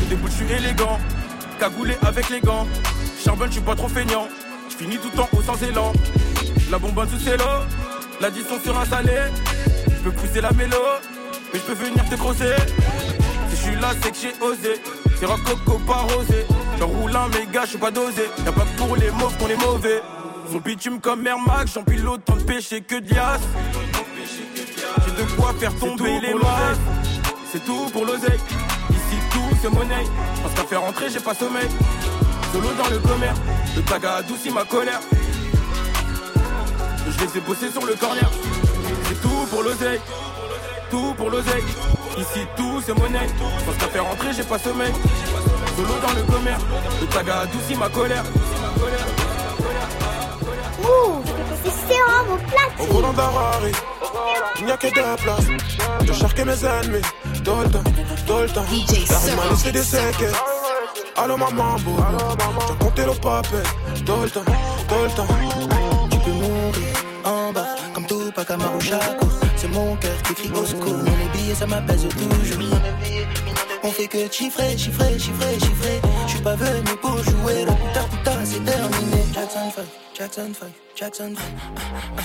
Des 0.08 0.16
bouts, 0.16 0.28
je 0.28 0.32
suis 0.32 0.50
élégant. 0.50 0.98
Cagoulé 1.60 1.94
avec 2.06 2.30
les 2.30 2.40
gants. 2.40 2.66
Charbonne, 3.22 3.48
je 3.48 3.54
suis 3.54 3.62
pas 3.62 3.76
trop 3.76 3.88
feignant. 3.88 4.28
Je 4.70 4.76
finis 4.76 4.96
tout 4.96 5.10
le 5.12 5.18
temps 5.18 5.28
au 5.36 5.42
sans 5.42 5.62
élan. 5.62 5.92
La 6.70 6.78
bonbonne 6.78 7.10
sous 7.10 7.18
cello. 7.18 7.44
L'addition 8.18 8.58
sur 8.62 8.78
un 8.78 8.86
salé. 8.86 9.12
Je 9.88 10.08
peux 10.08 10.12
pousser 10.12 10.40
la 10.40 10.52
mélo. 10.52 10.78
Mais 11.52 11.60
je 11.60 11.64
peux 11.64 11.84
venir 11.84 12.02
te 12.08 12.14
crosser. 12.14 12.56
Si 13.50 13.56
je 13.56 13.62
suis 13.62 13.76
là, 13.76 13.90
c'est 14.00 14.10
que 14.10 14.16
j'ai 14.16 14.42
osé. 14.42 14.80
C'est 15.20 15.26
rock 15.26 15.44
coco 15.44 15.78
pas 15.80 16.06
rosé. 16.14 16.46
J'en 16.78 16.86
roule 16.86 17.16
un 17.16 17.28
méga, 17.28 17.62
je 17.62 17.70
suis 17.70 17.78
pas 17.78 17.90
dosé. 17.90 18.30
Y'a 18.44 18.52
pas 18.52 18.62
que 18.62 18.78
pour 18.78 18.96
les 18.96 19.10
mauves 19.10 19.36
qu'on 19.38 19.48
est 19.48 19.56
mauvais. 19.56 20.02
Son 20.50 20.58
bitume 20.58 21.00
comme 21.00 21.26
Air 21.26 21.38
Max, 21.38 21.72
j'empile 21.74 22.06
autant 22.06 22.36
de 22.36 22.42
péché 22.42 22.80
que 22.80 22.96
de. 22.96 23.08
J'ai 23.08 23.14
de 25.22 25.30
quoi 25.36 25.54
faire 25.58 25.74
tomber 25.76 26.20
les 26.20 26.34
masses. 26.34 26.78
C'est 27.50 27.64
tout 27.64 27.86
pour 27.92 28.04
l'oseille. 28.04 28.38
Ici 28.90 29.18
tout 29.30 29.56
c'est 29.62 29.70
monnaie. 29.70 30.04
Parce 30.42 30.54
qu'à 30.54 30.64
faire 30.64 30.82
rentrer, 30.82 31.08
j'ai 31.10 31.20
pas 31.20 31.34
sommeil. 31.34 31.68
Solo 32.52 32.68
dans 32.76 32.88
le 32.90 32.98
commerce. 32.98 33.40
Le 33.76 33.82
tag 33.82 34.04
a 34.04 34.16
adouci 34.16 34.50
ma 34.50 34.64
colère. 34.64 35.00
Je 37.06 37.24
les 37.24 37.38
ai 37.38 37.40
bossés 37.40 37.70
sur 37.70 37.86
le 37.86 37.94
corner. 37.94 38.30
C'est 39.08 39.20
tout 39.20 39.46
pour 39.50 39.62
l'oseille. 39.62 40.00
Tout 40.90 41.14
pour 41.16 41.30
l'oseille. 41.30 41.64
Ici 42.18 42.46
tout 42.56 42.82
c'est 42.84 42.98
monnaie. 42.98 43.28
Parce 43.64 43.78
qu'à 43.78 43.86
faire 43.86 44.04
rentrer, 44.04 44.32
j'ai 44.32 44.44
pas 44.44 44.58
sommeil. 44.58 44.92
Solo 45.76 45.94
dans 46.06 46.14
le 46.14 46.22
commerce. 46.32 46.62
Le 47.00 47.06
tag 47.06 47.28
a 47.30 47.40
adouci 47.40 47.74
ma 47.76 47.88
colère. 47.88 48.24
Move, 50.82 51.24
c'est 51.64 51.94
au 51.94 52.32
Au 52.32 52.36
platine. 52.36 52.92
volant 52.94 53.12
d'un 53.12 53.22
Rari, 53.22 53.72
il 54.58 54.66
n'y 54.66 54.72
a 54.72 54.76
que 54.76 54.86
deux 54.88 55.22
places. 55.22 55.46
Je 56.06 56.12
cherche 56.12 56.34
mes 56.36 56.64
ennemis. 56.64 57.02
Dolta, 57.42 57.78
Dolta. 58.26 58.60
La 58.60 59.18
rue 59.18 59.36
m'a 59.36 59.50
laissé 59.50 59.72
des 59.72 59.82
séquelles. 59.82 60.32
Allô 61.16 61.36
maman, 61.36 61.76
beau. 61.84 61.96
J'ai 62.68 62.84
compté 62.84 63.02
le 63.04 63.12
papel. 63.14 63.62
Dolta, 64.04 64.40
Dolta. 64.88 65.22
Tu 66.10 66.18
peux 66.18 66.30
mourir 66.30 66.94
en 67.24 67.52
bas, 67.52 67.66
comme 67.94 68.06
tout 68.06 68.30
pas 68.34 68.44
Camaro 68.44 68.80
Chaco. 68.80 69.26
C'est 69.56 69.68
mon 69.68 69.96
cœur 69.96 70.16
qui 70.24 70.34
crie 70.34 70.50
au 70.50 70.64
secours. 70.66 70.96
Les 71.04 71.38
billets, 71.38 71.54
ça 71.54 71.66
m'apaise 71.66 72.06
toujours. 72.08 72.62
On 73.86 73.90
fait 73.90 74.06
que 74.06 74.32
chiffrer, 74.32 74.78
chiffrer, 74.78 75.18
chiffrer, 75.18 75.58
chiffrer. 75.60 76.00
Je 76.26 76.30
suis 76.32 76.40
pas 76.40 76.54
venu 76.54 76.96
pour 77.02 77.18
jouer. 77.18 77.66
Le 77.66 77.72
putain, 77.72 78.04
putain, 78.10 78.38
c'est 78.42 78.64
terminé. 78.64 79.22
Jackson 79.34 79.70
5, 79.76 79.84
Jackson 80.18 80.52
5, 80.58 80.68
Jackson 80.96 81.34
5. 81.36 81.44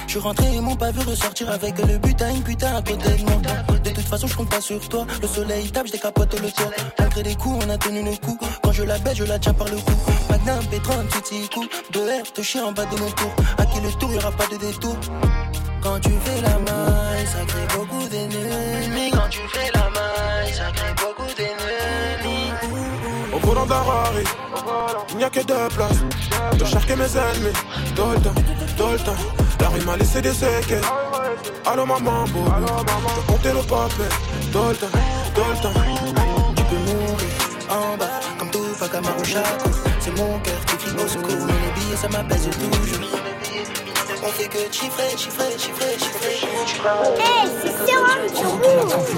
Je 0.05 0.09
suis 0.11 0.19
rentré, 0.19 0.45
ils 0.53 0.61
m'ont 0.61 0.77
pas 0.77 0.91
vu 0.91 1.01
ressortir 1.01 1.51
avec 1.51 1.77
le 1.85 1.97
butin, 1.97 2.29
une 2.29 2.43
putain 2.43 2.77
à 2.77 2.81
côté 2.81 3.09
de 3.09 3.23
moi. 3.23 3.41
De 3.83 3.89
toute 3.89 4.07
façon, 4.07 4.27
je 4.27 4.37
compte 4.37 4.49
pas 4.49 4.61
sur 4.61 4.87
toi. 4.87 5.05
Le 5.21 5.27
soleil 5.27 5.69
tape, 5.69 5.87
je 5.87 5.91
décapote 5.91 6.33
le 6.39 6.49
toit. 6.49 6.71
Malgré 6.97 7.23
des 7.23 7.35
coups, 7.35 7.65
on 7.65 7.69
a 7.69 7.77
tenu 7.77 8.03
le 8.03 8.15
coup. 8.25 8.39
Quand 8.63 8.71
je 8.71 8.83
la 8.83 8.97
baisse, 8.97 9.17
je 9.17 9.25
la 9.25 9.37
tiens 9.37 9.53
par 9.53 9.67
le 9.67 9.75
cou. 9.75 9.91
Magnum, 10.29 10.63
P30, 10.71 11.07
petit 11.21 11.49
coup. 11.49 11.65
De 11.91 11.99
R, 11.99 12.31
te 12.31 12.41
chien 12.41 12.63
en 12.67 12.71
bas 12.71 12.85
de 12.85 12.97
mon 12.97 13.11
tour. 13.11 13.35
À 13.57 13.65
qui 13.65 13.81
le 13.81 13.91
tour, 13.99 14.09
y'aura 14.13 14.31
pas 14.31 14.47
de 14.47 14.55
détour. 14.55 14.95
Quand 15.81 15.99
tu 15.99 16.09
fais 16.09 16.41
la 16.41 16.57
maille, 16.59 17.27
ça 17.27 17.45
crée 17.45 17.67
beaucoup 17.77 18.07
d'ennemis. 18.07 19.11
Quand 19.11 19.29
tu 19.29 19.39
fais 19.51 19.71
la 19.73 19.89
maille, 19.89 20.53
ça 20.53 20.71
crée 20.73 20.93
beaucoup 20.93 21.23
d'ennemis. 21.23 21.38
D'un 23.49 23.75
Rari, 23.75 24.23
il 25.09 25.17
n'y 25.17 25.23
a 25.23 25.29
que 25.29 25.41
deux 25.41 25.67
places. 25.75 26.03
Je 26.57 26.65
cherche 26.65 26.85
que 26.87 26.93
mes 26.93 27.17
ennemis. 27.17 27.53
Dolta, 27.95 28.31
Dolta. 28.77 29.11
La 29.59 29.67
rue 29.69 29.81
m'a 29.81 29.97
laissé 29.97 30.21
des 30.21 30.33
séquelles. 30.33 30.81
Allô 31.65 31.85
maman, 31.85 32.25
beau. 32.29 32.45
J'ai 32.45 33.33
compté 33.33 33.49
le 33.49 33.61
papel. 33.61 34.09
Dolta, 34.51 34.87
Dolta. 35.35 35.69
Tu 36.55 36.63
peux 36.63 36.77
mourir 36.77 37.17
en 37.69 37.97
bas, 37.97 38.19
comme 38.37 38.49
tout 38.49 38.63
pas 38.79 38.87
Camaro 38.87 39.23
Chaco. 39.23 39.69
C'est 39.99 40.17
mon 40.17 40.39
cœur 40.39 40.65
qui 40.65 40.77
crie 40.77 41.03
au 41.03 41.07
secours. 41.07 41.45
Mais 41.47 41.53
les 41.53 41.71
billets, 41.81 41.97
ça 41.97 42.07
m'apaise 42.07 42.49
toujours. 42.51 43.09
On 44.23 44.29
fait 44.29 44.47
que 44.47 44.71
chiffrer, 44.71 45.17
chiffrer, 45.17 45.57
chiffrer, 45.57 45.97
chiffrer. 45.97 46.37
Hey, 47.19 47.49
c'est 47.61 47.73
Sérum 47.85 48.19
Move. 48.35 49.09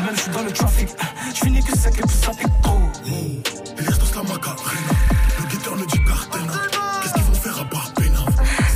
Même, 0.00 0.16
je 0.16 0.20
suis 0.20 0.30
dans 0.30 0.42
le 0.42 0.52
trafic. 0.52 0.88
Je 1.34 1.40
finis 1.40 1.62
que 1.62 1.76
c'est 1.78 1.90
que 1.90 2.02
plus 2.02 2.16
ça 2.16 2.30
pique 2.32 2.48
trop. 2.62 2.80
Listos 3.78 4.14
la 4.16 4.22
macarena. 4.22 4.92
Le 5.38 5.46
guetteur 5.46 5.76
me 5.76 5.86
dit 5.86 6.04
cartena. 6.04 6.52
Qu'est-ce 7.00 7.14
qu'ils 7.14 7.22
vont 7.22 7.34
faire 7.34 7.60
à 7.60 7.64
part 7.64 7.92
pena 7.94 8.18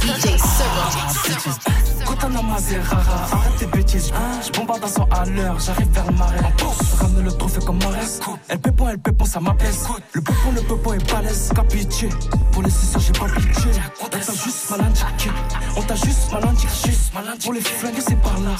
DJ 0.01 0.39
Serum. 0.39 2.05
Kotana 2.07 2.43
Mazerara, 2.43 3.29
arrête 3.33 3.57
tes 3.59 3.67
bêtises. 3.67 3.88
À 4.81 4.87
100 4.87 5.09
à 5.11 5.25
l'heure, 5.25 5.59
j'arrive 5.59 5.91
vers 5.91 6.07
le 6.07 6.17
marais. 6.17 6.39
Ramène 7.01 7.25
le 7.25 7.33
trophée 7.33 7.61
comme 7.67 7.79
Marès. 7.83 8.21
Elle 8.49 8.59
pépon, 8.59 8.89
elle 8.89 8.99
pépon, 8.99 9.25
ça 9.25 9.41
m'apaise. 9.41 9.87
Le 10.13 10.21
pépon, 10.21 10.53
le 10.55 10.61
pépon 10.61 10.93
est 10.93 11.13
balèze. 11.13 11.51
Capitié, 11.55 12.09
pour 12.53 12.63
les 12.63 12.71
sessions, 12.71 13.01
j'ai 13.01 13.13
pas 13.13 13.27
pitié. 13.27 13.73
On 14.01 14.07
t'a 14.07 14.21
juste 14.21 14.71
mal 14.71 14.81
indiqué. 14.83 15.31
On 15.77 15.83
t'a 15.83 15.95
juste 15.97 16.33
mal 16.33 16.49
indiqué. 16.49 16.69
Pour 17.43 17.53
les 17.53 17.61
flinguer, 17.61 18.01
c'est 18.01 18.21
par 18.21 18.39
là. 18.41 18.57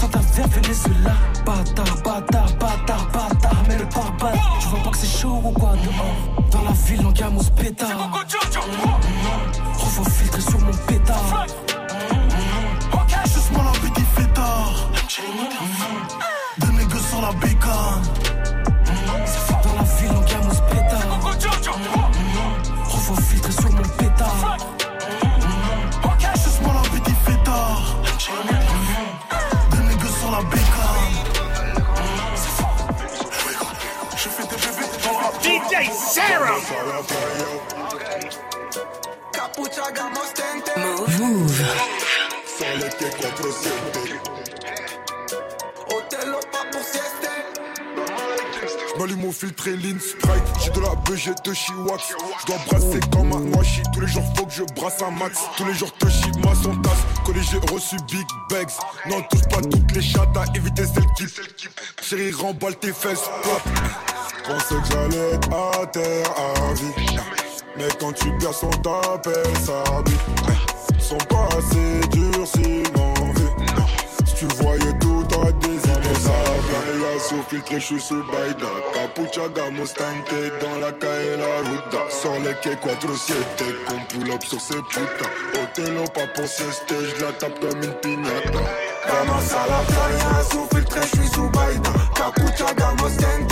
Dans 0.00 0.08
ta 0.08 0.18
vers 0.18 0.48
Venezuela. 0.48 1.14
Bâtard, 1.46 2.02
bâtard, 2.04 2.52
bâtard, 2.58 3.08
bâtard. 3.12 3.62
Mais 3.68 3.78
le 3.78 3.86
pare 3.86 4.12
tu 4.60 4.68
vois 4.68 4.82
pas 4.84 4.90
que 4.90 4.98
c'est 4.98 5.20
chaud 5.20 5.40
ou 5.42 5.50
quoi? 5.52 5.72
Dehors. 5.82 6.48
Dans 6.50 6.62
la 6.62 6.72
ville, 6.72 7.06
on 7.06 7.12
gamme 7.12 7.38
au 7.38 7.42
pétard. 7.42 8.10
Trop 9.78 10.04
filtrer 10.04 10.40
sur 10.40 10.60
Deux 15.14 16.72
nègres 16.72 16.98
sur 16.98 17.20
la 17.20 17.32
bécane. 17.32 18.02
C'est 19.26 19.40
fort 19.40 19.60
dans 19.62 19.74
la 19.74 19.82
ville, 19.82 20.10
on 20.10 20.20
gamme 20.22 20.48
au 20.48 20.54
pétard. 20.72 21.20
Faut 22.88 23.16
filtrer 23.20 23.52
sur 23.52 23.70
mon 23.72 23.82
pétard. 23.82 24.56
Juste 26.32 26.62
moi 26.62 26.72
la 26.74 26.82
fait. 26.90 27.40
Deux 29.70 29.82
nègres 29.82 30.16
sur 30.18 30.30
la 30.30 30.42
bécane. 30.44 31.14
Je 34.16 34.28
fais 34.30 34.46
des 34.46 34.56
bébés 34.56 34.88
DJ. 35.42 35.90
Move. 41.18 41.60
J'm'allume 48.96 49.24
au 49.24 49.32
filtre 49.32 49.68
et 49.68 49.76
lean 49.76 49.98
strike. 49.98 50.42
J'ai 50.62 50.70
de 50.70 50.80
la 50.80 50.94
BG 51.06 51.30
de 51.44 51.54
Chiwax. 51.54 52.14
J'dois 52.42 52.56
brasser 52.66 53.00
comme 53.10 53.32
un 53.32 53.40
noachi. 53.40 53.82
Tous 53.92 54.00
les 54.00 54.06
jours 54.06 54.24
faut 54.36 54.46
que 54.46 54.52
je 54.52 54.62
brasse 54.74 55.02
un 55.02 55.10
max. 55.10 55.38
Tous 55.56 55.64
les 55.64 55.74
jours 55.74 55.92
Toshi 55.94 56.30
ma 56.44 56.54
son 56.54 56.76
tasse. 56.82 56.92
Collé 57.24 57.40
j'ai 57.50 57.58
reçu 57.72 57.96
Big 58.10 58.26
Bags. 58.50 58.68
Non, 59.08 59.22
touche 59.30 59.48
pas 59.48 59.62
toutes 59.62 59.92
les 59.92 60.02
chattes 60.02 60.36
à 60.36 60.44
éviter 60.56 60.84
celles 60.84 61.06
qui. 61.16 61.24
Chérie, 62.02 62.32
remballe 62.32 62.76
tes 62.76 62.92
fesses. 62.92 63.28
Pop. 63.42 63.62
Pensais 64.46 64.74
que 64.74 64.88
j'allais 64.90 65.34
à 65.34 65.86
terre 65.86 66.30
à 66.36 66.74
vie. 66.74 67.16
Mais 67.78 67.88
quand 67.98 68.12
tu 68.12 68.30
perds 68.38 68.54
son 68.54 68.70
t'appelle 68.70 69.56
ça 69.64 69.82
bite. 70.04 71.00
Sont 71.00 71.16
pas 71.28 71.48
assez 71.56 72.08
durs 72.08 72.46
sinon 72.46 73.14
vie. 73.34 73.66
Si 74.26 74.34
tu 74.34 74.46
voyais 74.62 74.98
tout, 75.00 75.24
années 75.46 75.61
Playa 76.82 77.18
sous 77.20 77.42
filtré, 77.48 77.78
je 77.78 77.86
suis 77.86 78.00
sous 78.00 78.22
Baïda. 78.24 78.66
Capucha, 78.92 79.48
Gamostante 79.54 80.34
dans 80.60 80.78
la 80.78 80.92
calle 80.92 81.38
la 81.38 81.70
ruta. 81.70 82.10
Sur 82.10 82.32
les 82.40 82.54
quais 82.62 82.76
4 82.76 83.16
7 83.16 83.36
qu'on 83.86 84.00
pull 84.08 84.32
up 84.32 84.42
sur 84.44 84.60
ces 84.60 84.82
putains. 84.90 85.30
Otelo, 85.62 86.04
pas 86.12 86.26
pour 86.34 86.46
sieste, 86.46 86.84
je 86.90 87.24
la 87.24 87.32
tape 87.32 87.58
comme 87.60 87.82
une 87.82 87.94
pignata 88.00 88.58
Vamos 89.06 89.54
à 89.54 89.66
la 89.68 89.82
playa, 89.86 90.42
sous 90.50 90.66
filtré, 90.74 91.00
je 91.02 91.20
suis 91.20 91.28
sous 91.28 91.48
Baïda. 91.50 91.90
Capucha, 92.16 92.74
Gamostente, 92.74 93.51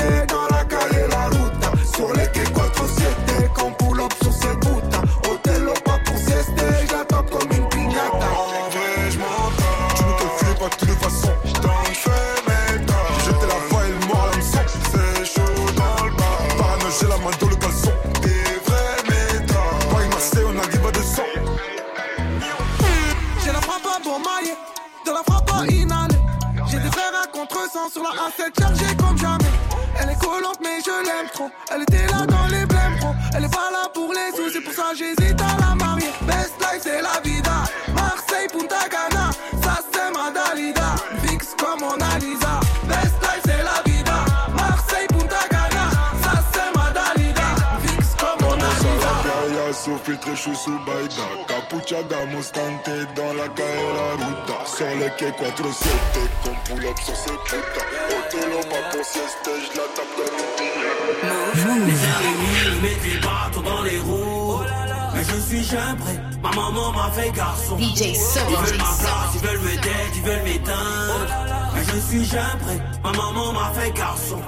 Ma 72.33 73.11
maman 73.11 73.53
m'a 73.53 73.72
fait 73.74 73.91
garçon. 73.91 74.39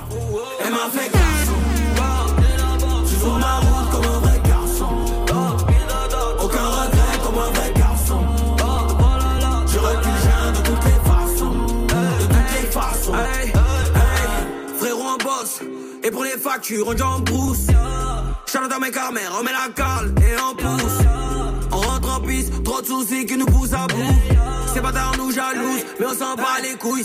Elle 0.64 0.70
m'a 0.70 0.88
fait 0.92 1.10
garçon. 1.10 1.52
Je 3.04 3.16
sur 3.16 3.38
ma 3.38 3.58
route 3.58 3.90
comme 3.90 4.04
un 4.04 4.18
vrai 4.20 4.40
garçon. 4.46 4.88
Aucun 6.40 6.64
regret 6.64 7.18
comme 7.24 7.38
un 7.38 7.50
vrai 7.50 7.72
garçon. 7.74 8.20
Je 9.66 9.78
recule 9.78 10.12
de 10.54 10.62
toutes 10.62 10.84
les 10.84 11.10
façons. 11.10 11.54
De 11.88 12.22
toutes 12.22 12.62
les 12.62 12.70
façons. 12.70 13.14
Frérot 14.78 15.02
en 15.02 15.16
boss. 15.16 15.60
Et 16.04 16.10
pour 16.12 16.22
les 16.22 16.38
factures, 16.38 16.86
on 16.86 17.00
en 17.02 17.18
brousse. 17.18 17.66
Charlotte 18.46 18.70
dans 18.70 18.78
mes 18.78 18.92
caméras, 18.92 19.38
on 19.40 19.42
met 19.42 19.50
la 19.50 19.72
cale 19.74 20.14
et 20.18 20.40
on 20.40 20.54
pousse. 20.54 20.98
On 21.72 21.78
rentre 21.78 22.16
en 22.16 22.20
piste, 22.20 22.62
trop 22.62 22.80
de 22.80 22.86
soucis 22.86 23.26
qui 23.26 23.36
nous 23.36 23.46
poussent 23.46 23.72
à 23.72 23.88
bout. 23.88 24.42
C'est 24.72 24.80
pas 24.80 24.92
nous 25.18 25.30
jalouse, 25.30 25.84
mais 26.00 26.06
on 26.06 26.14
s'en 26.14 26.34
bat 26.34 26.60
les 26.62 26.76
couilles, 26.76 27.04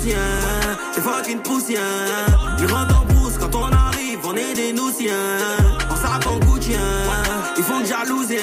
poussières. 0.00 0.78
C'est 0.92 1.00
fucking 1.00 1.38
poussières. 1.40 2.56
Ils 2.58 2.72
rentrent 2.72 3.00
en 3.00 3.04
brousse 3.12 3.38
quand 3.38 3.54
on 3.54 3.72
arrive, 3.72 4.18
on 4.24 4.34
est 4.34 4.54
des 4.54 4.72
noussiens. 4.72 5.12
On 5.90 6.56
de 6.56 6.62
chien, 6.62 6.78
ils 7.56 7.62
font 7.62 7.80
de 7.80 7.86
jalousien. 7.86 8.38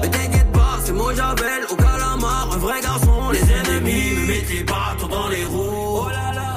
Mais 0.00 0.08
t'inquiète 0.08 0.50
pas, 0.52 0.78
c'est 0.84 0.92
moi 0.92 1.12
j'appelle 1.14 1.64
au 1.70 1.76
calamar, 1.76 2.48
un 2.52 2.56
vrai 2.58 2.80
garçon. 2.80 3.30
Les 3.32 3.40
ennemis 3.40 4.10
me 4.16 4.26
mettent 4.26 4.50
les 4.50 4.64
bâtons 4.64 5.08
dans 5.08 5.28
les 5.28 5.44
roues. 5.44 6.06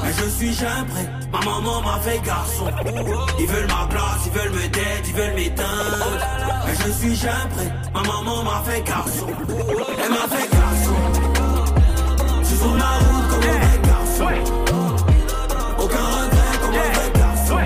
Mais 0.04 0.14
je 0.18 0.30
suis 0.30 0.54
jamais 0.54 0.88
prêt, 0.90 1.10
ma 1.32 1.40
maman 1.40 1.82
m'a 1.82 2.00
fait 2.00 2.20
garçon. 2.24 2.66
Ils 3.40 3.48
veulent 3.48 3.68
ma 3.68 3.88
place, 3.88 4.22
ils 4.26 4.32
veulent 4.32 4.54
me 4.54 4.68
dead, 4.68 5.08
ils 5.08 5.14
veulent 5.14 5.36
m'éteindre. 5.36 6.20
Mais 6.66 6.76
je 6.86 6.92
suis 6.92 7.16
jamais 7.16 7.50
prêt, 7.56 7.74
ma 7.94 8.02
maman 8.02 8.44
m'a 8.44 8.64
fait 8.66 8.82
garçon. 8.82 9.28
Elle 10.04 10.12
m'a 10.12 10.28
fait 10.36 10.50
garçon. 10.52 10.96
Je 12.42 12.48
suis 12.48 12.58
sur 12.58 12.74
ma 12.74 12.98
route 13.00 13.15
garçon. 14.18 14.30
Aucun 15.78 15.98
regret 15.98 16.58
comme 16.62 16.76
un 16.76 16.92
vrai 16.94 17.12
garçon. 17.16 17.60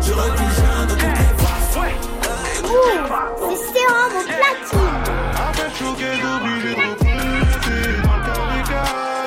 Je 0.00 0.12
jamais 0.12 0.86
de 0.86 0.92
toutes 0.92 1.02
les 1.02 1.32
façons. 1.42 1.90
C'est 3.48 3.60
sérum 3.72 4.12
au 4.14 4.24
platine. 4.24 4.90
Après 5.34 5.70
choqué 5.78 6.10
d'obligé 6.22 6.70
de 6.70 6.80
repousser 6.80 7.90
dans 8.02 8.16
le 8.16 8.20
carré 8.28 8.60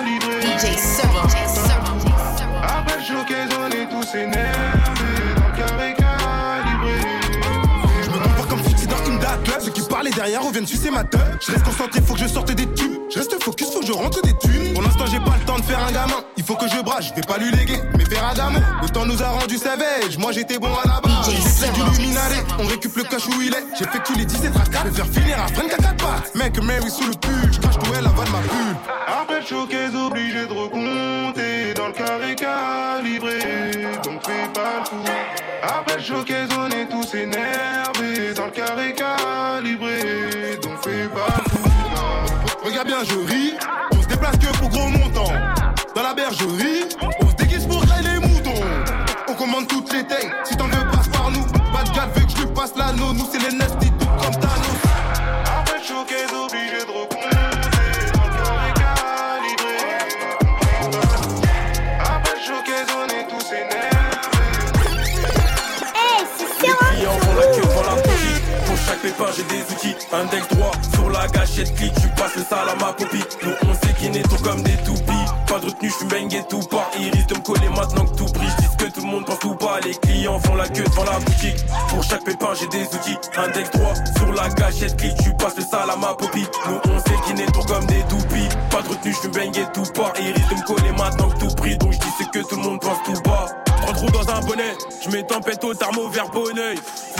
calibré. 0.03 0.35
DJ 0.41 0.77
Seul. 0.77 1.15
Après 2.63 2.99
choqué, 3.01 3.39
on 3.59 3.69
est 3.71 3.87
tous 3.89 4.15
énervés 4.15 5.33
dans 5.35 5.47
le 5.47 5.53
carré 5.57 5.89
calibré. 5.97 6.97
Je 8.03 8.09
me 8.09 8.17
compare 8.23 8.47
comme 8.47 8.63
si 8.63 8.87
dans 8.87 9.05
une 9.05 9.19
date. 9.19 9.61
Ceux 9.61 9.71
qui 9.71 9.81
parlaient 9.81 10.11
derrière 10.11 10.43
reviennent 10.43 10.67
sucer 10.67 10.91
ma 10.91 11.03
tête. 11.03 11.21
Je 11.45 11.51
reste 11.51 11.65
concentré, 11.65 12.01
faut 12.01 12.13
que 12.13 12.19
je 12.19 12.27
sorte 12.27 12.51
des 12.51 12.67
tubes. 12.73 12.92
Je 13.13 13.19
reste 13.19 13.43
focus, 13.43 13.69
faut 13.71 13.81
que 13.81 13.85
je 13.85 13.91
rentre 13.91 14.21
des 14.23 14.35
thunes. 14.39 14.73
Pour 14.73 14.81
l'instant, 14.81 15.05
j'ai 15.05 15.19
pas 15.19 15.37
le 15.39 15.45
temps 15.45 15.59
de 15.59 15.63
faire 15.63 15.77
un 15.85 15.91
gamin. 15.91 16.23
Il 16.35 16.43
faut 16.43 16.55
que 16.55 16.67
je 16.67 16.81
brasse, 16.81 17.09
je 17.09 17.13
vais 17.13 17.21
pas 17.21 17.37
lui 17.37 17.51
léguer. 17.51 17.79
Mais 17.95 18.05
faire 18.05 18.25
Adamo, 18.25 18.57
le 18.81 18.89
temps 18.89 19.05
nous 19.05 19.21
a 19.21 19.27
rendu 19.27 19.57
savage. 19.57 20.17
Moi 20.17 20.31
j'étais 20.31 20.57
bon 20.57 20.73
à 20.83 20.87
la 20.87 20.99
base. 20.99 21.29
J'ai 21.29 21.37
fait 21.37 21.71
du 21.73 21.83
luminaré. 21.83 22.37
On 22.57 22.65
récup 22.65 22.95
le 22.95 23.03
cache 23.03 23.27
où 23.27 23.39
il 23.39 23.53
est. 23.53 23.65
J'ai 23.77 23.85
fait 23.85 24.01
que 24.01 24.17
les 24.17 24.25
17 24.25 24.53
à 24.55 24.67
4. 24.67 24.85
Je 24.85 24.89
vais 24.89 24.95
faire 24.95 25.13
finir 25.13 25.39
à 25.39 25.47
Frank 25.49 25.71
à 25.71 25.77
4 25.77 25.95
pattes. 25.97 26.33
Mec, 26.33 26.59
Mary 26.63 26.89
sous 26.89 27.05
le 27.05 27.13
pull. 27.13 27.53
Je 27.53 27.59
crache 27.59 27.77
tout 27.77 27.91
elle 27.95 28.07
avale 28.07 28.29
ma 28.31 28.39
bulle. 28.39 28.75
Après 29.05 29.45
choqué, 29.45 29.89
obligé 29.95 30.47
de 30.47 30.53
recompter 30.53 31.73
dans 31.75 31.87
le 31.87 31.93
carré 31.93 32.35
calibré. 32.35 33.91
Donc 34.03 34.25
fais 34.25 34.49
pas 34.55 34.79
le 34.79 34.85
fou. 34.85 35.03
Après 35.61 36.01
choqué, 36.01 36.47
on 36.57 36.67
est 36.69 36.89
tous 36.89 37.15
énervés 37.15 38.33
dans 38.35 38.45
le 38.45 38.51
carré 38.51 38.95
calibré. 38.95 40.59
Je 42.85 43.17
ris. 43.31 43.53
On 43.93 44.01
se 44.01 44.07
déplace 44.07 44.37
que 44.37 44.57
pour 44.57 44.69
gros 44.69 44.89
montants. 44.89 45.31
Dans 45.95 46.03
la 46.03 46.13
bergerie, 46.13 46.85
on 47.21 47.29
se 47.29 47.35
déguise 47.35 47.65
pour 47.65 47.85
grailler 47.85 48.09
les 48.09 48.27
moutons. 48.27 48.61
On 49.29 49.33
commande 49.33 49.67
toutes 49.67 49.91
les 49.93 50.03
tailles. 50.05 50.31
Si 50.43 50.55
t'en 50.57 50.67
veux, 50.67 50.91
passe 50.91 51.07
par 51.07 51.31
nous. 51.31 51.43
Pas 51.71 51.83
de 51.83 51.95
gars, 51.95 52.09
veut 52.13 52.25
que 52.25 52.31
je 52.31 52.37
lui 52.37 52.53
passe 52.53 52.73
l'anneau. 52.75 53.13
Nous, 53.13 53.25
c'est 53.31 53.39
les 53.39 53.55
nestis, 53.55 53.91
tout 53.99 54.05
comme 54.05 54.33
Thanos. 54.33 54.83
Après 55.59 55.81
choqué, 55.81 56.25
obligé 56.35 56.85
de 56.85 57.12
j'ai 69.35 69.43
des 69.43 69.61
outils. 69.73 69.95
Index 70.11 70.47
droit 70.49 70.71
sur 70.93 71.09
la 71.09 71.27
gâchette, 71.27 71.73
clic, 71.75 71.93
tu 72.01 72.07
passes 72.09 72.35
le 72.35 72.43
sale 72.43 72.69
à 72.69 72.75
ma 72.75 72.93
copie. 72.93 73.23
Nous 73.43 73.53
on 73.67 73.73
sait 73.73 73.93
qui 73.99 74.09
n'est 74.09 74.23
tout 74.23 74.41
comme 74.43 74.61
des 74.63 74.77
toupies. 74.77 75.25
Pas 75.47 75.59
de 75.59 75.65
retenue, 75.65 75.89
je 75.89 75.95
suis 75.95 76.37
et 76.37 76.43
tout 76.49 76.59
part. 76.69 76.89
Ils 76.99 77.11
risquent 77.11 77.29
de 77.29 77.35
me 77.35 77.41
coller 77.41 77.69
maintenant 77.69 78.05
que 78.05 78.15
tout 78.15 78.25
brille. 78.33 78.49
Je 78.79 78.85
que 78.85 78.91
tout 78.91 79.01
le 79.01 79.07
monde 79.07 79.25
pense 79.25 79.39
tout 79.39 79.55
pas. 79.55 79.79
Les 79.81 79.93
clients 79.95 80.39
font 80.39 80.55
la 80.55 80.67
queue 80.67 80.83
devant 80.83 81.03
la 81.03 81.19
boutique. 81.19 81.65
Pour 81.89 82.03
chaque 82.03 82.23
pépin, 82.23 82.53
j'ai 82.59 82.67
des 82.67 82.85
outils. 82.85 83.17
Index 83.37 83.71
droit 83.71 83.93
sur 84.17 84.33
la 84.33 84.49
gâchette, 84.49 84.97
clic, 84.97 85.15
tu 85.23 85.33
passes 85.33 85.57
le 85.57 85.63
sale 85.63 85.89
à 85.89 85.95
ma 85.95 86.13
copie. 86.13 86.47
Nous 86.67 86.79
on 86.91 86.99
sait 86.99 87.17
qui 87.25 87.33
n'est 87.33 87.51
tout 87.51 87.63
comme 87.67 87.85
des 87.85 88.03
toupies. 88.09 88.49
Pas 88.69 88.81
de 88.81 88.89
retenue, 88.89 89.13
je 89.13 89.19
suis 89.19 89.61
et 89.61 89.65
tout 89.73 89.91
part. 89.93 90.13
Ils 90.19 90.31
risquent 90.33 90.49
de 90.49 90.55
me 90.55 90.65
coller 90.65 90.91
maintenant 90.91 91.29
que 91.29 91.39
tout 91.39 91.55
brille. 91.55 91.77
Donc 91.77 91.93
je 91.93 91.99
dis 91.99 92.29
que 92.33 92.39
tout 92.39 92.55
le 92.55 92.63
monde 92.63 92.79
pense 92.79 92.97
tout 93.05 93.21
bas. 93.23 93.45
Trois 93.93 94.09
dans 94.11 94.29
un 94.33 94.41
bonnet, 94.41 94.75
je 95.03 95.09
mets 95.09 95.23
tempête 95.23 95.63
au 95.63 95.73
thermo 95.73 96.07
vers 96.09 96.29
bonnet. 96.29 96.75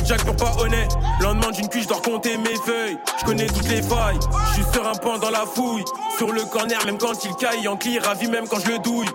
Jack 0.06 0.24
pour 0.26 0.36
pas 0.36 0.56
honnête, 0.60 0.92
lendemain 1.22 1.52
d'une 1.52 1.70
cuisse, 1.70 1.84
je 1.84 1.90
dois 1.90 2.02
compter 2.02 2.38
mes 2.38 2.56
feuilles. 2.66 2.98
Je 3.20 3.26
connais 3.26 3.48
toutes 3.48 3.70
les 3.70 3.82
failles, 3.82 4.20
je 4.50 4.54
suis 4.54 4.72
sur 4.74 4.88
un 4.88 4.96
pan 4.96 5.18
dans 5.18 5.30
la 5.30 5.46
fouille. 5.46 5.84
Sur 6.18 6.32
le 6.32 6.44
corner, 6.44 6.78
même 6.86 6.98
quand 6.98 7.26
il 7.26 7.34
caille, 7.36 7.68
en 7.68 7.76
clear, 7.76 8.04
ravi 8.04 8.28
même 8.28 8.48
quand 8.48 8.60
je 8.60 8.72
le 8.72 8.80
douille. 8.80 9.10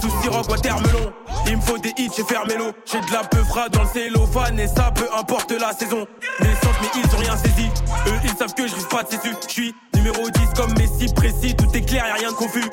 Sous 0.00 0.10
sirop, 0.22 0.48
watermelon, 0.48 1.12
il 1.46 1.56
me 1.56 1.62
faut 1.62 1.78
des 1.78 1.92
hits, 1.98 2.10
j'ai 2.16 2.24
fermé 2.24 2.54
l'eau. 2.56 2.72
J'ai 2.84 3.00
de 3.00 3.12
la 3.12 3.24
peufra 3.24 3.68
dans 3.68 3.82
le 3.82 3.88
cellophane 3.92 4.60
et 4.60 4.68
ça 4.68 4.92
peu 4.94 5.06
importe 5.18 5.50
la 5.52 5.72
saison. 5.72 6.06
Naissance, 6.40 6.76
mais 6.80 6.88
ils 6.94 7.14
ont 7.14 7.18
rien 7.18 7.36
saisi. 7.36 7.68
Eux, 8.06 8.20
ils 8.24 8.36
savent 8.36 8.54
que 8.54 8.66
je 8.66 8.74
risque 8.74 8.90
pas 8.90 9.02
de. 9.02 9.08
Je 9.46 9.52
suis 9.52 9.74
numéro 9.94 10.30
10 10.30 10.40
comme 10.54 10.72
Messi 10.78 11.12
précis, 11.12 11.54
tout 11.56 11.68
est 11.74 11.82
clair, 11.82 12.06
y'a 12.06 12.14
rien 12.14 12.30
de 12.30 12.36
confus. 12.36 12.64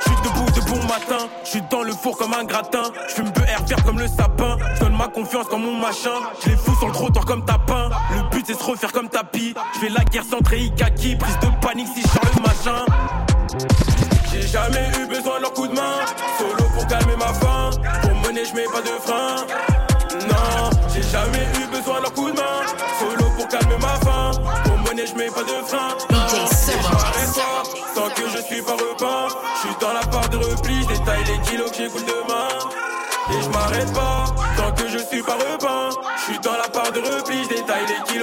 Je 0.00 0.04
suis 0.04 0.16
debout 0.22 0.50
de 0.50 0.60
bon 0.70 0.82
matin, 0.86 1.28
je 1.44 1.50
suis 1.50 1.62
dans 1.70 1.82
le 1.82 1.92
four 1.92 2.16
comme 2.16 2.32
un 2.32 2.44
gratin. 2.44 2.84
Je 3.08 3.14
fume 3.14 3.30
BR 3.30 3.64
vert 3.66 3.84
comme 3.84 3.98
le 3.98 4.08
sapin, 4.08 4.56
je 4.74 4.80
donne 4.80 4.96
ma 4.96 5.08
confiance 5.08 5.46
comme 5.48 5.64
mon 5.64 5.76
machin. 5.76 6.14
Je 6.42 6.50
les 6.50 6.56
fous 6.56 6.74
sur 6.76 6.86
le 6.86 6.92
trottoir 7.08 7.24
comme 7.24 7.44
tapin. 7.44 7.88
Le 8.14 8.22
but 8.30 8.44
c'est 8.46 8.58
se 8.58 8.64
refaire 8.64 8.92
comme 8.92 9.08
tapis. 9.08 9.54
Je 9.74 9.78
fais 9.80 9.88
la 9.88 10.04
guerre 10.04 10.24
sans 10.24 10.38
Ikaki, 10.38 11.16
prise 11.16 11.38
de 11.40 11.66
panique 11.66 11.88
si 11.94 12.02
je 12.02 12.08
sors 12.08 12.22
le 12.36 12.42
machin. 12.42 12.84
J'ai 14.30 14.46
jamais 14.46 14.90
eu 15.00 15.06
besoin 15.06 15.36
de 15.38 15.42
leur 15.42 15.52
coup 15.52 15.66
de 15.66 15.74
main. 15.74 16.00
Solo 16.38 16.68
pour 16.74 16.86
calmer 16.86 17.16
ma 17.16 17.32
faim. 17.34 17.70
Pour 18.02 18.14
mener, 18.28 18.44
je 18.44 18.54
mets 18.54 18.64
pas 18.64 18.82
de 18.82 18.94
frein. 19.04 19.46
Non, 20.28 20.70
j'ai 20.94 21.02
jamais 21.02 21.46
eu 21.60 21.66
besoin 21.70 21.98
de 21.98 22.02
leur 22.02 22.12
coup 22.12 22.30
de 22.30 22.36
main. 22.36 22.60
Solo 22.98 23.30
pour 23.36 23.48
calmer 23.48 23.78
ma 23.80 23.94
faim. 24.04 24.30
Pour 24.64 24.78
mener, 24.78 25.06
je 25.06 25.14
mets 25.14 25.30
pas 25.30 25.42
de 25.42 25.66
frein. 25.66 25.88
Tant 27.94 28.10
que 28.14 28.28
je 28.28 28.42
suis 28.42 28.62
pas 28.62 28.72
repeint. 28.72 29.28
Je 29.54 29.60
suis 29.60 29.76
dans 29.80 29.92
la 29.92 30.00
part 30.00 30.28
de 30.28 30.36
repli. 30.36 30.82
Je 30.82 30.88
détaille 30.88 31.24
les 31.24 31.40
kilos 31.48 31.70
que 31.70 31.76
j'écoute 31.78 32.04
demain. 32.06 32.48
Et 33.30 33.42
je 33.42 33.48
m'arrête 33.50 33.92
pas 33.92 34.24
tant 34.56 34.72
que 34.72 34.88
je 34.88 34.98
suis 34.98 35.22
pas 35.22 35.34
repeint. 35.34 35.90
De 37.00 37.08
repli, 37.08 37.44
je 37.44 37.48
détaille 37.48 37.86
les 37.86 38.17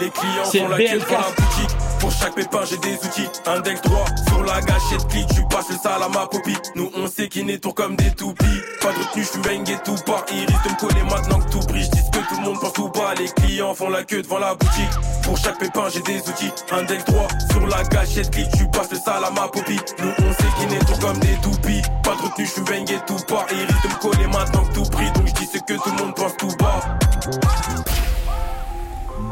Les 0.00 0.10
clients 0.10 0.44
font 0.44 0.68
la 0.68 0.78
queue 0.78 0.98
pour 0.98 1.18
la 1.18 1.30
boutique. 1.30 1.76
Pour 2.00 2.10
chaque 2.10 2.34
pépin, 2.34 2.60
j'ai 2.64 2.78
des 2.78 2.94
outils. 2.94 3.28
Index 3.46 3.82
droit 3.82 4.04
sur 4.26 4.42
la 4.42 4.60
gâchette, 4.60 5.06
clic. 5.08 5.26
Tu 5.34 5.42
passes 5.44 5.68
le 5.70 5.76
sale 5.76 6.02
à 6.02 6.08
ma 6.08 6.26
copie. 6.26 6.56
Nous, 6.74 6.90
on 6.96 7.06
sait 7.06 7.28
qu'il 7.28 7.46
n'est 7.46 7.58
tour 7.58 7.74
comme 7.74 7.94
des 7.94 8.10
toupies. 8.10 8.60
Pas 8.80 8.92
de 8.92 8.98
retenue, 8.98 9.22
je 9.22 9.28
suis 9.28 9.76
tout 9.84 9.94
part. 10.04 10.24
Ils 10.32 10.46
risquent 10.46 10.64
de 10.64 10.70
me 10.70 10.80
coller 10.80 11.02
maintenant 11.02 11.38
que 11.38 11.50
tout 11.50 11.60
brille. 11.68 11.84
Je 11.84 12.18
que 12.18 12.28
tout 12.28 12.40
le 12.40 12.42
monde 12.42 12.60
pense 12.60 12.72
tout 12.72 12.88
bas. 12.88 13.14
Les 13.18 13.28
clients 13.28 13.74
font 13.74 13.90
la 13.90 14.02
queue 14.02 14.22
devant 14.22 14.38
la 14.38 14.54
boutique. 14.54 14.90
Pour 15.22 15.36
chaque 15.36 15.58
pépin, 15.58 15.88
j'ai 15.92 16.00
des 16.00 16.18
outils. 16.28 16.52
Index 16.72 17.04
droit 17.04 17.28
sur 17.52 17.66
la 17.66 17.82
gâchette, 17.84 18.30
clic. 18.30 18.48
Tu 18.56 18.66
passes 18.68 18.90
le 18.90 18.98
sale 18.98 19.24
à 19.24 19.30
ma 19.30 19.48
copie. 19.48 19.78
Nous, 20.00 20.12
on 20.18 20.32
sait 20.32 20.50
qu'il 20.58 20.68
n'est 20.68 20.84
tour 20.84 20.98
comme 20.98 21.18
des 21.18 21.36
toupies. 21.42 21.82
Pas 22.02 22.14
de 22.16 22.22
retenue, 22.22 22.46
je 22.46 22.50
suis 22.50 23.00
tout 23.06 23.24
part. 23.28 23.46
Ils 23.52 23.64
risquent 23.64 23.82
de 23.82 23.88
me 23.88 24.00
coller 24.00 24.26
maintenant 24.26 24.64
que 24.64 24.74
tout 24.74 24.90
brille. 24.90 25.12
Donc 25.12 25.28
je 25.28 25.34
dis 25.34 25.46
ce 25.46 25.58
que 25.58 25.74
tout 25.74 25.90
le 25.96 26.02
monde 26.02 26.14
pense 26.14 26.36
tout 26.36 26.56
bas. 26.58 26.80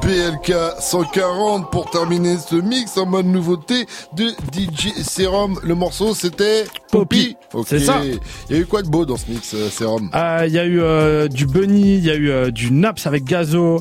BLK 0.08 0.80
140 0.80 1.70
pour 1.70 1.90
terminer 1.90 2.38
ce 2.38 2.56
mix 2.56 2.96
en 2.96 3.04
mode 3.04 3.26
nouveauté 3.26 3.84
de 4.14 4.30
DJ 4.54 5.02
Serum. 5.02 5.60
Le 5.62 5.74
morceau 5.74 6.14
c'était 6.14 6.64
Poppy. 6.90 7.36
C'est 7.66 7.80
ça. 7.80 8.00
Il 8.48 8.56
y 8.56 8.58
a 8.58 8.62
eu 8.62 8.66
quoi 8.66 8.82
de 8.82 8.88
beau 8.88 9.06
dans 9.06 9.16
ce 9.16 9.30
mix 9.30 9.54
euh, 9.54 9.68
Serum 9.70 10.10
euh, 10.14 10.44
Il 10.46 10.52
y 10.52 10.58
a 10.58 10.64
eu 10.64 10.80
euh, 10.80 11.28
du 11.28 11.46
Bunny, 11.46 11.96
il 11.96 12.04
y 12.04 12.10
a 12.10 12.16
eu 12.16 12.52
du 12.52 12.70
Naps 12.72 13.06
avec 13.06 13.24
Gazo, 13.24 13.80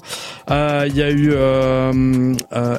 il 0.49 0.95
y 0.95 1.01
a 1.01 1.12
eu 1.12 1.34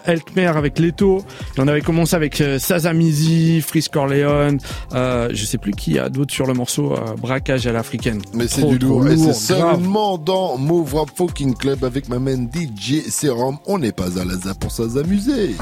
Elkmer 0.06 0.46
avec 0.46 0.78
Leto. 0.78 1.22
on 1.58 1.68
avait 1.68 1.80
commencé 1.80 2.16
avec 2.16 2.42
Sazamizi, 2.58 3.60
Freeze 3.60 3.88
Corleone, 3.88 4.58
je 4.92 5.44
sais 5.44 5.58
plus 5.58 5.72
qui 5.72 5.98
a 5.98 6.08
d'autres 6.08 6.32
sur 6.32 6.46
le 6.46 6.54
morceau 6.54 6.94
Braquage 7.20 7.66
à 7.66 7.72
l'africaine. 7.72 8.20
Mais 8.34 8.48
c'est 8.48 8.64
du 8.64 8.78
lourd, 8.78 9.06
et 9.08 9.16
c'est 9.16 9.34
seulement 9.34 10.18
dans 10.18 10.56
Move 10.56 10.94
Rap 10.94 11.10
Fucking 11.14 11.54
Club 11.54 11.84
avec 11.84 12.08
ma 12.08 12.18
main 12.18 12.36
DJ 12.36 13.08
Serum 13.08 13.58
on 13.66 13.78
n'est 13.78 13.92
pas 13.92 14.18
à 14.18 14.24
l'aise 14.24 14.52
pour 14.60 14.70
s'amuser. 14.70 15.54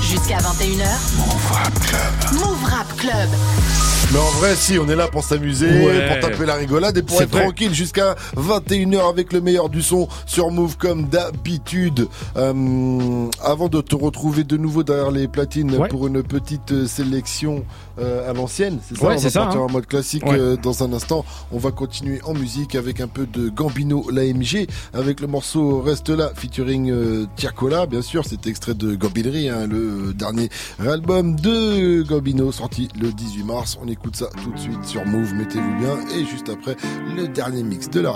Jusqu'à 0.00 0.38
21h. 0.38 1.16
Move 1.16 1.52
Rap 1.52 1.78
Club. 1.80 2.40
Move 2.40 2.61
Rap 2.72 2.88
Club. 2.96 4.01
Mais 4.12 4.18
en 4.18 4.30
vrai, 4.40 4.54
si, 4.56 4.78
on 4.78 4.86
est 4.90 4.96
là 4.96 5.08
pour 5.08 5.24
s'amuser, 5.24 5.68
pour 5.70 6.20
taper 6.20 6.44
la 6.44 6.56
rigolade 6.56 6.98
et 6.98 7.02
pour 7.02 7.22
être 7.22 7.30
tranquille 7.30 7.72
jusqu'à 7.72 8.14
21h 8.36 9.08
avec 9.08 9.32
le 9.32 9.40
meilleur 9.40 9.70
du 9.70 9.80
son 9.80 10.06
sur 10.26 10.50
Move 10.50 10.76
comme 10.76 11.08
d'habitude. 11.08 12.08
Euh, 12.36 13.28
avant 13.42 13.68
de 13.68 13.80
te 13.80 13.94
retrouver 13.94 14.44
de 14.44 14.58
nouveau 14.58 14.82
derrière 14.82 15.10
les 15.10 15.28
platines 15.28 15.88
pour 15.88 16.08
une 16.08 16.22
petite 16.22 16.86
sélection 16.86 17.64
euh, 17.98 18.30
à 18.30 18.32
l'ancienne, 18.32 18.80
c'est 18.86 18.96
ça? 18.96 19.04
On 19.04 19.08
va 19.08 19.14
partir 19.14 19.42
hein. 19.42 19.66
en 19.68 19.70
mode 19.70 19.86
classique 19.86 20.24
euh, 20.26 20.56
dans 20.56 20.82
un 20.82 20.92
instant. 20.92 21.24
On 21.50 21.58
va 21.58 21.70
continuer 21.70 22.20
en 22.24 22.34
musique 22.34 22.74
avec 22.74 23.00
un 23.00 23.08
peu 23.08 23.26
de 23.26 23.48
Gambino 23.50 24.10
l'AMG 24.10 24.66
avec 24.94 25.20
le 25.20 25.26
morceau 25.26 25.80
Reste 25.80 26.08
là 26.08 26.32
featuring 26.34 26.90
euh, 26.90 27.26
Tiakola, 27.36 27.86
bien 27.86 28.00
sûr, 28.00 28.24
c'est 28.26 28.46
extrait 28.46 28.74
de 28.74 28.94
Gambinerie, 28.94 29.48
hein, 29.50 29.66
le 29.66 30.14
dernier 30.14 30.48
album 30.78 31.36
de 31.36 32.02
Gambino 32.02 32.50
sorti 32.50 32.88
le 33.00 33.12
18 33.12 33.44
mars. 33.44 33.78
On 33.82 33.88
écoute 33.88 34.01
ça 34.12 34.26
tout 34.42 34.50
de 34.50 34.58
suite 34.58 34.84
sur 34.84 35.04
Move, 35.06 35.34
mettez-vous 35.34 35.78
bien. 35.78 35.98
Et 36.16 36.24
juste 36.24 36.48
après, 36.48 36.76
le 37.14 37.28
dernier 37.28 37.62
mix 37.62 37.88
de 37.88 38.00
la 38.00 38.12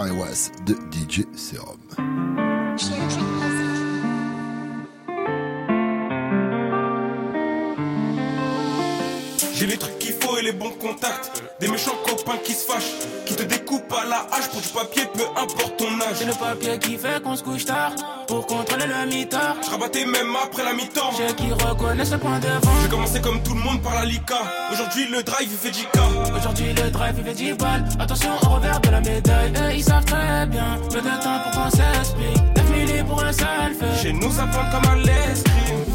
de 0.67 0.75
DJ 0.93 1.25
Serum. 1.35 1.79
J'ai 9.57 9.67
les 9.67 9.79
trucs 9.79 9.99
qu'il 9.99 10.13
faut 10.13 10.37
et 10.37 10.43
les 10.43 10.53
bons 10.53 10.73
contacts. 10.73 11.43
Des 11.61 11.69
méchants 11.69 11.97
copains 12.05 12.37
qui 12.45 12.53
se 12.53 12.71
fâchent, 12.71 12.93
qui 13.25 13.35
te 13.35 13.43
découpent 13.43 13.91
à 13.91 14.05
la 14.05 14.27
hache 14.31 14.49
pour 14.49 14.61
du 14.61 14.69
papier, 14.69 15.05
peu 15.15 15.23
importe 15.41 15.79
ton 15.79 15.99
âge. 15.99 16.17
C'est 16.17 16.27
le 16.27 16.35
papier 16.35 16.79
qui 16.79 16.99
fait 16.99 17.23
qu'on 17.23 17.35
se 17.35 17.43
couche 17.43 17.65
tard, 17.65 17.93
pour 18.29 18.47
contrôler 18.47 18.85
le 18.85 19.07
mitard. 19.07 19.57
Je 19.65 19.71
rabattais 19.71 20.05
même 20.05 20.37
après 20.45 20.63
la 20.63 20.75
mi-temps. 20.75 21.11
J'ai 21.17 21.35
qui 21.35 21.51
reconnaissent 21.51 22.13
le 22.13 22.19
point 22.19 22.39
de 22.39 22.49
vente. 22.49 22.75
J'ai 22.83 22.89
commencé 22.91 23.21
comme 23.23 23.43
tout 23.43 23.55
le 23.55 23.61
monde 23.61 23.81
par 23.81 23.95
la 23.95 24.05
Lika. 24.05 24.43
Aujourd'hui 24.71 25.09
le 25.09 25.23
drive 25.23 25.49
il 25.51 25.57
fait 25.57 25.71
10K. 25.71 26.37
Aujourd'hui 26.37 26.75
le 26.75 26.91
drive 26.91 27.15
il 27.17 27.25
fait 27.25 27.35
10 27.35 27.53
balles. 27.55 27.85
Attention 27.99 28.33
au 28.43 28.49
revers 28.57 28.81
de 28.81 28.91
la 28.91 29.01
médaille. 29.01 29.53
Et 29.73 29.77
ils 29.77 29.85
savent 29.85 30.05
très 30.05 30.45
bien, 30.49 30.79
peu 30.91 31.01
de 31.01 31.23
temps 31.23 31.41
pour 31.45 31.63
qu'on 31.63 31.71
s'explique. 31.71 32.37
9 32.57 33.07
pour 33.07 33.25
un 33.25 33.33
seul 33.33 33.75
fait. 33.81 34.03
Chez 34.03 34.13
nous 34.13 34.31
ça 34.31 34.47
prend 34.49 34.71
comme 34.71 34.93
à 34.93 34.97
l'escrime. 34.97 35.86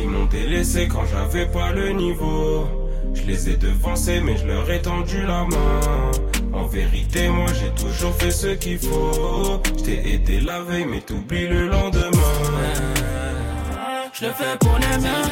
Ils 0.00 0.08
m'ont 0.08 0.26
délaissé 0.26 0.88
quand 0.88 1.04
j'avais 1.10 1.46
pas 1.46 1.72
le 1.72 1.90
niveau. 1.90 2.66
Je 3.14 3.22
les 3.22 3.50
ai 3.50 3.56
devancés, 3.56 4.20
mais 4.20 4.36
je 4.36 4.46
leur 4.46 4.70
ai 4.70 4.80
tendu 4.80 5.22
la 5.26 5.44
main. 5.44 6.10
En 6.52 6.66
vérité, 6.66 7.28
moi 7.28 7.46
j'ai 7.58 7.70
toujours 7.82 8.14
fait 8.14 8.30
ce 8.30 8.48
qu'il 8.48 8.78
faut. 8.78 9.60
Je 9.78 9.84
t'ai 9.84 10.14
aidé 10.14 10.40
la 10.40 10.62
veille, 10.62 10.86
mais 10.86 11.00
t'oublies 11.00 11.48
le 11.48 11.68
lendemain. 11.68 12.34
Je 14.12 14.26
le 14.26 14.32
fais 14.32 14.56
pour 14.60 14.78
les 14.78 14.98
miens. 14.98 15.28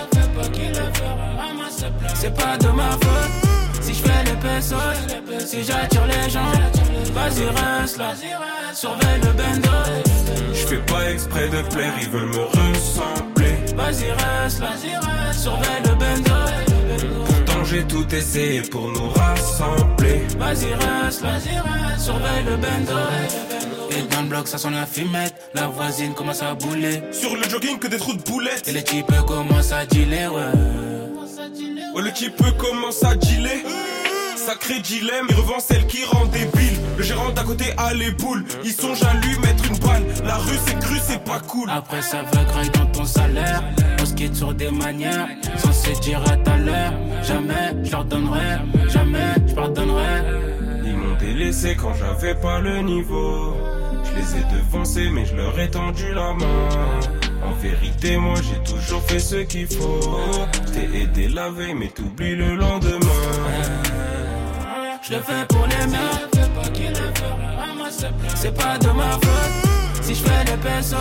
C'est 2.15 2.35
pas 2.35 2.57
de 2.59 2.69
ma 2.69 2.91
faute. 2.93 3.81
Si 3.81 3.95
je 3.95 4.03
fais 4.03 4.25
les 4.25 4.37
pesos, 4.37 5.47
si 5.47 5.63
j'attire 5.63 6.07
les 6.07 6.29
gens, 6.29 6.53
vas-y 7.15 7.47
reste 7.47 7.99
là. 7.99 8.15
Surveille 8.75 9.21
le 9.23 9.33
bendo. 9.33 9.71
Je 10.53 10.67
fais 10.67 10.83
pas 10.93 11.11
exprès 11.11 11.49
de 11.49 11.63
plaire, 11.73 11.95
ils 12.01 12.11
veulent 12.11 12.29
me 12.31 12.45
ressembler. 12.45 13.36
Vas-y 13.77 14.11
reste 14.11 14.61
là, 14.61 14.71
surveille 15.33 15.83
le 15.85 15.95
bendo. 15.95 16.33
Pourtant 17.27 17.65
j'ai 17.65 17.85
tout 17.85 18.07
essayé 18.15 18.63
pour 18.63 18.89
nous 18.89 19.11
rassembler. 19.11 20.23
Vas-y 20.39 20.73
reste 20.75 21.23
là, 21.23 21.39
surveille 21.99 22.45
le 22.45 22.57
bendo. 22.57 22.99
Et 23.91 24.03
dans 24.15 24.23
le 24.23 24.29
bloc 24.29 24.49
ça 24.49 24.59
sent 24.59 24.71
la 24.71 24.87
fumette, 24.87 25.35
la 25.55 25.69
voisine 25.69 26.15
commence 26.15 26.43
à 26.43 26.55
bouler. 26.55 27.03
Sur 27.13 27.37
le 27.37 27.43
jogging 27.45 27.79
que 27.79 27.89
des 27.89 27.99
trous 27.99 28.15
de 28.15 28.23
boulettes. 28.23 28.67
Et 28.67 28.73
les 28.73 28.83
types 28.83 29.13
commencent 29.27 29.73
à 29.73 29.87
dealer, 29.87 30.33
ouais. 30.33 30.43
Ouais, 31.95 32.03
le 32.03 32.13
type 32.13 32.43
commence 32.59 33.05
à 33.05 33.15
dealer. 33.15 33.63
Sacré 34.47 34.79
dilemme, 34.79 35.27
il 35.29 35.35
revend 35.35 35.59
celle 35.59 35.85
qui 35.89 36.05
rend 36.05 36.25
débile. 36.27 36.79
Le 36.97 37.03
gérant 37.03 37.31
d'à 37.31 37.43
côté 37.43 37.65
a 37.77 37.93
les 37.93 38.13
boules. 38.13 38.45
Ils 38.63 38.71
songe 38.71 39.03
à 39.03 39.13
lui 39.15 39.37
mettre 39.41 39.65
une 39.69 39.77
balle. 39.79 40.05
La 40.25 40.37
rue 40.37 40.57
c'est 40.65 40.79
cru, 40.79 40.99
c'est 41.03 41.25
pas 41.25 41.41
cool. 41.41 41.69
Après 41.69 42.01
ça 42.01 42.23
veut 42.23 42.45
grailler 42.45 42.71
dans 42.71 42.87
ton 42.87 43.05
salaire. 43.05 43.65
On 44.01 44.07
se 44.07 44.15
quitte 44.15 44.37
sur 44.37 44.55
des 44.55 44.71
manières. 44.71 45.27
Sans 45.57 45.73
se 45.73 46.01
dire 46.01 46.23
à 46.31 46.37
ta 46.37 46.57
l'heure. 46.59 46.93
Jamais 47.25 47.75
je 47.83 47.91
leur 47.91 48.05
donnerai. 48.05 48.59
Jamais 48.89 49.35
je 49.49 49.55
pardonnerai. 49.55 50.23
Ils 50.85 50.97
m'ont 50.97 51.17
délaissé 51.19 51.75
quand 51.75 51.95
j'avais 51.95 52.37
pas 52.37 52.61
le 52.61 52.83
niveau. 52.83 53.57
Je 54.05 54.15
les 54.15 54.41
ai 54.41 54.45
devancés, 54.45 55.11
mais 55.13 55.27
je 55.27 55.35
leur 55.35 55.59
ai 55.59 55.69
tendu 55.69 56.15
la 56.15 56.33
main. 56.35 56.69
En 57.45 57.53
vérité, 57.61 58.17
moi 58.17 58.37
j'ai 58.37 58.73
toujours 58.73 59.03
fait 59.03 59.19
ce 59.19 59.37
qu'il 59.37 59.67
faut. 59.67 60.01
T'es 60.73 61.01
aidé 61.01 61.27
la 61.29 61.51
veille, 61.51 61.75
mais 61.75 61.89
t'oublies 61.89 62.37
le 62.37 62.55
lendemain. 62.55 63.83
Je 65.09 65.15
le 65.15 65.21
fais 65.21 65.47
pour 65.49 65.65
les 65.69 65.87
miens. 65.87 65.99
C'est 68.35 68.55
pas 68.57 68.77
de 68.77 68.89
ma 68.89 69.13
faute. 69.13 70.03
Si 70.03 70.17
je 70.17 70.25
fais 70.25 70.45
des 70.45 70.57
pesos, 70.57 70.97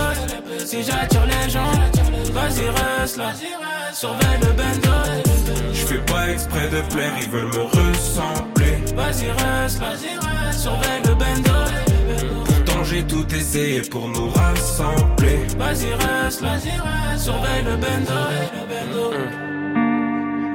si 0.64 0.84
j'attire 0.84 1.26
les 1.26 1.50
gens, 1.50 1.72
vas-y 2.32 2.70
reste 2.70 3.18
là. 3.18 3.34
Surveille 3.94 4.40
le 4.42 4.52
bendo. 4.54 4.92
Je 5.74 5.86
fais 5.86 5.98
pas 6.06 6.30
exprès 6.30 6.70
de 6.70 6.82
plaire, 6.94 7.14
ils 7.20 7.30
veulent 7.30 7.48
me 7.48 7.64
ressembler. 7.64 8.84
Vas-y 8.96 9.32
reste 9.32 9.82
là. 9.82 10.52
Surveille 10.52 11.02
le 11.06 11.16
bendo. 11.16 12.46
Pourtant 12.46 12.84
j'ai 12.84 13.04
tout 13.04 13.26
essayé 13.34 13.82
pour 13.82 14.08
nous 14.08 14.30
rassembler. 14.30 15.48
Vas-y 15.58 15.94
reste 15.94 16.42
là. 16.42 16.58
Surveille 17.18 17.64
le 17.64 17.76
bendo. 17.76 18.22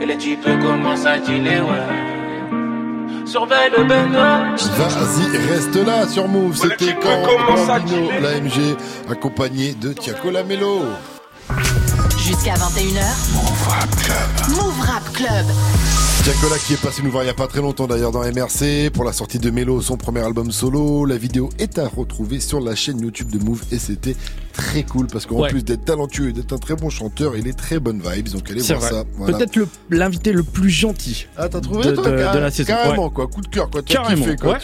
Et 0.00 0.06
les 0.06 0.16
types 0.18 0.44
commencent 0.44 1.06
à 1.06 1.18
dealer, 1.18 1.62
ouais. 1.62 2.19
Surveille 3.30 3.70
le 3.76 3.84
bendo. 3.84 4.18
Vas-y, 4.18 5.52
reste 5.52 5.76
là 5.86 6.08
sur 6.08 6.26
Move. 6.26 6.56
C'était 6.56 6.96
quand 7.00 7.22
Bambino, 7.46 8.10
l'AMG, 8.20 8.76
accompagné 9.08 9.72
de 9.74 9.92
Tiago 9.92 10.32
Lamelo. 10.32 10.80
Jusqu'à 12.18 12.54
21h. 12.54 13.04
Move 13.34 13.68
Rap 13.68 13.96
Club. 14.02 14.56
Move 14.56 14.80
Rap 14.80 15.12
Club. 15.12 15.46
Tiakola 16.30 16.58
qui 16.58 16.74
est 16.74 16.80
passé 16.80 17.02
nous 17.02 17.10
voir 17.10 17.24
il 17.24 17.26
y 17.26 17.30
a 17.30 17.34
pas 17.34 17.48
très 17.48 17.60
longtemps 17.60 17.88
d'ailleurs 17.88 18.12
dans 18.12 18.20
MRC 18.20 18.90
pour 18.92 19.02
la 19.02 19.12
sortie 19.12 19.40
de 19.40 19.50
Melo, 19.50 19.80
son 19.82 19.96
premier 19.96 20.20
album 20.20 20.52
solo. 20.52 21.04
La 21.04 21.16
vidéo 21.16 21.48
est 21.58 21.76
à 21.78 21.88
retrouver 21.88 22.38
sur 22.38 22.60
la 22.60 22.76
chaîne 22.76 23.00
YouTube 23.00 23.32
de 23.32 23.42
Move 23.44 23.62
et 23.72 23.78
c'était 23.80 24.14
très 24.52 24.84
cool 24.84 25.06
parce 25.08 25.26
qu'en 25.26 25.40
Ouais. 25.40 25.48
plus 25.48 25.64
d'être 25.64 25.84
talentueux 25.84 26.28
et 26.28 26.32
d'être 26.32 26.52
un 26.52 26.58
très 26.58 26.76
bon 26.76 26.88
chanteur, 26.90 27.36
il 27.36 27.48
est 27.48 27.58
très 27.58 27.80
bonne 27.80 28.00
vibes. 28.00 28.28
Donc 28.28 28.48
allez 28.48 28.60
voir 28.62 28.78
vrai. 28.78 28.90
ça. 28.90 29.04
Voilà. 29.16 29.38
Peut-être 29.38 29.58
l'invité 29.90 30.32
le 30.32 30.42
plus 30.44 30.70
gentil. 30.70 31.26
Ah, 31.36 31.48
t'as 31.48 31.60
trouvé 31.60 31.82
de, 31.84 31.92
toi, 31.96 32.04
de- 32.04 32.10
de 32.10 32.38
la 32.38 32.50
saison. 32.52 32.66
Carrément 32.74 33.04
Ouais. 33.06 33.10
quoi, 33.12 33.26
coup 33.26 33.40
de 33.40 33.48
cœur 33.48 33.68
quoi. 33.68 33.82
Carrément. 33.82 34.22
kiffé 34.24 34.36
quoi. 34.36 34.52
Ouais, 34.52 34.58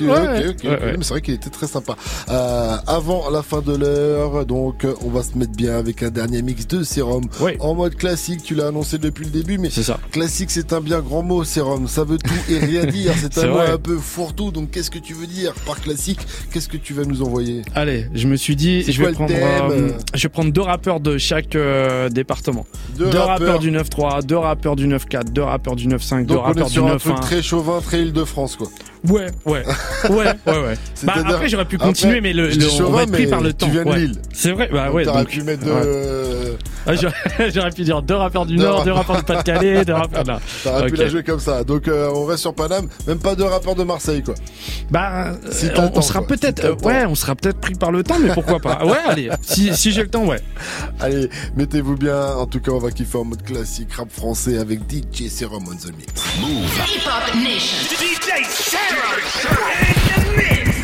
Tu-. 0.55 0.69
Mais 0.69 0.97
c'est 1.01 1.09
vrai 1.09 1.21
qu'il 1.23 1.35
était 1.35 1.51
très 1.51 1.67
sympa. 1.67 1.97
Euh, 2.29 2.77
avant 2.87 3.29
la 3.31 3.43
fin 3.43 3.61
de 3.61 3.75
l'heure, 3.75 4.47
donc 4.47 4.87
on 5.05 5.11
va 5.11 5.25
se 5.25 5.37
mettre 5.37 5.53
bien 5.53 5.75
avec 5.77 6.05
un 6.05 6.11
dernier 6.11 6.43
mix 6.43 6.67
de 6.69 6.85
Sérum 6.85 7.25
en 7.59 7.75
mode 7.75 7.97
classique. 7.97 8.43
Tu 8.45 8.55
l'as 8.55 8.69
annoncé 8.69 8.99
depuis 8.99 9.25
le 9.25 9.31
début, 9.33 9.59
mais 9.59 9.71
ça. 9.71 9.99
classique 10.12 10.51
c'est 10.53 10.73
un 10.73 10.81
bien 10.81 11.01
grand 11.01 11.23
mot. 11.25 11.43
Sérum, 11.57 11.89
ça 11.89 12.05
veut 12.05 12.19
tout 12.19 12.53
et 12.53 12.59
rien 12.59 12.85
dire. 12.99 13.13
C'est 13.19 13.45
un 13.45 13.49
mot 13.49 13.59
un 13.61 13.79
peu 13.79 13.97
fourre-tout. 13.97 14.51
Donc 14.51 14.71
qu'est-ce 14.73 14.91
que 14.91 14.99
tu 14.99 15.15
veux 15.15 15.27
dire 15.27 15.55
par 15.65 15.81
classique? 15.81 16.21
Qu'est-ce 16.53 16.69
que 16.69 16.77
tu 16.77 16.93
vas 16.93 17.05
nous 17.05 17.23
envoyer? 17.23 17.63
Allez, 17.75 18.09
je 18.15 18.27
me 18.29 18.37
suis 18.37 18.57
dit, 18.57 18.83
je 18.83 19.03
vais 19.03 19.13
prendre, 19.13 19.33
euh, 19.35 19.91
je 20.15 20.23
vais 20.25 20.29
prendre 20.29 20.53
deux 20.53 20.61
rappeurs 20.61 21.01
de 21.01 21.17
chaque 21.17 21.57
euh, 21.57 22.11
département. 22.11 22.67
Deux 22.99 23.07
deux 23.09 23.19
rappeurs. 23.19 23.29
rappeurs 23.29 23.59
du 23.61 23.71
9-3, 23.73 24.23
deux 24.23 24.37
rappeurs 24.37 24.77
du 24.77 24.87
9-4, 24.87 25.31
deux 25.31 25.43
rappeurs 25.43 25.77
du 25.77 25.89
9-5, 25.89 26.27
deux 26.27 26.37
rappeurs 26.37 26.67
du 26.67 26.73
sur 26.75 26.87
un 26.89 26.99
truc 26.99 27.15
9-1. 27.15 27.21
très 27.21 27.43
chauvin, 27.43 27.81
très 27.81 28.03
Île-de-France 28.03 28.57
quoi. 28.57 28.69
Ouais, 29.09 29.27
ouais, 29.47 29.63
ouais, 30.11 30.15
ouais, 30.15 30.33
ouais. 30.47 30.75
Bah, 31.05 31.15
après 31.27 31.49
j'aurais 31.49 31.65
pu 31.65 31.79
continuer, 31.79 32.17
Après, 32.19 32.21
mais 32.21 32.33
le, 32.35 32.49
le- 32.51 32.67
on 32.67 32.71
chauvin, 32.71 32.97
va 32.97 33.03
être 33.05 33.13
pris 33.13 33.27
par 33.29 33.41
le 33.41 33.53
tu 33.53 33.57
temps. 33.65 33.69
viens 33.71 33.85
de 33.85 33.89
ouais. 33.91 34.09
C'est 34.35 34.53
vrai, 34.53 34.69
bah 34.71 34.87
Donc 34.87 34.95
ouais. 34.97 35.05
T'aurais 35.05 35.25
pu 35.25 35.43
mettre 35.43 35.65
de. 35.65 35.71
ouais. 35.71 36.59
Ah, 36.87 36.93
j'aurais 37.55 37.70
pu 37.70 37.82
dire 37.82 38.01
deux 38.03 38.14
rappeurs 38.14 38.47
du 38.47 38.57
Deux 38.57 38.62
Nord, 38.62 38.84
deux 38.84 38.93
rappeurs. 38.93 39.16
du 39.16 39.22
Pas-de-Calais, 39.24 39.84
deux 39.84 39.93
rappeurs 39.93 40.24
là. 40.24 40.41
T'aurais 40.64 40.87
pu 40.87 40.93
Ok. 40.93 40.99
la 40.99 41.09
jouer 41.09 41.22
comme 41.22 41.41
ça. 41.41 41.64
Donc 41.64 41.89
euh, 41.89 42.11
on 42.14 42.24
reste 42.26 42.43
sur 42.43 42.55
Paname, 42.55 42.89
même 43.07 43.18
pas 43.18 43.34
de 43.34 43.43
rappeurs 43.43 43.74
de 43.74 43.84
Marseille 43.84 44.22
quoi. 44.22 44.34
Bah, 44.91 45.32
Si 45.51 45.66
euh, 45.66 45.89
on, 45.95 46.01
sera 46.01 46.22
peut-être, 46.22 46.61
Si 46.62 46.66
euh, 46.68 46.74
ouais, 46.84 47.05
on 47.07 47.14
sera 47.14 47.34
peut-être 47.34 47.61
pris 47.61 47.74
par 47.74 47.91
le 47.91 48.03
temps, 48.03 48.18
mais 48.20 48.32
pourquoi 48.32 48.61
pas. 48.61 48.84
Ouais, 48.84 48.99
allez, 49.07 49.30
si, 49.43 49.74
si 49.74 49.91
j'ai 49.93 50.03
le 50.03 50.09
temps, 50.09 50.24
ouais. 50.24 50.41
Allez, 51.01 51.28
mettez-vous 51.57 51.97
bien. 51.97 52.16
En 52.37 52.47
tout 52.47 52.61
cas, 52.61 52.70
on 52.72 52.78
va 52.78 52.91
kiffer 52.91 53.18
en 53.18 53.24
mode 53.24 53.43
classique 53.43 53.93
rap 53.95 54.11
français 54.11 54.59
avec 54.59 54.80
DJ 54.91 55.28
Serum 55.28 55.64
on 55.66 55.74
the 55.74 55.93
mix. 55.97 56.22
Hip 56.39 57.03
Hop 57.07 57.34
Nation. 57.34 57.78
DJ 57.91 58.45
Sarah 58.49 59.16
in 60.16 60.22
the 60.22 60.37
mix. 60.37 60.76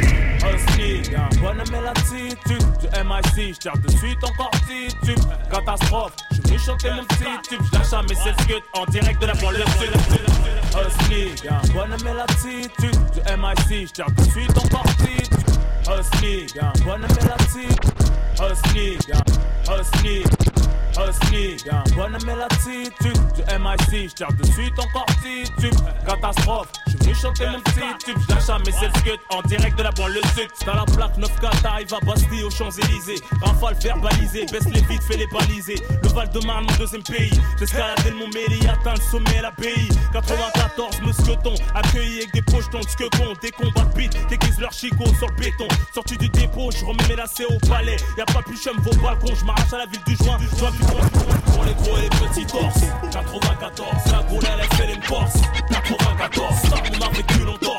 MIC, 3.05 3.55
j'tire 3.55 3.76
de 3.78 3.90
suite 3.90 4.22
encore 4.24 4.50
titube. 4.66 5.18
Catastrophe, 5.50 6.12
j'suis 6.30 6.42
venu 6.42 6.59
chanter 6.59 6.90
mon 6.90 7.05
petit 7.05 7.48
tube, 7.48 7.61
j'lâche 7.72 7.92
un 7.92 8.03
message 8.03 8.34
scut 8.42 8.62
en 8.74 8.84
direct 8.86 9.20
de 9.20 9.26
la 9.26 9.34
banlieue 9.34 9.64
sud. 9.78 9.92
Husky, 10.74 11.44
y'a 11.44 11.57
un 11.57 11.68
bonhomme 11.72 12.07
et 12.07 12.14
l'attitude 12.14 12.98
du 13.12 13.20
MIC, 13.36 13.88
j'tire 13.88 14.07
de 14.16 14.22
suite 14.24 14.59
encore 14.59 14.84
titube. 14.98 15.40
Husky, 15.82 16.46
y'a 16.55 16.68
un 16.68 16.84
bonhomme 16.84 17.11
et 17.20 17.24
l'attitude. 17.24 17.80
Husky, 18.40 18.98
y'a 19.09 19.22
Husky, 19.68 20.24
Husky, 21.09 21.57
y'a 21.66 21.78
un 21.78 21.90
bonhomme 21.96 22.28
et 22.28 22.36
l'attitude 22.36 23.18
du 23.34 23.42
MIC, 23.59 24.11
j'tire 24.11 24.32
de 24.32 24.46
suite 24.46 24.78
encore 24.78 25.07
titube. 25.22 25.74
Catastrophe, 26.07 26.68
j'suis 26.86 26.98
venu 26.98 27.14
chanter 27.14 27.46
mon 27.46 27.61
petit 27.61 28.05
tube, 28.05 28.18
j'lâche 28.28 28.64
message 28.66 28.92
scut 28.98 29.18
en 29.30 29.42
direct 29.42 29.78
de 29.78 29.82
la 29.82 29.90
banlieue 29.92 30.20
sud. 30.34 30.48
À 30.66 30.76
la 30.76 30.84
plaque 30.84 31.18
9K, 31.18 31.62
t'arrives 31.62 31.94
à 31.94 32.05
Bastille 32.05 32.44
aux 32.44 32.50
Champs-Élysées. 32.50 33.20
Rafale 33.42 33.76
verbalisé, 33.82 34.46
baisse 34.46 34.68
les 34.72 34.80
vides, 34.82 35.03
fais 35.03 35.16
les 35.16 35.26
baliser. 35.26 35.76
Le 36.03 36.09
Val 36.11 36.30
de 36.30 36.46
Marne, 36.46 36.66
mon 36.68 36.76
deuxième 36.76 37.03
pays. 37.03 37.32
J'escaladais 37.59 38.11
le 38.11 38.16
Mont 38.16 38.30
Méli, 38.34 38.66
atteint 38.68 38.94
le 38.94 39.00
sommet, 39.00 39.40
l'abbaye. 39.40 39.88
94, 40.12 41.00
mousqueton, 41.03 41.55
accueilli 41.74 42.18
avec 42.18 42.32
des 42.32 42.42
poches 42.42 42.70
de 42.70 42.78
que 42.78 43.16
con. 43.16 43.32
Des 43.40 43.50
combats 43.50 43.84
de 43.84 43.94
beat, 43.96 44.28
déguise 44.28 44.59
leur 44.61 44.72
chicot 44.72 45.07
sur 45.18 45.28
le 45.28 45.34
béton. 45.36 45.68
Sorti 45.94 46.16
du 46.16 46.28
dépôt, 46.28 46.70
je 46.70 46.84
remets 46.84 47.09
mes 47.09 47.16
lacets 47.16 47.46
au 47.46 47.59
palais. 47.68 47.96
Y'a 48.16 48.24
pas 48.26 48.42
plus 48.42 48.57
chum 48.57 48.76
vos 48.78 48.94
balcons, 49.03 49.34
je 49.34 49.44
m'arrache 49.44 49.72
à 49.72 49.78
la 49.78 49.86
ville 49.86 50.03
du 50.07 50.16
joint. 50.16 50.38
Pour 51.53 51.64
les 51.64 51.74
gros 51.74 51.99
et 51.99 52.03
les 52.03 52.09
petits 52.09 52.47
torses. 52.47 52.84
94, 53.11 53.86
la 54.12 54.22
goule 54.22 54.45
elle 54.45 54.76
fait 54.76 54.86
les 54.86 55.01
corse. 55.07 55.40
94, 55.70 56.55
ça 56.55 56.76
on 56.76 57.03
a 57.03 57.11
vécu 57.11 57.38
longtemps. 57.45 57.76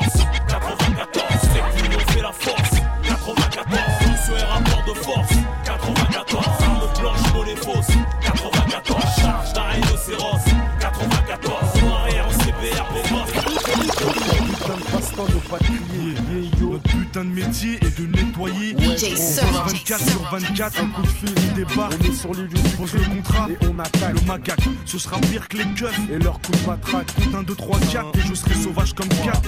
Putain 17.14 17.24
de 17.26 17.34
métier 17.34 17.74
est 17.74 18.00
de 18.00 18.06
nettoyer. 18.06 18.70
DJ 18.72 19.12
On 19.12 19.16
Search. 19.16 19.52
va 19.52 19.64
24 19.66 20.10
sur 20.10 20.22
24, 20.32 20.80
un 20.80 20.86
coup 20.88 21.02
de 21.02 21.06
fil, 21.06 21.34
on 21.36 21.54
débarque. 21.54 21.92
On 22.00 22.04
est 22.04 22.12
sur 22.12 22.34
les 22.34 22.42
lieux, 22.42 22.58
on 22.64 22.82
pose 22.82 22.94
le 22.94 23.04
contrat 23.14 23.48
et 23.50 23.66
on 23.66 23.78
attaque. 23.78 24.20
Le 24.20 24.26
magac, 24.26 24.58
ce 24.84 24.98
sera 24.98 25.20
pire 25.20 25.46
que 25.48 25.58
les 25.58 25.64
keufs 25.76 26.00
et 26.10 26.18
leur 26.18 26.40
coup 26.40 26.50
de 26.50 26.66
matraque. 26.66 27.14
Compte 27.14 27.34
1, 27.34 27.42
2, 27.44 27.54
3, 27.54 27.78
4 27.92 28.18
et 28.18 28.20
je 28.20 28.34
serai 28.34 28.54
sauvage 28.54 28.94
comme 28.94 29.08
4. 29.08 29.42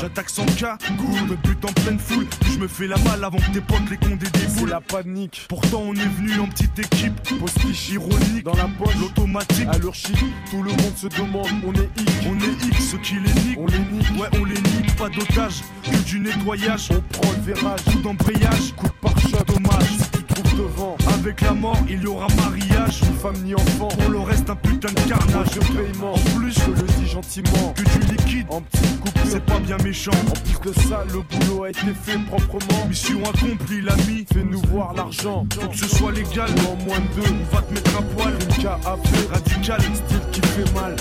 J'attaque 0.00 0.30
sans 0.30 0.46
cas, 0.46 0.78
goût, 0.96 1.16
me 1.26 1.36
bute 1.36 1.64
en 1.64 1.72
pleine 1.72 1.98
foule. 1.98 2.26
Je 2.52 2.58
me 2.58 2.66
fais 2.66 2.88
la 2.88 2.96
malle 2.98 3.22
avant 3.22 3.38
que 3.38 3.52
tes 3.52 3.60
potes 3.60 3.88
les 3.88 3.96
condés 3.96 4.26
déboulent. 4.32 4.70
la 4.70 4.80
panique. 4.80 5.46
Pourtant 5.48 5.82
on 5.84 5.94
est 5.94 6.08
venu 6.16 6.40
en 6.40 6.48
petite 6.48 6.76
équipe. 6.76 7.38
Postiche 7.38 7.90
ironique 7.90 8.42
dans 8.44 8.54
la 8.54 8.64
poche, 8.64 8.96
l'automatique. 9.00 9.68
À 9.70 9.78
leur 9.78 9.94
chic, 9.94 10.16
tout 10.50 10.62
le 10.62 10.70
monde 10.70 10.96
se 10.96 11.06
demande, 11.06 11.46
on 11.64 11.72
est 11.74 11.88
X. 12.00 12.12
On 12.26 12.36
est 12.40 12.66
X, 12.66 12.90
ceux 12.90 12.98
qui 12.98 13.14
les 13.14 13.32
niquent. 13.42 13.58
On 13.58 13.66
les 13.66 13.78
nique, 13.78 14.10
ouais, 14.18 14.28
on 14.40 14.44
les 14.44 14.54
nique. 14.54 14.96
Pas 14.96 15.08
d'otage, 15.08 15.62
que 15.84 15.96
du 16.04 16.18
nettoyage. 16.18 16.88
On 16.90 17.11
prend 17.12 17.30
le 17.32 17.54
virage, 17.54 17.80
tout 17.90 18.00
d'embrayage. 18.00 18.74
Coup 18.76 18.86
de 18.86 18.92
pare-choc, 19.00 19.46
dommage. 19.46 19.88
Si 19.98 20.10
tu 20.10 20.22
trouves 20.24 20.58
devant, 20.58 20.96
avec 21.14 21.40
la 21.40 21.52
mort, 21.52 21.78
il 21.88 22.02
y 22.02 22.06
aura 22.06 22.26
mariage. 22.36 23.02
Ni 23.02 23.18
femme 23.18 23.36
ni 23.44 23.54
enfant, 23.54 23.88
pour 23.88 24.10
le 24.10 24.20
reste, 24.20 24.50
un 24.50 24.56
putain 24.56 24.88
de 24.88 25.08
carnage. 25.08 25.50
De 25.50 25.60
paiement, 25.60 26.14
en 26.14 26.38
plus, 26.38 26.54
je 26.54 26.70
le 26.70 26.86
dis 26.98 27.06
gentiment. 27.06 27.74
Que 27.76 27.82
du 27.82 28.12
liquide, 28.12 28.46
en 28.50 28.60
petite 28.60 29.00
coupe, 29.00 29.18
c'est 29.26 29.44
pas 29.44 29.58
bien 29.60 29.76
méchant. 29.78 30.10
En 30.12 30.60
plus 30.60 30.72
de 30.72 30.78
ça, 30.80 31.04
le 31.12 31.20
boulot 31.20 31.64
a 31.64 31.70
été 31.70 31.92
fait 32.02 32.18
proprement. 32.26 32.86
Mission 32.88 33.20
accomplie, 33.24 33.80
l'ami, 33.82 34.26
fais-nous 34.32 34.62
voir 34.70 34.94
l'argent. 34.94 35.46
Faut 35.60 35.68
que 35.68 35.76
ce 35.76 35.88
soit 35.88 36.12
légal, 36.12 36.50
mais 36.56 36.66
en 36.66 36.76
moins 36.84 37.00
de 37.00 37.20
deux, 37.20 37.30
on 37.30 37.54
va 37.54 37.62
te 37.62 37.74
mettre 37.74 37.96
à 37.98 38.02
poil. 38.02 38.34
Une 38.40 38.62
cas 38.62 38.78
à 38.84 38.96
fait 39.08 39.28
radical, 39.32 39.80
style 39.80 40.20
qui 40.32 40.40
fait 40.40 40.74
mal. 40.74 40.96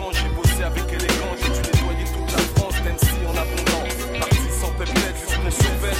avec 0.63 0.83
élégance, 0.91 1.37
j'ai 1.41 1.49
dû 1.49 1.59
nettoyer 1.59 2.05
toute 2.05 2.31
la 2.31 2.43
France, 2.55 2.75
même 2.83 2.97
si 2.97 3.09
en 3.27 3.31
abondance. 3.31 4.19
Parti 4.19 4.37
sans 4.59 4.71
pépette, 4.71 5.39
mon 5.43 5.51
sauvage. 5.51 5.93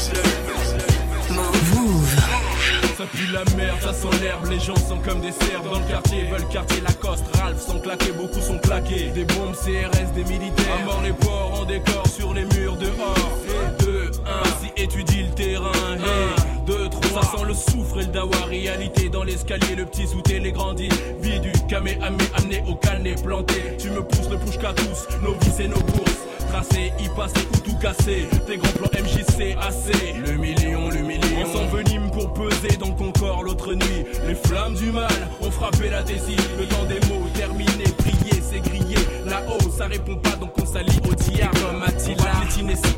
Ça 2.98 3.06
pue 3.06 3.28
la 3.34 3.44
merde, 3.58 3.82
ça 3.82 3.92
sent 3.92 4.18
l'herbe, 4.22 4.46
les 4.50 4.60
gens 4.60 4.76
sont 4.76 5.00
comme 5.00 5.20
des 5.20 5.32
cerfs 5.32 5.64
dans 5.64 5.80
le 5.80 5.86
quartier, 5.86 6.30
veulent 6.30 6.48
quartier 6.48 6.80
Lacoste, 6.82 7.26
Ralph 7.36 7.60
sont 7.60 7.80
claqués, 7.80 8.12
beaucoup 8.12 8.40
sont 8.40 8.60
claqués. 8.60 9.10
Des 9.14 9.26
bombes 9.26 9.56
CRS, 9.56 10.14
des 10.14 10.24
militaires, 10.24 10.78
à 10.80 10.86
mort 10.86 11.02
les 11.04 11.14
porcs 11.14 11.60
en 11.60 11.66
décor 11.66 12.08
sur 12.08 12.34
les 12.34 12.46
murs 12.46 12.78
dehors. 12.78 13.40
Et 13.50 13.83
2, 14.24 14.30
1, 14.30 14.44
si 14.62 14.84
étudie 14.84 15.24
le 15.24 15.36
terrain, 15.36 15.72
hey, 15.96 16.66
2, 16.66 16.90
3, 16.90 17.22
ça 17.22 17.38
sent 17.38 17.44
le 17.46 17.54
soufre 17.54 18.00
et 18.00 18.06
le 18.06 18.12
Dawa, 18.12 18.38
réalité 18.48 19.10
dans 19.10 19.24
l'escalier, 19.24 19.76
le 19.76 19.86
petit 19.86 20.08
sous 20.08 20.22
les 20.28 20.52
grandit. 20.52 20.90
Vie 21.22 21.40
du 21.40 21.52
camé, 21.70 21.98
amé, 22.02 22.24
amené 22.36 22.64
au 22.68 22.76
calné, 22.76 23.16
planté. 23.16 23.76
Tu 23.78 23.90
me 23.90 24.02
pousses 24.02 24.30
le 24.30 24.38
push 24.38 24.58
qu'à 24.58 24.74
tous, 24.74 25.08
nos 25.22 25.34
vies 25.34 25.64
et 25.64 25.68
nos 25.68 25.80
courses. 25.80 26.20
Tracé, 26.50 26.94
y 27.00 27.10
passer 27.10 27.48
ou 27.54 27.58
tout 27.60 27.76
casser. 27.78 28.28
Tes 28.48 28.58
grands 28.58 28.72
plans 28.74 29.02
MJC, 29.02 29.58
assez. 29.60 30.14
Le 30.26 30.38
million, 30.38 30.90
le 30.90 31.00
million. 31.00 31.22
On 31.44 31.52
s'envenime 31.52 32.12
pour 32.12 32.34
peser 32.34 32.78
dans 32.80 32.92
ton 32.92 33.12
corps 33.12 33.44
l'autre 33.44 33.74
nuit. 33.74 34.06
Les 34.28 34.36
flammes 34.36 34.76
du 34.76 34.92
mal 34.92 35.12
ont 35.42 35.52
frappé 35.52 35.90
la 35.90 36.04
désir. 36.04 36.38
Le 36.60 36.66
temps 36.68 36.86
des 36.86 37.00
mots 37.08 37.28
terminé, 37.34 37.86
prier, 37.98 38.42
c'est 38.42 38.60
grillé. 38.60 38.98
Là-haut, 39.26 39.70
ça 39.76 39.86
répond 39.86 40.16
pas, 40.18 40.36
donc 40.36 40.52
on 40.62 40.66
s'allie 40.66 41.00
au 41.10 41.16
diable. 41.16 41.58
Comme 41.60 41.84
Attila, 41.84 42.32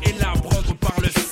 et 0.04 0.20
là, 0.20 0.32
prendre 0.42 0.74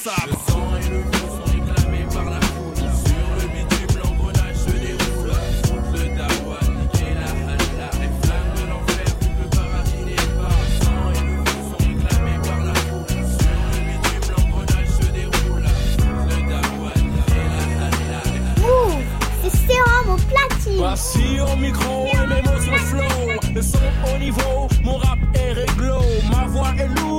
sabre. 0.05 0.17
Le 0.29 0.37
sang 0.53 0.69
et 0.77 0.89
le 0.91 1.01
feu 1.13 1.27
sont 1.35 1.49
réclamés 1.51 2.07
par 2.13 2.25
la 2.25 2.41
foule. 2.53 2.77
Sur 3.05 3.29
le 3.41 3.47
bitume, 3.53 3.95
l'engrenage 4.03 4.57
se 4.57 4.75
déroule. 4.85 5.33
Contre 5.65 5.93
le 5.97 6.09
dawa, 6.19 6.59
niquer 6.77 7.13
la 7.21 7.29
halala. 7.33 7.89
Les 8.03 8.13
flammes 8.21 8.53
de 8.57 8.65
l'enfer, 8.71 9.07
tu 9.21 9.29
peux 9.37 9.51
pas 9.57 9.69
rafiner 9.75 10.23
pas. 10.37 10.57
Le 10.61 10.77
sang 10.85 11.05
et 11.17 11.25
le 11.29 11.37
feu 11.45 11.61
sont 11.71 11.81
réclamés 11.89 12.39
par 12.49 12.61
la 12.69 12.75
foule. 12.85 13.17
Sur 13.41 13.61
le 13.73 13.81
bitume, 13.89 14.27
l'engrenage 14.37 14.93
se 15.01 15.07
déroule. 15.19 15.69
Contre 16.01 16.27
le 16.29 16.41
dawa, 16.53 16.91
niquer 17.01 17.45
la 17.53 17.63
halala. 17.65 18.21
Move, 18.61 19.09
c'est 19.43 19.57
sérum 19.67 20.07
au 20.13 20.19
platine. 20.31 20.77
Voici 20.77 21.27
au 21.41 21.57
micro 21.57 21.95
et 22.13 22.27
mes 22.27 22.43
mots 22.43 22.61
sont 22.61 22.81
flow. 22.91 23.19
Le 23.55 23.63
son 23.63 23.89
au 24.13 24.19
niveau, 24.19 24.57
mon 24.83 24.97
rap 24.99 25.21
est 25.35 25.53
réglo. 25.53 26.01
Ma 26.31 26.45
voix 26.47 26.73
est 26.79 26.89
lourde, 26.89 27.14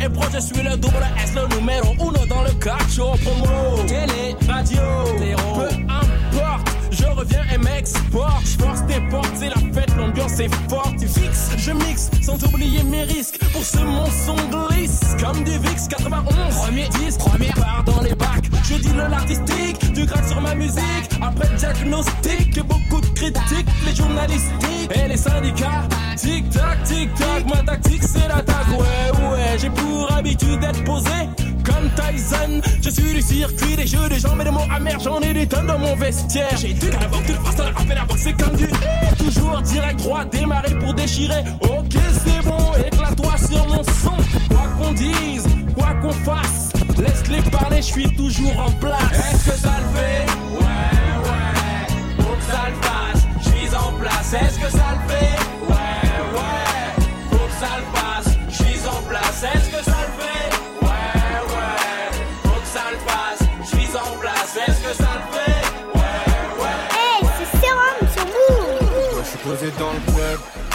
est 0.00 0.08
proche. 0.08 0.32
Je 0.34 0.40
suis 0.40 0.62
le 0.62 0.76
double 0.76 1.06
S, 1.22 1.34
le 1.34 1.56
numéro 1.56 1.94
uno 1.94 2.26
dans 2.26 2.42
le 2.42 2.52
cacho 2.52 3.12
promo. 3.22 3.82
Télé, 3.86 4.36
radio, 4.48 4.80
peu 5.18 5.64
importe. 5.88 6.68
Je 6.90 7.04
reviens 7.06 7.44
et 7.52 7.58
m'exporte. 7.58 8.46
Force 8.58 8.86
tes 8.86 9.00
portes, 9.10 9.30
c'est 9.34 9.48
la 9.48 9.56
fête, 9.72 9.94
l'ambiance 10.10 10.40
est 10.40 10.54
forte. 10.68 10.96
Tu 10.98 11.06
fixes, 11.06 11.50
je 11.56 11.70
mixe, 11.72 12.10
sans 12.22 12.42
oublier 12.44 12.82
mes 12.84 13.04
risques. 13.04 13.38
Pour 13.52 13.62
ce 13.62 13.78
mon 13.78 14.06
son 14.06 14.36
glisse, 14.50 15.00
comme 15.20 15.44
du 15.44 15.52
VIX 15.52 15.88
91. 15.88 16.56
Premier 16.56 16.88
disque, 16.88 17.20
première 17.20 17.54
part 17.54 17.84
dans 17.84 18.00
les 18.02 18.14
bacs. 18.14 18.50
Je 18.64 18.74
dis 18.74 18.92
le 18.92 19.08
l'artistique, 19.08 19.92
du 19.92 20.04
grade 20.06 20.26
sur 20.26 20.40
ma 20.40 20.54
musique. 20.54 21.10
Après 21.22 21.48
diagnostic, 21.56 22.60
beaucoup 22.66 23.00
de 23.00 23.06
critiques, 23.06 23.68
les 23.86 23.94
journalistiques 23.94 24.90
et 24.94 25.08
les 25.08 25.16
syndicats. 25.16 25.88
Tic 26.16 26.50
tac, 26.50 26.82
tic 26.84 27.14
tac, 27.14 27.46
ma 27.46 27.62
tactique 27.62 28.02
c'est 28.02 28.28
l'attaque. 28.28 28.68
Ouais, 28.70 29.30
ouais, 29.32 29.58
j'ai 29.58 29.70
pour 29.70 30.12
habitude 30.12 30.60
d'être 30.60 30.84
posé. 30.84 31.10
Comme 31.64 31.90
Tyson, 31.94 32.60
je 32.82 32.90
suis 32.90 33.14
du 33.14 33.22
circuit 33.22 33.76
des 33.76 33.86
jeux 33.86 34.08
des 34.08 34.18
jambes 34.18 34.40
et 34.40 34.44
des 34.44 34.50
mots 34.50 34.60
amers. 34.74 34.98
J'en 35.00 35.20
ai 35.20 35.32
des 35.32 35.46
tonnes 35.46 35.66
dans 35.66 35.78
mon 35.78 35.94
vestiaire. 35.96 36.56
J'ai 36.56 36.72
du 36.72 36.90
la 36.90 37.06
banque, 37.06 37.26
tu 37.26 37.32
le 37.32 37.38
la 37.38 37.64
rap 37.64 37.90
et 37.90 37.94
la 37.94 38.04
boxe, 38.04 38.20
c'est 38.22 38.32
comme 38.32 38.56
du 38.56 38.68
Toujours 39.18 39.60
direct 39.62 39.99
droit, 40.00 40.24
démarrer 40.24 40.78
pour 40.78 40.94
déchirer. 40.94 41.44
Ok, 41.62 41.94
c'est 42.24 42.48
bon, 42.48 42.72
éclate-toi 42.86 43.36
sur 43.36 43.68
mon 43.68 43.82
son. 43.84 44.16
Quoi 44.48 44.66
qu'on 44.78 44.92
dise, 44.92 45.44
quoi 45.74 45.94
qu'on 46.02 46.12
fasse, 46.12 46.72
laisse-les 46.98 47.42
parler, 47.50 47.76
je 47.78 47.82
suis 47.82 48.14
toujours 48.14 48.58
en 48.58 48.70
place. 48.72 49.12
Est-ce 49.12 49.50
que 49.50 49.68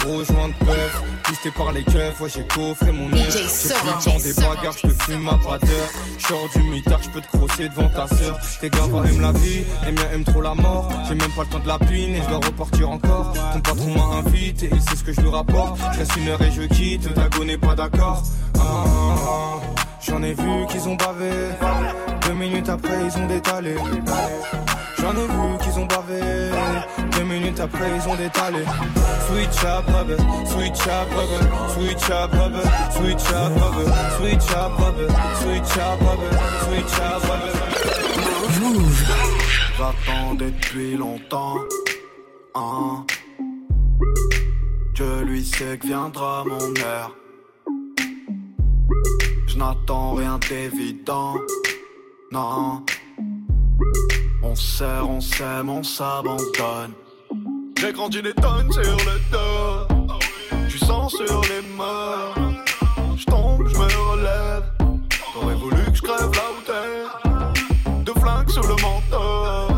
gros 0.06 0.24
joint 0.24 0.48
de 0.48 0.64
bœuf, 0.64 1.02
pisté 1.24 1.50
par 1.50 1.72
les 1.72 1.82
keufs, 1.82 2.20
ouais 2.20 2.28
j'ai 2.34 2.46
coffré 2.46 2.92
mon 2.92 3.12
œuf. 3.12 3.32
J'ai 3.32 3.74
pris 3.74 4.10
dans 4.12 4.18
des 4.18 4.34
bagarres, 4.34 4.76
je 4.76 4.88
te 4.88 5.02
fume 5.02 5.22
ma 5.22 5.32
bradeur. 5.32 5.88
Je 6.18 6.26
sors 6.26 6.48
du 6.54 6.62
mitard, 6.70 7.00
je 7.02 7.10
peux 7.10 7.20
te 7.20 7.36
crosser 7.36 7.68
devant 7.68 7.88
ta 7.88 8.06
sœur. 8.06 8.38
Tes 8.60 8.70
gars 8.70 8.78
aiment 8.84 9.20
la 9.20 9.32
vie, 9.32 9.64
les 9.84 9.92
miens 9.92 10.10
aiment 10.12 10.24
trop 10.24 10.40
la 10.40 10.54
mort. 10.54 10.88
J'ai 11.08 11.14
même 11.14 11.30
pas 11.32 11.42
le 11.42 11.48
temps 11.48 11.58
de 11.58 11.68
la 11.68 11.78
pine 11.78 12.14
et 12.14 12.22
je 12.22 12.28
dois 12.28 12.38
repartir 12.38 12.90
encore. 12.90 13.32
Ton 13.52 13.60
patron 13.60 13.90
m'a 13.94 14.16
invité, 14.18 14.70
il 14.72 14.80
sait 14.80 14.96
ce 14.96 15.04
que 15.04 15.12
je 15.12 15.20
lui 15.20 15.30
rapporte. 15.30 15.78
Je 15.92 15.98
reste 15.98 16.16
une 16.16 16.28
heure 16.28 16.42
et 16.42 16.50
je 16.50 16.62
quitte, 16.62 17.12
Dago 17.14 17.44
n'est 17.44 17.58
pas 17.58 17.74
d'accord. 17.74 18.22
Ah, 18.58 18.60
ah, 18.60 19.14
ah. 19.28 19.82
J'en 20.00 20.22
ai 20.22 20.34
vu 20.34 20.66
qu'ils 20.70 20.88
ont 20.88 20.94
bavé. 20.94 21.30
Deux 22.26 22.34
minutes 22.34 22.68
après, 22.68 22.96
ils 23.04 23.20
ont 23.20 23.26
détalé. 23.26 23.74
J'en 24.98 25.12
ai 25.12 25.26
vu 25.26 25.58
qu'ils 25.62 25.80
ont 25.80 25.86
bavé. 25.86 26.20
Deux 27.16 27.24
minutes 27.24 27.60
après, 27.60 27.90
ils 27.96 28.08
ont 28.08 28.14
détalé. 28.14 28.62
Switch 29.26 29.64
up, 29.64 29.86
rubber. 29.88 30.16
Switch 30.44 30.86
up, 30.86 31.08
rubber. 31.16 31.40
Switch 31.72 32.10
up, 32.10 32.30
rubber. 32.32 32.62
Switch 32.90 33.30
up, 33.32 33.50
rubber. 33.58 33.90
Switch 34.18 34.50
up, 34.52 34.78
rubber. 34.78 35.08
Switch 35.40 35.78
up, 35.78 36.00
rubber. 36.00 36.32
Switch 36.64 36.98
up, 37.00 37.22
rubber. 37.24 37.56
J'attendais 39.78 40.50
depuis 40.50 40.96
longtemps. 40.96 41.56
Hein. 42.54 43.06
Je 44.94 45.22
lui 45.24 45.44
sais 45.44 45.78
que 45.78 45.86
viendra 45.86 46.44
mon 46.44 46.74
heure. 46.84 47.14
Je 49.46 49.56
n'attends 49.56 50.14
rien 50.14 50.38
d'évident. 50.48 51.34
Non. 52.32 52.84
On 54.42 54.54
sert, 54.54 55.08
on 55.08 55.20
s'aime, 55.20 55.70
on 55.70 55.82
s'abandonne. 55.82 56.94
J'ai 57.78 57.92
grandi 57.92 58.22
les 58.22 58.32
tonnes 58.32 58.72
sur 58.72 58.82
le 58.82 59.20
dos. 59.30 59.94
Du 60.68 60.78
sang 60.78 61.08
sur 61.08 61.40
les 61.42 61.60
morts. 61.76 62.34
Je 63.16 63.24
tombe, 63.26 63.68
je 63.68 63.76
me 63.76 64.10
relève. 64.10 64.64
T'aurais 65.34 65.54
voulu 65.54 65.84
que 65.84 65.94
je 65.94 66.02
crève 66.02 66.30
la 66.32 66.50
hauteur. 66.52 67.22
Deux 68.04 68.14
flingues 68.14 68.50
sur 68.50 68.62
le 68.62 68.76
manteau. 68.80 69.74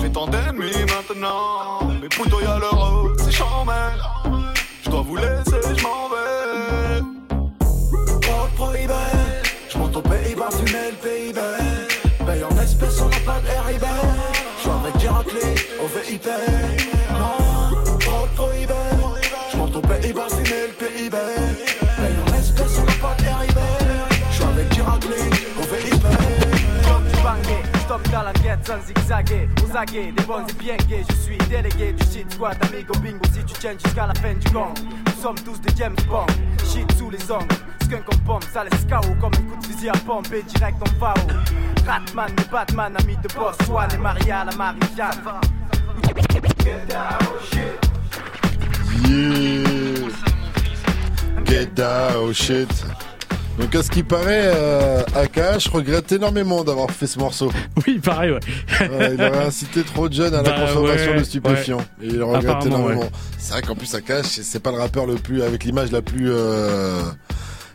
J'ai 0.00 0.10
tant 0.10 0.26
d'ennemis 0.28 0.84
maintenant. 0.88 1.80
Mais 2.00 2.08
plutôt 2.08 2.40
y'a 2.40 2.58
l'euro, 2.58 3.10
c'est 3.18 3.32
charmant. 3.32 3.72
Je 4.84 4.90
dois 4.90 5.02
vous 5.02 5.16
laisser, 5.16 5.76
je 5.76 5.82
m'en 5.82 6.08
vais. 6.08 7.00
Trop 8.20 8.46
prohibé. 8.56 8.94
Je 9.68 9.78
monte 9.78 9.96
au 9.96 10.02
Pays-Bas, 10.02 10.50
fumer 10.50 10.90
le 10.90 10.96
PIB. 11.02 11.40
Paye 12.24 12.44
en 12.44 12.56
espèces, 12.58 13.00
on 13.00 13.08
n'a 13.08 13.18
pas 13.26 13.40
RIB. 13.66 13.84
Je 14.56 14.60
suis 14.60 14.70
avec 14.70 14.96
Diraclé 14.96 15.54
au 15.82 15.86
VIP. 15.88 16.28
Pays-Bas, 19.82 20.26
le. 20.30 20.78
Paye 20.78 22.16
en 22.26 22.34
espèces, 22.34 22.78
on 22.78 22.84
n'a 22.84 22.92
pas. 23.00 23.16
Je 24.30 24.34
suis 24.34 24.44
avec 24.44 24.68
Diraclé 24.70 25.16
au 25.58 25.62
VIP. 25.62 26.02
Comme 26.86 27.04
du 27.04 27.16
bangé, 27.22 27.62
stop 27.84 28.02
dans 28.10 28.22
la 28.22 28.32
miette 28.42 28.66
sans 28.66 28.80
zigzaguer. 28.86 29.48
Aux 29.62 29.76
aguets, 29.76 30.12
des 30.16 30.24
bons 30.24 30.46
et 30.48 30.52
bien 30.54 30.76
gays. 30.88 31.04
Je 31.08 31.16
suis 31.16 31.38
délégué 31.48 31.92
du 31.92 32.04
shit 32.12 32.32
squad, 32.32 32.56
amigo 32.62 32.94
bingo. 33.02 33.24
Si 33.32 33.44
tu 33.44 33.54
tiens 33.60 33.74
jusqu'à 33.82 34.06
la 34.06 34.14
fin 34.14 34.34
du 34.34 34.48
gang, 34.50 34.74
nous 35.06 35.22
sommes 35.22 35.38
tous 35.44 35.60
des 35.60 35.72
James 35.76 35.96
Bond. 36.08 36.26
Shit 36.64 36.90
sous 36.96 37.10
les 37.10 37.30
ongles, 37.30 37.46
skunk 37.84 38.04
en 38.12 38.18
pompe, 38.26 38.44
ça 38.52 38.64
laisse 38.64 38.86
KO 38.88 39.14
comme 39.20 39.32
un 39.34 39.50
coup 39.50 39.60
de 39.60 39.66
fusil 39.66 39.88
à 39.88 39.92
pompe 40.06 40.32
et 40.32 40.42
direct 40.42 40.76
en 40.82 40.98
FAO. 40.98 41.26
Ratman, 41.86 42.30
le 42.36 42.44
Batman, 42.50 42.96
ami 42.98 43.16
de 43.16 43.28
boss, 43.34 43.56
Swan 43.66 43.88
et 43.92 43.98
Maria, 43.98 44.44
la 44.44 44.56
Marie-Jeanne. 44.56 45.22
Yeah. 49.12 49.71
Get 51.52 51.78
out, 51.82 52.32
shit. 52.32 52.68
Donc 53.58 53.74
à 53.74 53.82
ce 53.82 53.90
qui 53.90 54.02
paraît, 54.02 54.50
euh, 54.54 55.02
Akash 55.14 55.68
regrette 55.68 56.10
énormément 56.12 56.64
d'avoir 56.64 56.90
fait 56.90 57.06
ce 57.06 57.18
morceau. 57.18 57.52
Oui, 57.86 57.98
pareil, 57.98 58.30
ouais. 58.30 58.38
Ouais, 58.88 59.14
il 59.14 59.20
aurait 59.22 59.44
incité 59.44 59.82
trop 59.82 60.08
de 60.08 60.14
jeunes 60.14 60.32
à 60.34 60.40
la 60.42 60.50
Bah, 60.50 60.60
consommation 60.66 61.12
ouais, 61.12 61.18
de 61.18 61.24
stupéfiants. 61.24 61.76
ouais. 61.76 62.06
Et 62.06 62.14
il 62.14 62.22
regrette 62.22 62.64
énormément. 62.64 63.04
C'est 63.38 63.52
vrai 63.52 63.60
qu'en 63.62 63.74
plus 63.74 63.94
Akash, 63.94 64.24
c'est- 64.26 64.42
c'est 64.42 64.60
pas 64.60 64.70
le 64.72 64.78
rappeur 64.78 65.04
le 65.04 65.16
plus 65.16 65.42
avec 65.42 65.64
l'image 65.64 65.92
la 65.92 66.00
plus 66.00 66.30
euh, 66.30 67.02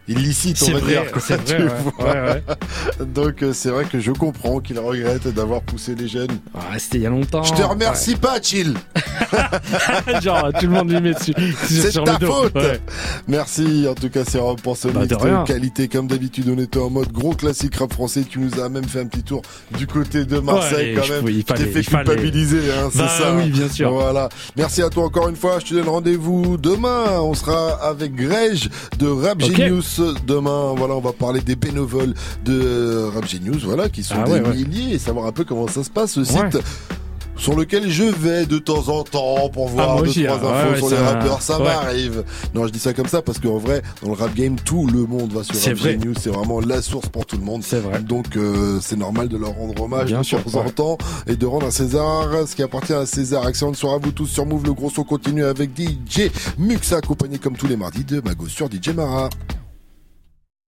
illicite, 0.07 0.61
on 0.67 0.71
va 0.71 0.79
vrai, 0.79 0.91
dire. 0.93 1.11
quoi, 1.11 1.21
vrai, 1.37 1.39
tu 1.45 2.03
ouais. 2.03 3.05
Donc 3.05 3.43
euh, 3.43 3.51
c'est 3.53 3.69
vrai 3.69 3.85
que 3.85 3.99
je 3.99 4.11
comprends 4.11 4.59
qu'il 4.59 4.79
regrette 4.79 5.27
d'avoir 5.27 5.61
poussé 5.61 5.95
les 5.95 6.07
jeunes. 6.07 6.37
Ah, 6.55 6.77
c'était 6.79 6.97
il 6.99 7.03
y 7.03 7.05
a 7.05 7.09
longtemps. 7.09 7.43
Je 7.43 7.53
te 7.53 7.61
remercie 7.61 8.15
pas, 8.15 8.41
Chill. 8.41 8.73
Genre, 10.21 10.49
tout 10.59 10.65
le 10.67 10.71
monde 10.71 10.91
lui 10.91 11.01
met 11.01 11.13
dessus. 11.13 11.33
C'est 11.67 11.91
ta 12.03 12.19
faute. 12.19 12.53
Merci 13.27 13.85
en 13.89 13.95
tout 13.95 14.09
cas 14.09 14.21
c'est 14.27 14.39
Rob 14.39 14.59
pour 14.61 14.77
ce 14.77 14.87
Bah, 14.87 15.01
mix 15.01 15.13
de 15.15 15.45
qualité 15.45 15.87
comme 15.87 16.07
d'habitude 16.07 16.45
on 16.55 16.59
était 16.61 16.79
en 16.79 16.89
mode 16.89 17.11
gros 17.11 17.33
classique 17.33 17.75
rap 17.75 17.91
français 17.93 18.23
tu 18.29 18.39
nous 18.39 18.59
as 18.59 18.69
même 18.69 18.85
fait 18.85 19.01
un 19.01 19.05
petit 19.05 19.23
tour 19.23 19.41
du 19.77 19.87
côté 19.87 20.25
de 20.25 20.39
Marseille 20.39 20.95
quand 20.95 21.07
même 21.09 21.19
pouvais- 21.21 21.33
il 21.33 21.43
fallait- 21.43 21.65
fait 21.65 21.79
il 21.81 21.85
culpabiliser 21.85 22.71
hein, 22.71 22.89
c'est 22.91 22.99
Bah 22.99 23.07
ça 23.09 23.33
oui, 23.35 23.49
bien 23.49 23.69
sûr. 23.69 23.91
voilà 23.91 24.29
merci 24.55 24.81
à 24.81 24.89
toi 24.89 25.05
encore 25.05 25.29
une 25.29 25.35
fois 25.35 25.59
je 25.59 25.65
te 25.65 25.73
donne 25.73 25.87
rendez-vous 25.89 26.57
demain 26.57 27.19
on 27.19 27.33
sera 27.33 27.73
avec 27.87 28.15
Grège 28.15 28.69
de 28.99 29.07
Rap. 29.07 29.41
Genius 29.41 29.96
tous. 29.97 30.15
Demain, 30.25 30.73
voilà, 30.77 30.95
on 30.95 31.01
va 31.01 31.11
parler 31.13 31.41
des 31.41 31.55
bénévoles 31.55 32.13
de 32.45 33.09
Rap 33.13 33.27
Genius, 33.27 33.63
voilà, 33.63 33.89
qui 33.89 34.03
sont 34.03 34.15
Ah 34.19 34.23
des 34.23 34.31
ouais, 34.33 34.41
ouais. 34.41 34.55
milliers 34.55 34.95
et 34.95 34.99
savoir 34.99 35.25
un 35.27 35.31
peu 35.31 35.43
comment 35.43 35.67
ça 35.67 35.83
se 35.83 35.89
passe, 35.89 36.13
ce 36.13 36.19
Ouais. 36.21 36.25
site. 36.51 36.59
Sur 37.39 37.55
lequel 37.55 37.87
je 37.91 38.03
vais 38.03 38.47
de 38.47 38.57
temps 38.57 38.87
en 38.89 39.03
temps 39.03 39.47
pour 39.53 39.67
voir 39.67 39.89
Ah, 39.91 39.93
moi 39.93 40.01
deux 40.01 40.09
aussi, 40.09 40.23
trois 40.23 40.37
hein. 40.37 40.53
infos 40.71 40.71
Ouais, 40.71 40.77
sur 40.79 40.89
les 40.89 40.97
rappeurs, 40.97 41.39
ça 41.43 41.59
ouais. 41.59 41.65
m'arrive. 41.65 42.23
Non, 42.55 42.65
je 42.65 42.71
dis 42.71 42.79
ça 42.79 42.93
comme 42.93 43.05
ça 43.05 43.21
parce 43.21 43.37
qu'en 43.37 43.59
vrai, 43.59 43.83
dans 44.01 44.07
le 44.07 44.15
rap 44.15 44.33
game, 44.33 44.55
tout 44.65 44.87
le 44.87 45.05
monde 45.05 45.31
va 45.33 45.43
sur 45.43 45.53
Rap 45.53 45.73
vrai. 45.77 45.91
Genius, 45.91 46.17
c'est 46.19 46.31
vraiment 46.31 46.59
la 46.61 46.81
source 46.81 47.09
pour 47.09 47.27
tout 47.27 47.37
le 47.37 47.43
monde. 47.43 47.61
C'est 47.63 47.77
vrai. 47.79 47.99
Donc 48.01 48.35
euh, 48.37 48.79
c'est 48.81 48.95
normal 48.95 49.27
de 49.27 49.37
leur 49.37 49.51
rendre 49.51 49.79
hommage 49.83 50.07
Bien 50.07 50.21
de 50.21 50.25
sûr, 50.25 50.43
temps 50.43 50.61
en 50.65 50.69
temps 50.71 50.97
et 51.27 51.35
de 51.35 51.45
rendre 51.45 51.67
à 51.67 51.71
César 51.71 52.27
ce 52.47 52.55
qui 52.55 52.63
appartient 52.63 52.93
à 52.93 53.05
César. 53.05 53.47
Excellente 53.47 53.75
soirée 53.75 53.97
à 53.97 53.99
vous 53.99 54.11
tous 54.11 54.25
sur 54.25 54.47
Move. 54.47 54.63
Le 54.65 54.73
gros 54.73 54.89
son 54.89 55.03
continue 55.03 55.45
avec 55.45 55.79
DJ 55.79 56.31
Muxa 56.57 56.97
accompagné 56.97 57.37
comme 57.37 57.55
tous 57.55 57.67
les 57.67 57.77
mardis 57.77 58.03
de 58.03 58.19
Mago 58.19 58.47
sur 58.47 58.65
DJ 58.67 58.95
Mara. 58.95 59.29